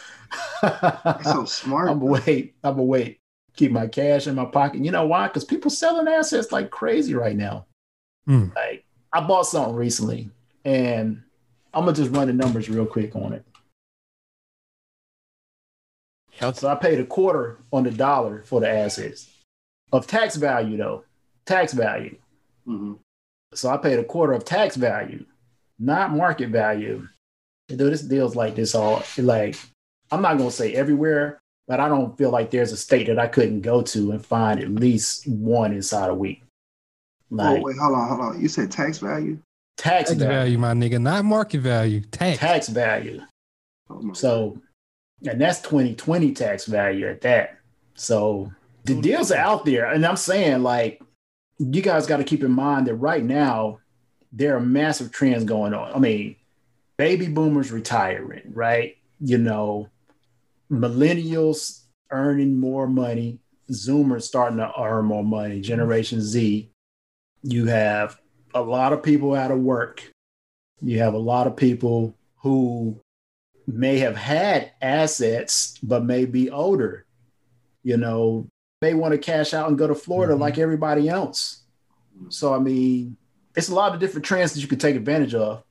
[1.24, 1.90] so smart.
[1.90, 2.54] I'm gonna wait.
[2.64, 3.20] I'm gonna wait.
[3.56, 4.82] Keep my cash in my pocket.
[4.82, 5.28] You know why?
[5.28, 7.66] Because people selling assets like crazy right now.
[8.26, 8.46] Hmm.
[8.56, 10.30] Like I bought something recently,
[10.64, 11.22] and
[11.74, 13.44] I'm gonna just run the numbers real quick on it.
[16.54, 19.28] So I paid a quarter on the dollar for the assets
[19.92, 21.04] of tax value, though.
[21.46, 22.16] Tax value.
[22.66, 22.94] Mm-hmm.
[23.54, 25.24] So I paid a quarter of tax value,
[25.78, 27.08] not market value.
[27.68, 29.56] Dude, this deals like this all like
[30.10, 33.26] I'm not gonna say everywhere, but I don't feel like there's a state that I
[33.26, 36.42] couldn't go to and find at least one inside a week.
[37.30, 38.40] Like oh, wait, hold on, hold on.
[38.40, 39.38] You said tax value?
[39.78, 40.34] tax Tax value.
[40.34, 42.00] value, my nigga, not market value.
[42.00, 42.38] Tax.
[42.38, 43.22] tax value.
[43.88, 44.60] Oh my So,
[45.26, 47.58] and that's 2020 tax value at that.
[47.94, 48.52] So
[48.84, 49.86] the deals are out there.
[49.86, 51.02] And I'm saying, like,
[51.58, 53.80] you guys got to keep in mind that right now,
[54.32, 55.92] there are massive trends going on.
[55.92, 56.36] I mean,
[56.96, 58.96] baby boomers retiring, right?
[59.20, 59.88] You know,
[60.70, 63.40] millennials earning more money,
[63.70, 66.70] Zoomers starting to earn more money, Generation Z.
[67.42, 68.20] You have
[68.54, 70.12] a lot of people out of work.
[70.80, 73.00] You have a lot of people who
[73.68, 77.04] may have had assets, but may be older.
[77.82, 78.48] You know,
[78.80, 80.42] they want to cash out and go to Florida mm-hmm.
[80.42, 81.62] like everybody else.
[82.30, 83.16] So, I mean,
[83.54, 85.62] it's a lot of different trends that you can take advantage of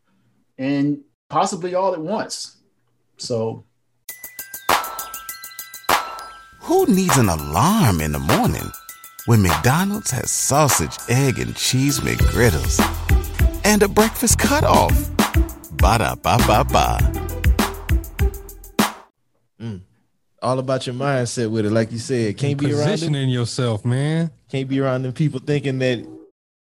[0.57, 2.57] and possibly all at once.
[3.17, 3.65] So,
[6.61, 8.69] Who needs an alarm in the morning
[9.25, 12.77] when McDonald's has sausage, egg, and cheese McGriddles
[13.63, 15.09] and a breakfast cutoff?
[15.77, 16.15] Ba
[19.59, 19.81] da ba ba ba.
[20.41, 22.37] All about your mindset with it, like you said.
[22.37, 24.29] Can't be around them, Positioning yourself, man.
[24.49, 26.05] can't be around them people thinking that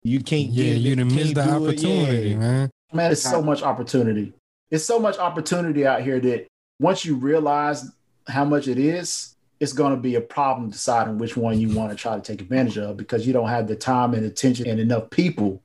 [0.01, 1.53] you can't Yeah, get it, you done can't missed the do it.
[1.69, 2.37] opportunity, Yeah.
[2.37, 2.69] man.
[2.93, 4.33] man, it's so much opportunity.
[4.71, 6.47] It's so much opportunity out here that
[6.79, 7.83] once you realize
[8.27, 11.89] how much it is, it's going to be a problem deciding which one you want
[11.89, 14.79] to try to take advantage of because you don't have the time and attention and
[14.79, 15.61] enough people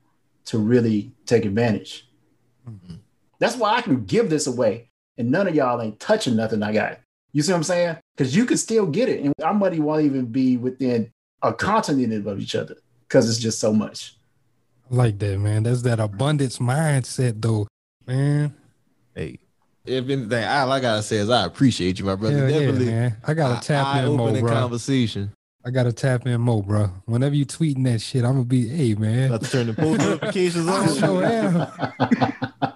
[0.46, 2.08] to really take advantage.
[2.68, 2.96] Mm-hmm.
[3.38, 6.72] That's why I can give this away and none of y'all ain't touching nothing I
[6.72, 6.98] got.
[7.32, 7.96] You see what I'm saying?
[8.16, 11.12] Because you can still get it, and our money won't even be within
[11.42, 12.76] a continent of each other
[13.08, 14.16] because it's just so much.
[14.90, 15.62] I like that, man.
[15.62, 17.68] That's that abundance mindset, though,
[18.06, 18.54] man.
[19.14, 19.38] Hey,
[19.84, 22.36] if anything, all I gotta say is I appreciate you, my brother.
[22.38, 23.16] Hell yeah, Definitely, man.
[23.26, 24.52] I gotta tap in more, bro.
[24.52, 25.32] conversation.
[25.64, 26.90] I gotta tap in more, bro.
[27.04, 29.28] Whenever you tweeting that shit, I'm gonna be, hey, man.
[29.28, 30.96] About to turn the post notifications I on.
[30.96, 31.54] sure am.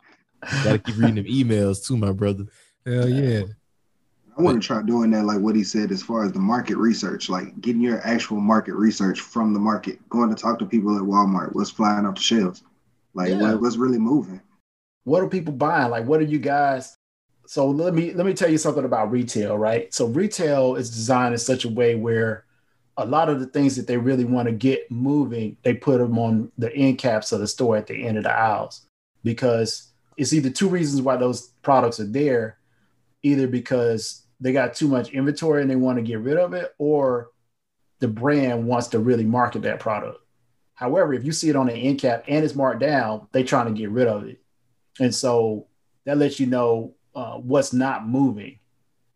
[0.63, 2.45] Gotta keep reading them emails too, my brother.
[2.85, 3.45] Hell yeah.
[4.37, 6.77] I want to try doing that, like what he said, as far as the market
[6.77, 10.97] research, like getting your actual market research from the market, going to talk to people
[10.97, 12.63] at Walmart, what's flying off the shelves,
[13.15, 13.37] like Yeah.
[13.53, 14.41] what, what's really moving.
[15.05, 15.91] what are people buying?
[15.91, 16.97] Like, what are you guys?
[17.47, 19.93] So let me let me tell you something about retail, right?
[19.93, 22.45] So retail is designed in such a way where
[22.97, 26.19] a lot of the things that they really want to get moving, they put them
[26.19, 28.87] on the end caps of the store at the end of the aisles
[29.23, 32.57] because it's either two reasons why those products are there,
[33.23, 36.75] either because they got too much inventory and they want to get rid of it,
[36.77, 37.31] or
[38.01, 40.21] the brand wants to really market that product.
[40.75, 43.73] However, if you see it on the end cap and it's marked down, they're trying
[43.73, 44.43] to get rid of it.
[45.01, 45.67] And so
[46.05, 48.59] that lets you know uh, what's not moving.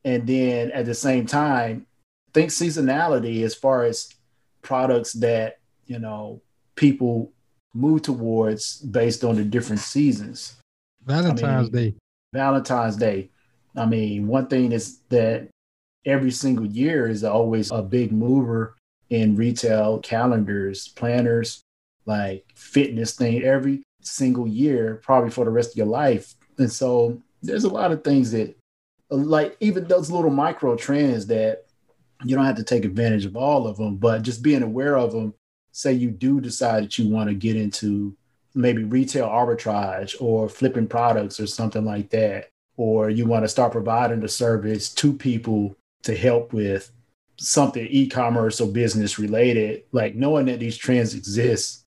[0.03, 1.87] And then at the same time,
[2.33, 4.09] think seasonality as far as
[4.63, 6.41] products that, you know,
[6.75, 7.33] people
[7.75, 10.57] move towards based on the different seasons.
[11.05, 11.95] Valentine's Day.
[12.33, 13.31] Valentine's Day.
[13.77, 15.49] I mean, one thing is that
[16.05, 18.77] every single year is always a big mover
[19.11, 21.63] in retail calendars, planners,
[22.07, 26.35] like fitness thing every single year, probably for the rest of your life.
[26.59, 28.57] And so there's a lot of things that,
[29.11, 31.67] like, even those little micro trends that
[32.25, 35.13] you don't have to take advantage of all of them, but just being aware of
[35.13, 35.35] them.
[35.71, 38.17] Say you do decide that you want to get into
[38.55, 42.49] maybe retail arbitrage or flipping products or something like that,
[42.79, 46.91] or you want to start providing the service to people to help with
[47.37, 51.85] something e-commerce or business related, like knowing that these trends exist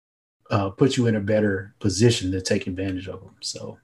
[0.51, 3.35] uh, puts you in a better position to take advantage of them.
[3.39, 3.79] So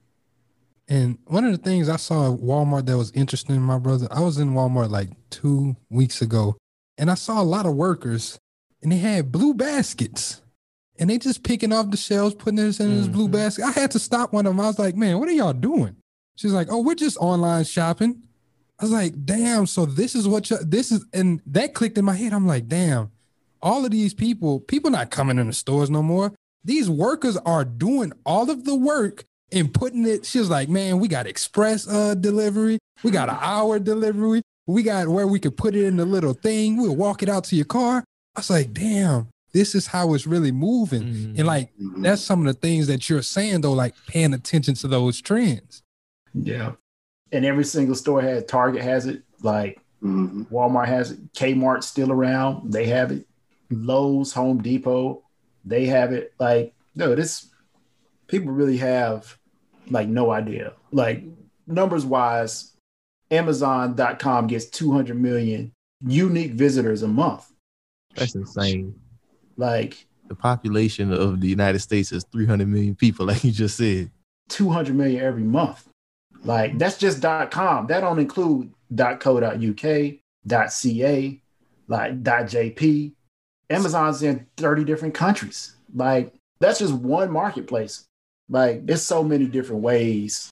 [0.86, 4.20] And one of the things I saw at Walmart that was interesting, my brother, I
[4.20, 6.56] was in Walmart like two weeks ago
[6.98, 8.38] and I saw a lot of workers,
[8.82, 10.42] and they had blue baskets,
[10.98, 13.64] and they just picking off the shelves, putting this in this blue basket.
[13.64, 14.60] I had to stop one of them.
[14.60, 15.96] I was like, man, what are y'all doing?
[16.38, 18.22] She's like, oh, we're just online shopping.
[18.78, 19.66] I was like, damn.
[19.66, 22.32] So this is what you this is, and that clicked in my head.
[22.32, 23.10] I'm like, damn.
[23.60, 26.32] All of these people, people not coming in the stores no more.
[26.62, 30.24] These workers are doing all of the work and putting it.
[30.26, 34.84] She was like, man, we got express uh delivery, we got an hour delivery, we
[34.84, 36.76] got where we could put it in the little thing.
[36.76, 38.04] We'll walk it out to your car.
[38.36, 41.34] I was like, damn, this is how it's really moving.
[41.36, 44.86] And like that's some of the things that you're saying though, like paying attention to
[44.86, 45.82] those trends.
[46.34, 46.72] Yeah.
[47.32, 50.42] And every single store has Target has it, like mm-hmm.
[50.54, 53.26] Walmart has it, Kmart still around, they have it.
[53.70, 55.22] Lowe's, Home Depot,
[55.64, 56.32] they have it.
[56.38, 57.48] Like, no, this
[58.26, 59.36] people really have
[59.90, 60.72] like no idea.
[60.90, 61.24] Like
[61.66, 62.72] numbers wise,
[63.30, 65.72] Amazon.com gets 200 million
[66.06, 67.50] unique visitors a month.
[68.14, 68.94] That's insane.
[69.56, 74.10] Like The population of the United States is 300 million people, like you just said.
[74.48, 75.86] 200 million every month.
[76.44, 77.86] Like that's just .com.
[77.86, 79.82] That don't include .co.uk,
[80.70, 81.40] .ca,
[81.88, 83.12] like .jp.
[83.70, 85.76] Amazon's in 30 different countries.
[85.94, 88.04] Like that's just one marketplace.
[88.48, 90.50] Like there's so many different ways,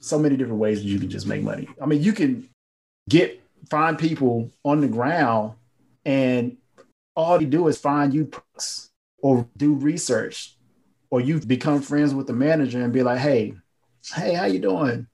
[0.00, 1.68] so many different ways that you can just make money.
[1.80, 2.48] I mean, you can
[3.08, 3.40] get
[3.70, 5.52] find people on the ground
[6.04, 6.56] and
[7.14, 8.30] all you do is find you
[9.22, 10.56] or do research
[11.10, 13.54] or you become friends with the manager and be like, hey,
[14.10, 15.06] hey, how you doing?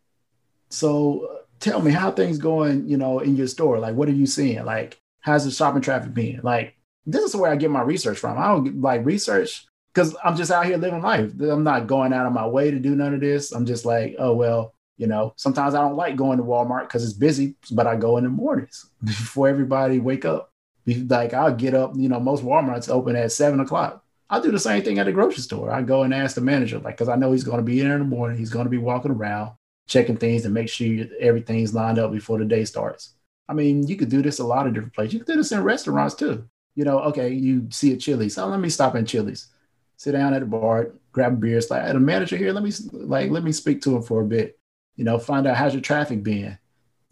[0.70, 3.78] So uh, tell me how things going, you know, in your store.
[3.78, 4.64] Like, what are you seeing?
[4.64, 6.40] Like, how's the shopping traffic been?
[6.42, 8.38] Like, this is where I get my research from.
[8.38, 11.32] I don't like research because I'm just out here living life.
[11.40, 13.52] I'm not going out of my way to do none of this.
[13.52, 15.32] I'm just like, oh well, you know.
[15.36, 18.30] Sometimes I don't like going to Walmart because it's busy, but I go in the
[18.30, 20.52] mornings before everybody wake up.
[20.86, 24.04] Like I'll get up, you know, most Walmarts open at seven o'clock.
[24.30, 25.70] I do the same thing at the grocery store.
[25.70, 27.90] I go and ask the manager, like, because I know he's going to be in
[27.90, 28.36] in the morning.
[28.36, 29.52] He's going to be walking around,
[29.86, 33.14] checking things and make sure everything's lined up before the day starts.
[33.48, 35.14] I mean, you could do this a lot of different places.
[35.14, 36.46] You could do this in restaurants too.
[36.74, 38.34] You know, okay, you see a Chili's.
[38.34, 39.48] So let me stop in Chili's.
[39.96, 41.58] Sit down at the bar, grab a beer.
[41.58, 44.26] It's like, the manager here, let me like let me speak to him for a
[44.26, 44.58] bit.
[44.94, 46.58] You know, find out how's your traffic been.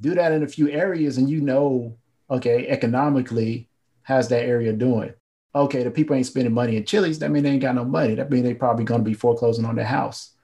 [0.01, 1.97] Do that in a few areas, and you know,
[2.31, 3.69] okay, economically,
[4.03, 5.15] how's that area doing?
[5.57, 7.19] Okay, the people ain't spending money in Chili's.
[7.19, 8.15] That mean they ain't got no money.
[8.15, 10.35] That mean they probably gonna be foreclosing on their house.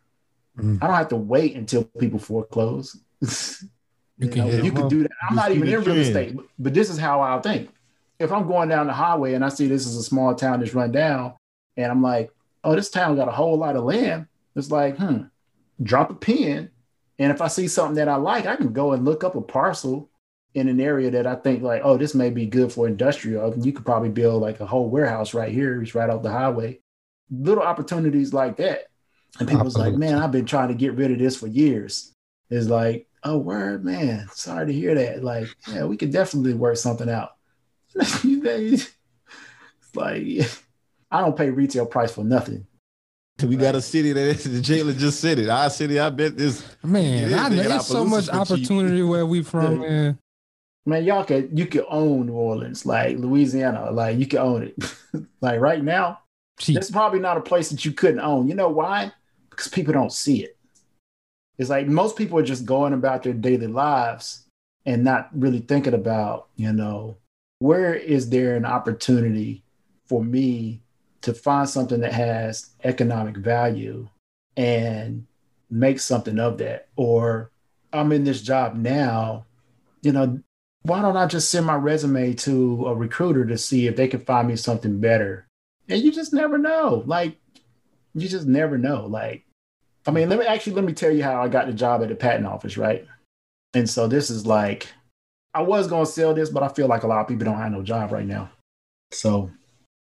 [0.58, 2.96] I don't have to wait until people foreclose.
[3.20, 4.90] you, can know, you them could up.
[4.90, 5.10] do that.
[5.22, 7.70] I'm You not even in real estate, but, but this is how I think.
[8.18, 10.74] If I'm going down the highway and I see this is a small town that's
[10.74, 11.34] run down,
[11.76, 12.30] and I'm like,
[12.64, 14.26] oh, this town got a whole lot of land.
[14.54, 15.22] It's like, hmm,
[15.82, 16.70] drop a pin.
[17.18, 19.40] And if I see something that I like, I can go and look up a
[19.40, 20.10] parcel
[20.54, 23.56] in an area that I think like, oh, this may be good for industrial.
[23.58, 25.82] You could probably build like a whole warehouse right here.
[25.82, 26.80] It's right off the highway.
[27.30, 28.86] Little opportunities like that.
[29.38, 32.12] And people's like, man, I've been trying to get rid of this for years.
[32.50, 34.28] It's like, oh, word, man.
[34.32, 35.24] Sorry to hear that.
[35.24, 37.30] Like, yeah, we could definitely work something out.
[37.94, 38.90] it's
[39.94, 40.22] like,
[41.10, 42.66] I don't pay retail price for nothing.
[43.42, 45.48] We got a city that is, that Jalen just said it.
[45.48, 47.38] Our city, I bet this Man, it is.
[47.38, 48.70] I They know get there's so much Opelousas for cheap.
[48.70, 50.18] opportunity where we from, man.
[50.84, 54.94] Man, y'all could you could own New Orleans, like Louisiana, like you could own it.
[55.40, 56.20] like right now,
[56.60, 58.48] it's probably not a place that you couldn't own.
[58.48, 59.12] You know why?
[59.50, 60.56] Because people don't see it.
[61.58, 64.44] It's like most people are just going about their daily lives
[64.84, 67.16] and not really thinking about, you know,
[67.60, 69.62] where is there an opportunity
[70.06, 70.82] for me
[71.20, 74.08] to find something that has economic value
[74.56, 75.26] and
[75.70, 76.88] make something of that?
[76.96, 77.52] Or
[77.92, 79.46] I'm in this job now,
[80.02, 80.40] you know,
[80.82, 84.20] why don't I just send my resume to a recruiter to see if they can
[84.20, 85.46] find me something better?
[85.88, 87.02] And you just never know.
[87.06, 87.38] Like,
[88.14, 89.06] you just never know.
[89.06, 89.44] Like,
[90.06, 92.08] I mean, let me actually let me tell you how I got the job at
[92.08, 93.06] the patent office, right?
[93.74, 94.88] And so this is like,
[95.54, 97.72] I was gonna sell this, but I feel like a lot of people don't have
[97.72, 98.50] no job right now.
[99.12, 99.50] So,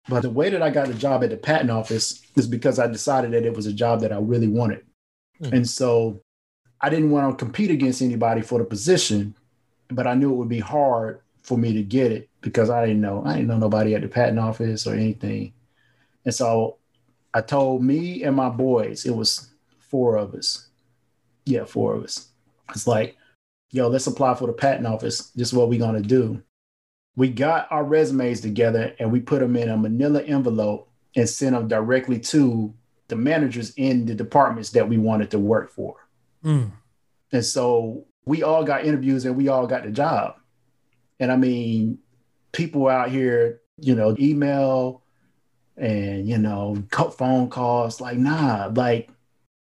[0.09, 2.87] but the way that I got the job at the patent office is because I
[2.87, 4.85] decided that it was a job that I really wanted.
[5.39, 5.55] Hmm.
[5.55, 6.21] And so
[6.81, 9.35] I didn't want to compete against anybody for the position,
[9.95, 13.01] but I knew it would be hard for me to get it because I didn't
[13.01, 15.53] know I didn't know nobody at the patent office or anything.
[16.25, 16.79] And so
[17.35, 20.69] I told me and my boys, it was four of us.
[21.45, 22.29] Yeah, four of us.
[22.71, 23.17] It's like,
[23.71, 25.31] yo, let's apply for the patent office.
[25.31, 26.43] This is what we're gonna do.
[27.17, 31.55] We got our resumes together and we put them in a manila envelope and sent
[31.55, 32.73] them directly to
[33.09, 35.97] the managers in the departments that we wanted to work for.
[36.43, 36.71] Mm.
[37.33, 40.37] And so we all got interviews and we all got the job.
[41.19, 41.99] And I mean,
[42.53, 45.03] people out here, you know, email
[45.77, 46.77] and you know,
[47.17, 48.01] phone calls.
[48.01, 49.11] Like, nah, like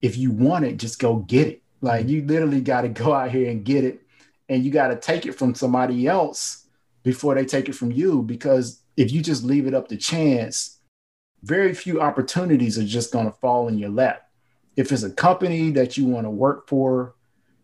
[0.02, 1.62] if you want it, just go get it.
[1.82, 4.02] Like you literally got to go out here and get it,
[4.50, 6.66] and you got to take it from somebody else
[7.04, 8.24] before they take it from you.
[8.24, 10.80] Because if you just leave it up to chance,
[11.44, 14.24] very few opportunities are just going to fall in your lap.
[14.76, 17.16] If it's a company that you want to work for,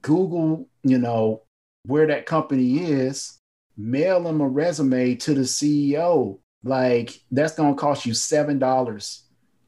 [0.04, 1.42] Google, you know,
[1.86, 3.40] where that company is,
[3.76, 6.38] mail them a resume to the CEO.
[6.64, 9.24] Like that's gonna cost you seven dollars,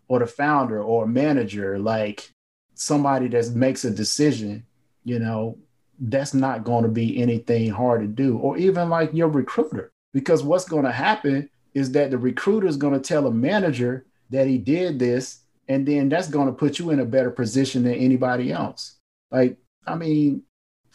[0.08, 2.32] or the founder or manager, like
[2.76, 4.66] somebody that makes a decision.
[5.04, 5.58] You know,
[6.00, 10.66] that's not to be anything hard to do, or even like your recruiter, because what's
[10.86, 15.42] to happen is that the recruiter is to tell a manager that he did this,
[15.68, 18.98] and then that's to put you in a better position than anybody else.
[19.32, 20.44] Like, I mean,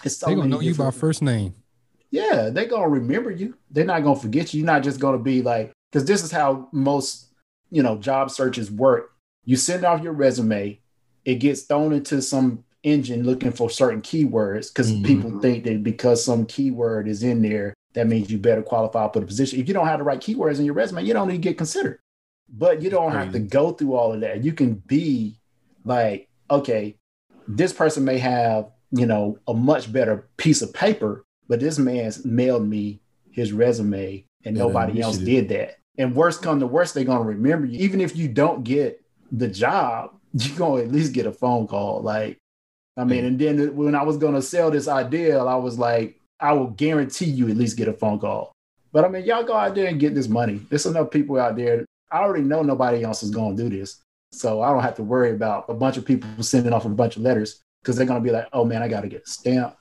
[0.05, 1.55] it's so they gonna know you by first name.
[2.11, 3.57] yeah, they're gonna remember you.
[3.71, 4.61] They're not gonna forget you.
[4.61, 7.33] You're not just gonna be like, because this is how most,
[7.71, 9.12] you know, job searches work.
[9.45, 10.81] You send off your resume,
[11.25, 15.05] it gets thrown into some engine looking for certain keywords because mm-hmm.
[15.05, 19.21] people think that because some keyword is in there, that means you better qualify for
[19.21, 19.61] the position.
[19.61, 21.99] If you don't have the right keywords in your resume, you don't even get considered.
[22.49, 24.43] But you don't have to go through all of that.
[24.43, 25.39] You can be
[25.85, 26.97] like, okay,
[27.47, 32.25] this person may have, you know, a much better piece of paper, but this man's
[32.25, 33.01] mailed me
[33.31, 35.77] his resume and Yeah, nobody else did that.
[35.99, 37.79] And worst come to worst, they're gonna remember you.
[37.81, 39.03] Even if you don't get
[39.33, 42.03] the job, you're gonna at least get a phone call.
[42.03, 42.39] Like,
[42.97, 46.53] I mean, and then when I was gonna sell this idea, I was like, I
[46.53, 48.53] will guarantee you at least get a phone call.
[48.93, 50.61] But I mean, y'all go out there and get this money.
[50.69, 51.85] There's enough people out there.
[52.11, 54.03] I already know nobody else is gonna do this.
[54.33, 57.17] So I don't have to worry about a bunch of people sending off a bunch
[57.17, 59.77] of letters because they're gonna be like, oh man, I gotta get a stamp.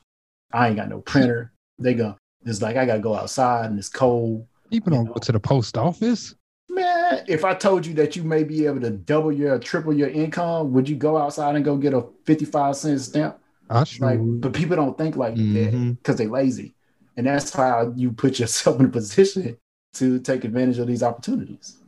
[0.51, 1.51] I ain't got no printer.
[1.77, 4.47] They go, it's like I gotta go outside and it's cold.
[4.71, 6.35] People don't go to the post office.
[6.69, 10.09] Man, if I told you that you may be able to double your triple your
[10.09, 13.39] income, would you go outside and go get a 55 cent stamp?
[13.69, 14.41] I sure Like, would.
[14.41, 15.91] but people don't think like that mm-hmm.
[15.93, 16.75] because they lazy.
[17.17, 19.57] And that's how you put yourself in a position
[19.95, 21.78] to take advantage of these opportunities.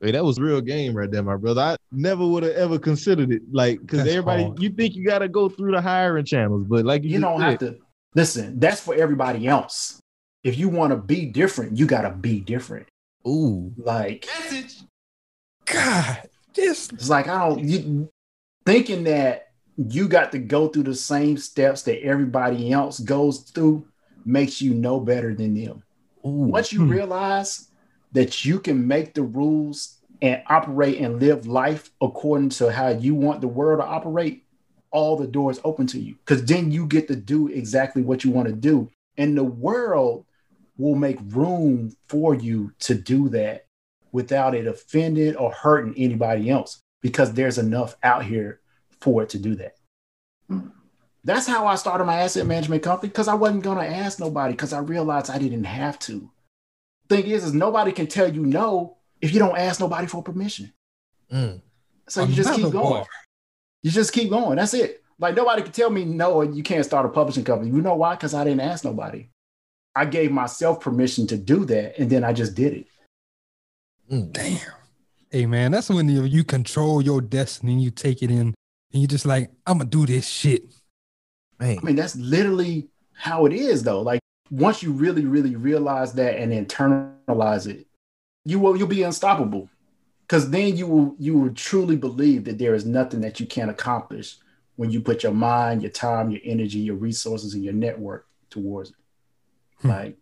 [0.00, 1.60] Hey, that was real game right there, my brother.
[1.60, 3.42] I never would have ever considered it.
[3.50, 4.62] Like, because That's everybody, hard.
[4.62, 7.40] you think you got to go through the hiring channels, but like you, You don't
[7.40, 7.78] have to
[8.14, 10.00] listen, that's for everybody else.
[10.44, 12.88] If you want to be different, you gotta be different.
[13.26, 13.72] Ooh.
[13.76, 14.26] Like
[15.66, 18.08] God, this it's like I don't you
[18.64, 23.86] thinking that you got to go through the same steps that everybody else goes through
[24.24, 25.82] makes you no better than them.
[26.22, 26.90] Once you hmm.
[26.90, 27.68] realize
[28.12, 33.14] that you can make the rules and operate and live life according to how you
[33.14, 34.44] want the world to operate,
[34.90, 36.14] all the doors open to you.
[36.24, 38.90] Because then you get to do exactly what you want to do.
[39.16, 40.24] And the world
[40.76, 43.66] will make room for you to do that
[44.12, 48.60] without it offending or hurting anybody else because there's enough out here
[49.00, 49.74] for it to do that.
[51.24, 54.54] That's how I started my asset management company because I wasn't going to ask nobody
[54.54, 56.30] because I realized I didn't have to.
[57.08, 60.72] Thing is, is nobody can tell you no if you don't ask nobody for permission.
[61.32, 61.60] Mm.
[62.08, 62.90] So oh, you just keep going.
[62.90, 63.06] bar.
[63.82, 64.56] You just keep going.
[64.56, 65.02] That's it.
[65.18, 67.70] Like nobody can tell me no, you can't start a publishing company.
[67.70, 68.14] You know why?
[68.14, 69.28] Because I didn't ask nobody.
[69.96, 72.86] I gave myself permission to do that, and then I just did it.
[74.10, 74.32] Mm.
[74.32, 74.58] Damn.
[75.30, 77.82] Hey man, that's when you, you control your destiny.
[77.82, 78.54] You take it in, and
[78.92, 80.72] you're just like, I'm gonna do this shit.
[81.60, 84.00] I mean, that's literally how it is, though.
[84.00, 87.86] Like once you really, really realize that and internalize it,
[88.44, 89.68] you will you'll be unstoppable.
[90.26, 93.70] Because then you will you will truly believe that there is nothing that you can't
[93.70, 94.36] accomplish
[94.76, 98.90] when you put your mind, your time, your energy, your resources, and your network towards
[98.90, 98.96] it.
[99.80, 99.88] Hmm.
[99.88, 100.16] Like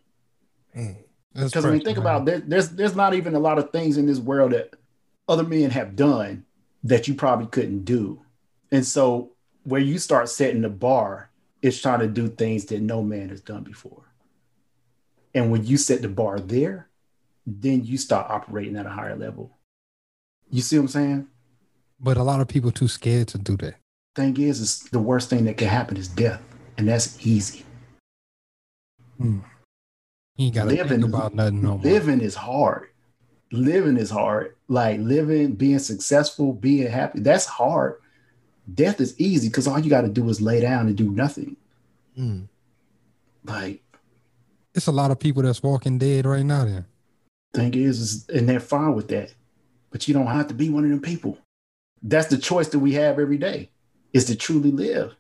[1.35, 2.07] That's because I mean, pressure, think man.
[2.07, 4.75] about there, there's there's not even a lot of things in this world that
[5.29, 6.45] other men have done
[6.85, 8.23] that you probably couldn't do,
[8.71, 9.33] and so
[9.65, 11.31] where you start setting the bar
[11.61, 14.05] is trying to do things that no man has done before,
[15.37, 16.89] and when you set the bar there,
[17.47, 19.51] then you start operating at a higher level.
[20.51, 21.27] You see what I'm saying?
[22.01, 23.75] But a lot of people too scared to do that.
[24.17, 26.43] Thing is, is the worst thing that can happen is death,
[26.79, 27.65] and that's easy.
[29.19, 29.39] Hmm.
[30.37, 31.83] You ain't gotta Living- think about nothing no more.
[31.83, 32.89] living is hard.
[33.53, 34.55] Living is hard.
[34.69, 38.01] Like living, being successful, being happy, that's hard.
[38.75, 41.57] Death is easy because all you got to do is lay down and do nothing.
[42.17, 42.41] Hmm.
[43.45, 43.81] Like,
[44.77, 46.65] It's a lot of people that's walking dead right now.
[46.67, 46.85] Then
[47.55, 49.33] thing is, is, and they're fine with that.
[49.91, 51.39] But you don't have to be one of them people.
[52.03, 53.71] That's the choice that we have every day
[54.13, 55.15] is to truly live.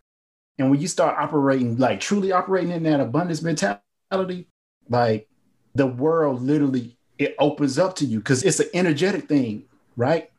[0.58, 4.46] And when you start operating, like truly operating in that abundance mentality,
[4.88, 5.28] like
[5.74, 9.64] the world literally it opens up to you because it's an energetic thing,
[9.96, 10.30] right?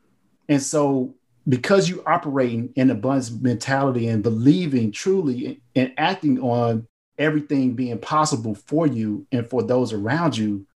[0.48, 1.14] And so
[1.48, 6.86] because you operating in abundance mentality and believing truly and acting on
[7.18, 10.66] everything being possible for you and for those around you,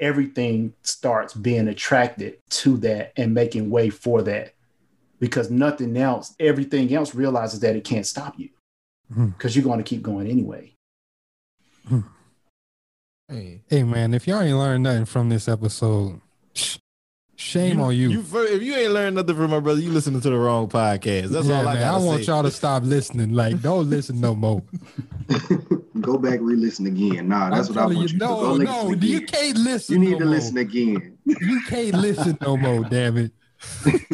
[0.00, 4.54] everything starts being attracted to that and making way for that.
[5.18, 8.50] Because nothing else, everything else realizes that it can't stop you
[9.12, 9.28] hmm.
[9.28, 10.74] because you're going to keep going anyway.
[11.88, 12.00] Hmm.
[13.28, 14.14] Hey, hey, man!
[14.14, 16.20] If y'all ain't learned nothing from this episode,
[17.36, 18.10] shame on you.
[18.10, 20.68] You fir- if you ain't learned nothing from my brother, you listening to the wrong
[20.68, 21.28] podcast.
[21.28, 22.00] That's yeah, all I man, got.
[22.00, 23.32] I want y'all to stop listening.
[23.32, 24.62] Like, don't listen no more.
[26.00, 27.28] Go back, re-listen again.
[27.28, 28.64] Nah, that's I'm what I want you, you, to no, do.
[28.64, 29.92] Go no, listen you can't listen.
[29.94, 30.34] You need no to more.
[30.34, 31.18] listen again.
[31.24, 32.84] You can't listen no more.
[32.84, 33.32] Damn it!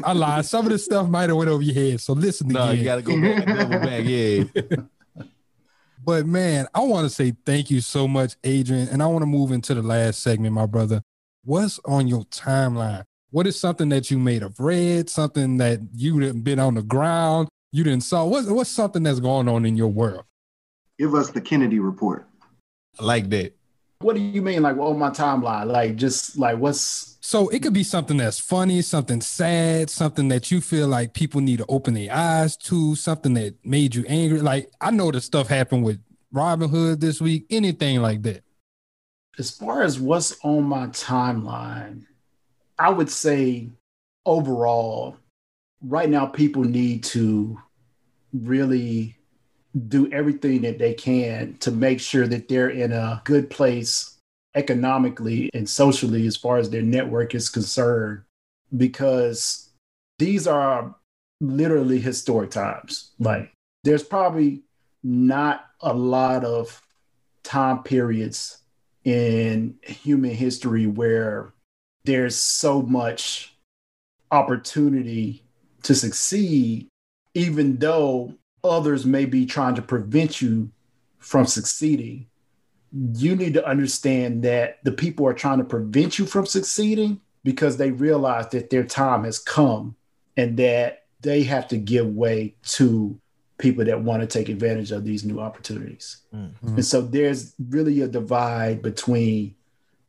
[0.05, 0.45] I lied.
[0.47, 2.01] Some of the stuff might have went over your head.
[2.01, 2.79] So listen No, again.
[2.79, 4.05] you gotta go back, double back.
[4.05, 4.45] Yeah.
[6.05, 8.89] But man, I want to say thank you so much, Adrian.
[8.89, 11.03] And I want to move into the last segment, my brother.
[11.45, 13.05] What's on your timeline?
[13.33, 16.83] What is something that you may have read, something that you didn't been on the
[16.83, 18.25] ground, you didn't saw?
[18.25, 20.25] What's what's something that's going on in your world?
[20.99, 22.29] Give us the Kennedy report.
[23.01, 23.57] I like that.
[24.01, 25.67] What do you mean, like, on my timeline?
[25.67, 30.51] Like, just like, what's So it could be something that's funny, something sad, something that
[30.51, 34.41] you feel like people need to open their eyes to, something that made you angry.
[34.41, 36.01] Like I know the stuff happened with
[36.35, 38.43] Robinhood this week, anything like that.
[39.39, 42.05] as far as what's on my timeline?
[42.83, 43.69] I would say
[44.27, 45.17] overall,
[45.83, 47.57] right now, people need to
[48.33, 49.17] really
[49.87, 54.19] do everything that they can to make sure that they're in a good place
[54.57, 58.23] economically and socially as far as their network is concerned,
[58.77, 59.71] because
[60.19, 60.93] these are
[61.41, 63.13] literally historic times.
[63.21, 63.53] Like,
[63.85, 64.65] there's probably
[65.05, 66.83] not a lot of
[67.45, 68.59] time periods
[69.05, 71.53] in human history where
[72.05, 73.55] there's so much
[74.31, 75.45] opportunity
[75.83, 76.89] to succeed,
[77.35, 78.35] even though
[78.65, 80.71] others may be trying to prevent you
[81.19, 82.27] from succeeding.
[82.93, 87.77] You need to understand that the people are trying to prevent you from succeeding because
[87.77, 89.97] they realize that their time has come
[90.37, 93.19] and that they have to give way to
[93.59, 96.19] people that want to take advantage of these new opportunities.
[96.35, 96.51] Mm.
[96.51, 96.75] Mm-hmm.
[96.75, 99.55] And so there's really a divide between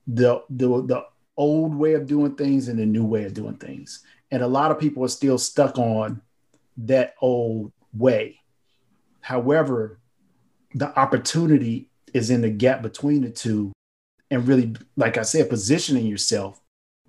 [0.08, 1.06] the, the the
[1.38, 4.04] old way of doing things and a new way of doing things.
[4.32, 6.22] And a lot of people are still stuck on
[6.78, 8.40] that old way.
[9.22, 10.00] However,
[10.74, 13.72] the opportunity is in the gap between the two
[14.30, 16.60] and really like I said positioning yourself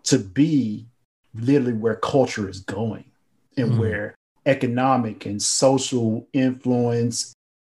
[0.04, 0.86] to be
[1.34, 3.04] literally where culture is going
[3.56, 3.78] and Mhm.
[3.78, 4.14] where
[4.46, 7.32] economic and social influence,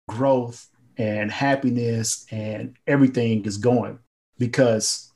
[0.08, 3.98] growth and happiness and everything is going
[4.38, 5.09] because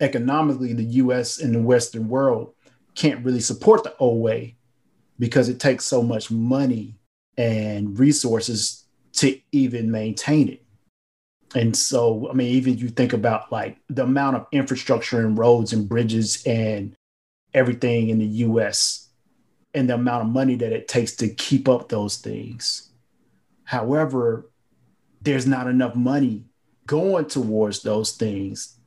[0.00, 2.54] economically the US and the Western world
[2.94, 4.56] can't really support the old way
[5.18, 6.96] because it takes so much money
[7.36, 10.62] and resources to even maintain it.
[11.54, 15.72] And so, I mean, even you think about like the amount of infrastructure and roads
[15.72, 16.94] and bridges and
[17.52, 19.08] everything in the US
[19.74, 22.90] and the amount of money that it takes to keep up those things.
[23.64, 24.50] However,
[25.22, 26.44] there's not enough money
[26.86, 28.79] going towards those things,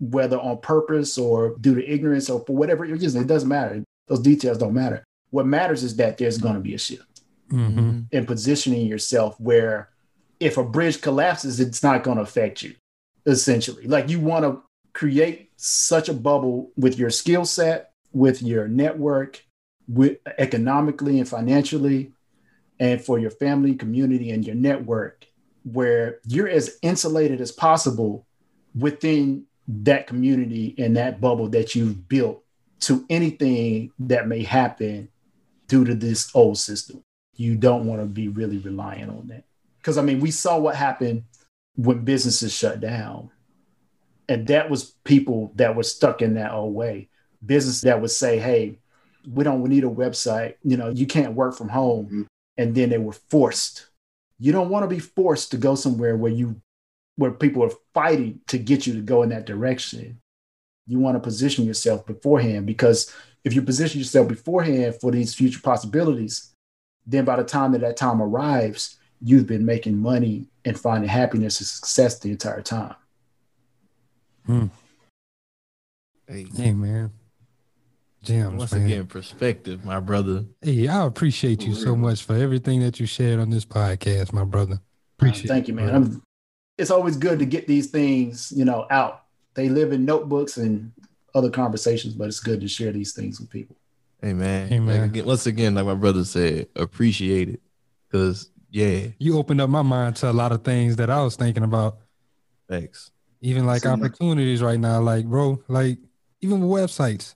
[0.00, 3.22] whether on purpose or due to ignorance or for whatever reason.
[3.22, 3.82] It doesn't matter.
[4.06, 5.04] Those details don't matter.
[5.30, 7.04] What matters is that there's going to be a shift
[7.50, 8.00] Mm-hmm.
[8.12, 9.88] and positioning yourself where
[10.38, 12.74] if a bridge collapses, it's not going to affect you,
[13.24, 13.86] essentially.
[13.86, 14.62] Like you want to
[14.92, 19.42] create such a bubble with your skill set, with your network,
[19.88, 22.12] with economically and financially,
[22.78, 25.26] and for your family, community, and your network,
[25.62, 28.26] where you're as insulated as possible
[28.78, 32.42] within that community and that bubble that you've built
[32.80, 35.08] to anything that may happen
[35.66, 37.04] due to this old system
[37.38, 39.44] you don't want to be really reliant on that.
[39.78, 41.22] Because I mean, we saw what happened
[41.76, 43.30] when businesses shut down.
[44.28, 47.08] And that was people that were stuck in that old way.
[47.46, 48.78] Business that would say, hey,
[49.32, 50.56] we don't need a website.
[50.62, 52.06] You know, you can't work from home.
[52.06, 52.22] Mm-hmm.
[52.58, 53.86] And then they were forced.
[54.40, 56.60] You don't want to be forced to go somewhere where you
[57.18, 60.20] where people are fighting to get you to go in that direction.
[60.86, 63.12] You want to position yourself beforehand because
[63.42, 66.54] if you position yourself beforehand for these future possibilities,
[67.04, 71.58] then by the time that that time arrives, you've been making money and finding happiness
[71.58, 72.94] and success the entire time.
[74.46, 74.66] Hmm.
[76.28, 77.10] Hey, man.
[78.22, 78.86] Gems, Once man.
[78.86, 80.44] again, perspective, my brother.
[80.62, 84.44] Hey, I appreciate you so much for everything that you shared on this podcast, my
[84.44, 84.80] brother.
[85.18, 86.04] Appreciate Thank you, man.
[86.04, 86.20] it.
[86.78, 89.24] I'm, it's always good to get these things, you know, out
[89.54, 90.92] they live in notebooks and
[91.34, 93.76] other conversations, but it's good to share these things with people.
[94.22, 94.68] Hey man.
[94.68, 95.00] Hey, man.
[95.02, 97.60] Like again, once again, like my brother said, appreciate it.
[98.12, 101.36] Cause yeah, You opened up my mind to a lot of things that I was
[101.36, 101.98] thinking about.
[102.68, 103.10] thanks.
[103.40, 103.94] Even like So, yeah.
[103.94, 105.00] opportunities right now.
[105.00, 105.98] Like, bro, like
[106.40, 107.34] even websites.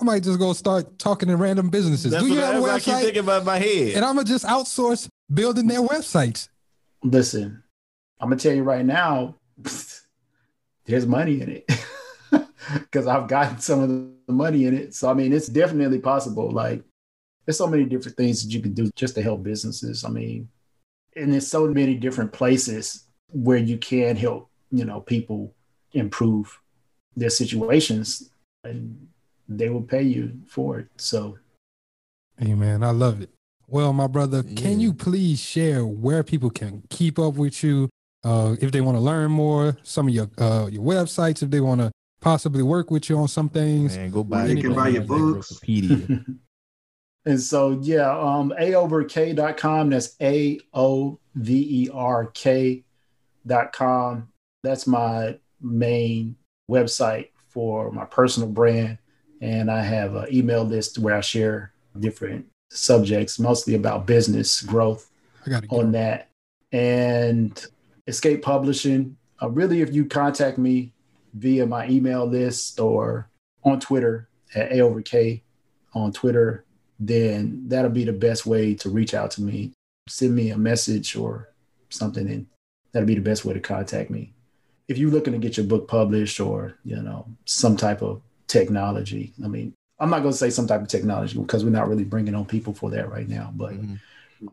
[0.00, 2.12] I might just go start talking to random businesses.
[2.12, 3.00] That's Do you what, have a that's what I keep website?
[3.02, 3.94] thinking about my head.
[3.96, 6.48] And I'm gonna just outsource building their websites.
[7.02, 7.62] Listen,
[8.20, 9.36] I'm gonna tell you right now,
[10.84, 11.70] there's money in it
[12.72, 14.94] because I've gotten some of the money in it.
[14.94, 16.50] So I mean, it's definitely possible.
[16.50, 16.82] Like,
[17.44, 20.04] there's so many different things that you can do just to help businesses.
[20.04, 20.48] I mean,
[21.16, 25.54] and there's so many different places where you can help, you know, people
[25.92, 26.60] improve
[27.16, 28.30] their situations,
[28.64, 29.08] and
[29.48, 30.88] they will pay you for it.
[30.96, 31.38] So
[32.40, 33.28] Hey man, I love it.
[33.68, 37.90] Well, my brother, can you please share where people can keep up with you?
[38.22, 41.60] Uh, if they want to learn more, some of your uh, your websites, if they
[41.60, 41.90] want to
[42.20, 43.96] possibly work with you on some things.
[43.96, 45.52] Man, go buy Where you can buy your books.
[45.52, 46.36] Wikipedia.
[47.26, 49.90] And so, yeah, um, aoverk.com.
[49.90, 52.82] That's a o v e r k
[53.46, 54.28] dot com.
[54.62, 56.36] That's my main
[56.70, 58.98] website for my personal brand.
[59.42, 65.10] And I have an email list where I share different subjects, mostly about business growth
[65.46, 66.30] I got to on that.
[66.72, 67.66] And
[68.08, 69.16] Xscape Publishing.
[69.42, 70.92] Uh, really, if you contact me
[71.34, 73.28] via my email list or
[73.64, 75.42] on Twitter at A over K
[75.94, 76.64] on Twitter,
[76.98, 79.72] then that'll be the best way to reach out to me.
[80.08, 81.48] Send me a message or
[81.88, 82.46] something, and
[82.92, 84.32] that'll be the best way to contact me.
[84.88, 89.32] If you're looking to get your book published or you know some type of technology,
[89.44, 92.04] I mean, I'm not going to say some type of technology because we're not really
[92.04, 93.52] bringing on people for that right now.
[93.54, 94.00] But Mhm.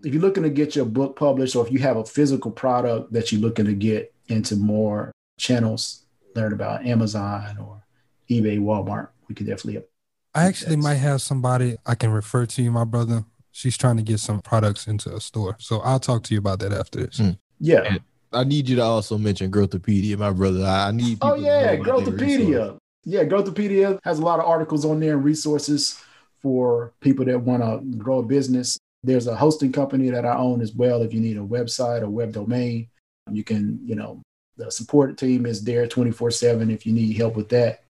[0.04, 3.14] If you're looking to get your book published, or if you have a physical product
[3.14, 6.04] that you're looking to get into more channels,
[6.36, 7.84] learn about Amazon or
[8.30, 9.90] eBay, Walmart, we could definitely help.
[10.36, 13.26] I actually might have somebody I can refer to you, my brother.
[13.52, 16.60] She's trying to get some products into a store, so I'll talk to you about
[16.60, 17.18] that after this.
[17.18, 17.40] Mm.
[17.60, 17.82] Yeah.
[17.84, 18.02] And
[18.32, 20.64] I need you to also mention Growthipedia, my brother.
[20.64, 21.18] I I need.
[21.22, 22.48] Oh people to yeah, know about their resources.
[22.48, 22.78] Growthipedia.
[23.06, 26.00] Yeah, Growthipedia has a lot of articles on there and resources
[26.42, 28.78] for people that want to grow a business.
[29.08, 31.02] There's a hosting company that I own as well.
[31.02, 32.90] If you need a website or web domain,
[33.32, 34.22] you can, you know,
[34.58, 37.84] the support team is there 24/7 if you need help with that.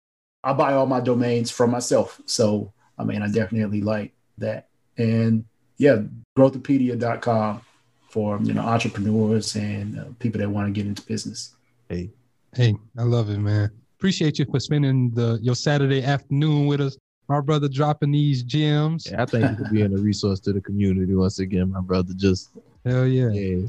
[0.43, 2.21] I buy all my domains from myself.
[2.25, 4.67] So, I mean, I definitely like that.
[4.97, 5.45] And
[5.77, 6.03] yeah,
[6.37, 7.61] growthipedia.com
[8.09, 11.55] for, you know, entrepreneurs and uh, people that want to get into business.
[11.89, 12.11] Hey,
[12.55, 13.69] Hey, I love it, man.
[13.99, 19.07] Appreciate you for spending the your Saturday afternoon with us, my brother, dropping these gems.
[19.11, 22.13] yeah, I think you could be a resource to the community once again, my brother.
[22.15, 22.51] Just
[22.85, 23.29] Hell yeah.
[23.29, 23.67] yeah,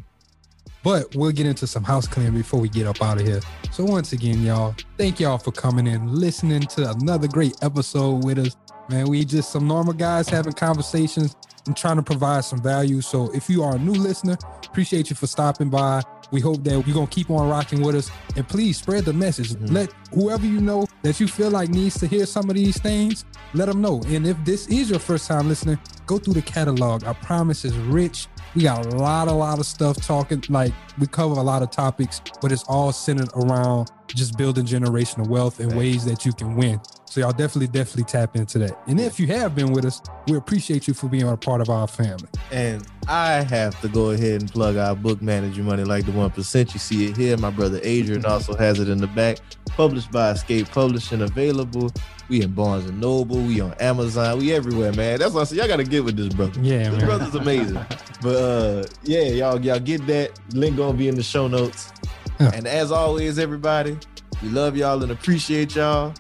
[0.83, 3.41] But we'll get into some house cleaning before we get up out of here.
[3.71, 8.39] So once again, y'all, thank y'all for coming in, listening to another great episode with
[8.39, 8.57] us.
[8.91, 11.35] Man, we just some normal guys having conversations
[11.67, 13.01] and trying to provide some value.
[13.01, 16.03] So if you are a new listener, appreciate you for stopping by.
[16.31, 18.11] We hope that you're gonna keep on rocking with us.
[18.37, 19.51] And please spread the message.
[19.51, 19.75] Mm-hmm.
[19.75, 23.25] Let whoever you know that you feel like needs to hear some of these things,
[23.55, 24.03] let them know.
[24.07, 27.05] And if this is your first time listening, go through the catalog.
[27.05, 28.29] I promise it's rich.
[28.55, 30.43] We got a lot, a lot of stuff talking.
[30.49, 35.29] Like we cover a lot of topics, but it's all centered around just building generational
[35.29, 36.81] wealth and ways that you can win.
[37.17, 38.79] So y'all definitely, definitely tap into that.
[38.87, 41.71] And if you have been with us, we appreciate you for being a part of
[41.71, 42.29] our family.
[42.53, 46.13] and I have to go ahead and plug our book, Manage Your Money Like the
[46.13, 46.75] One Percent.
[46.75, 47.39] You see it here.
[47.39, 49.39] My brother Adrian also has it in the back.
[49.69, 51.91] Published by Xscape Publishing, available.
[52.29, 53.39] We in Barnes and Noble.
[53.39, 54.39] We on Amazon.
[54.39, 55.19] We everywhere, man.
[55.19, 55.57] That's what I said.
[55.57, 56.61] Y'all gotta get with this brother.
[56.61, 57.07] Yeah, this man.
[57.07, 57.87] brother's amazing.
[58.21, 60.39] but uh, yeah, y'all, y'all get that.
[60.53, 61.95] Link gonna be in the show notes.
[62.39, 62.51] Yeah.
[62.53, 63.97] And as always, everybody,
[64.43, 66.13] we love y'all and appreciate y'all.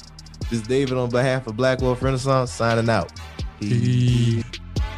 [0.48, 3.12] This is David on behalf of Black Wealth Renaissance signing out.
[3.58, 4.44] Peace.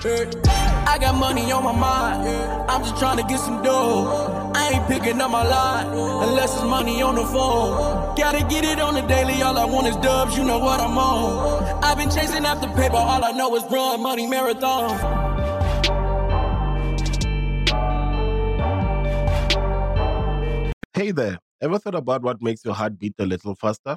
[0.05, 2.29] I got money on my mind.
[2.71, 4.53] I'm just trying to get some dough.
[4.55, 5.87] I ain't picking up my line
[6.29, 8.15] unless it's money on the phone.
[8.15, 9.41] Gotta get it on the daily.
[9.41, 10.37] All I want is dubs.
[10.37, 11.83] You know what I'm on.
[11.83, 12.97] I've been chasing after paper.
[12.97, 14.99] All I know is run money marathon.
[20.93, 21.39] Hey there.
[21.63, 23.97] Ever thought about what makes your heart beat a little faster?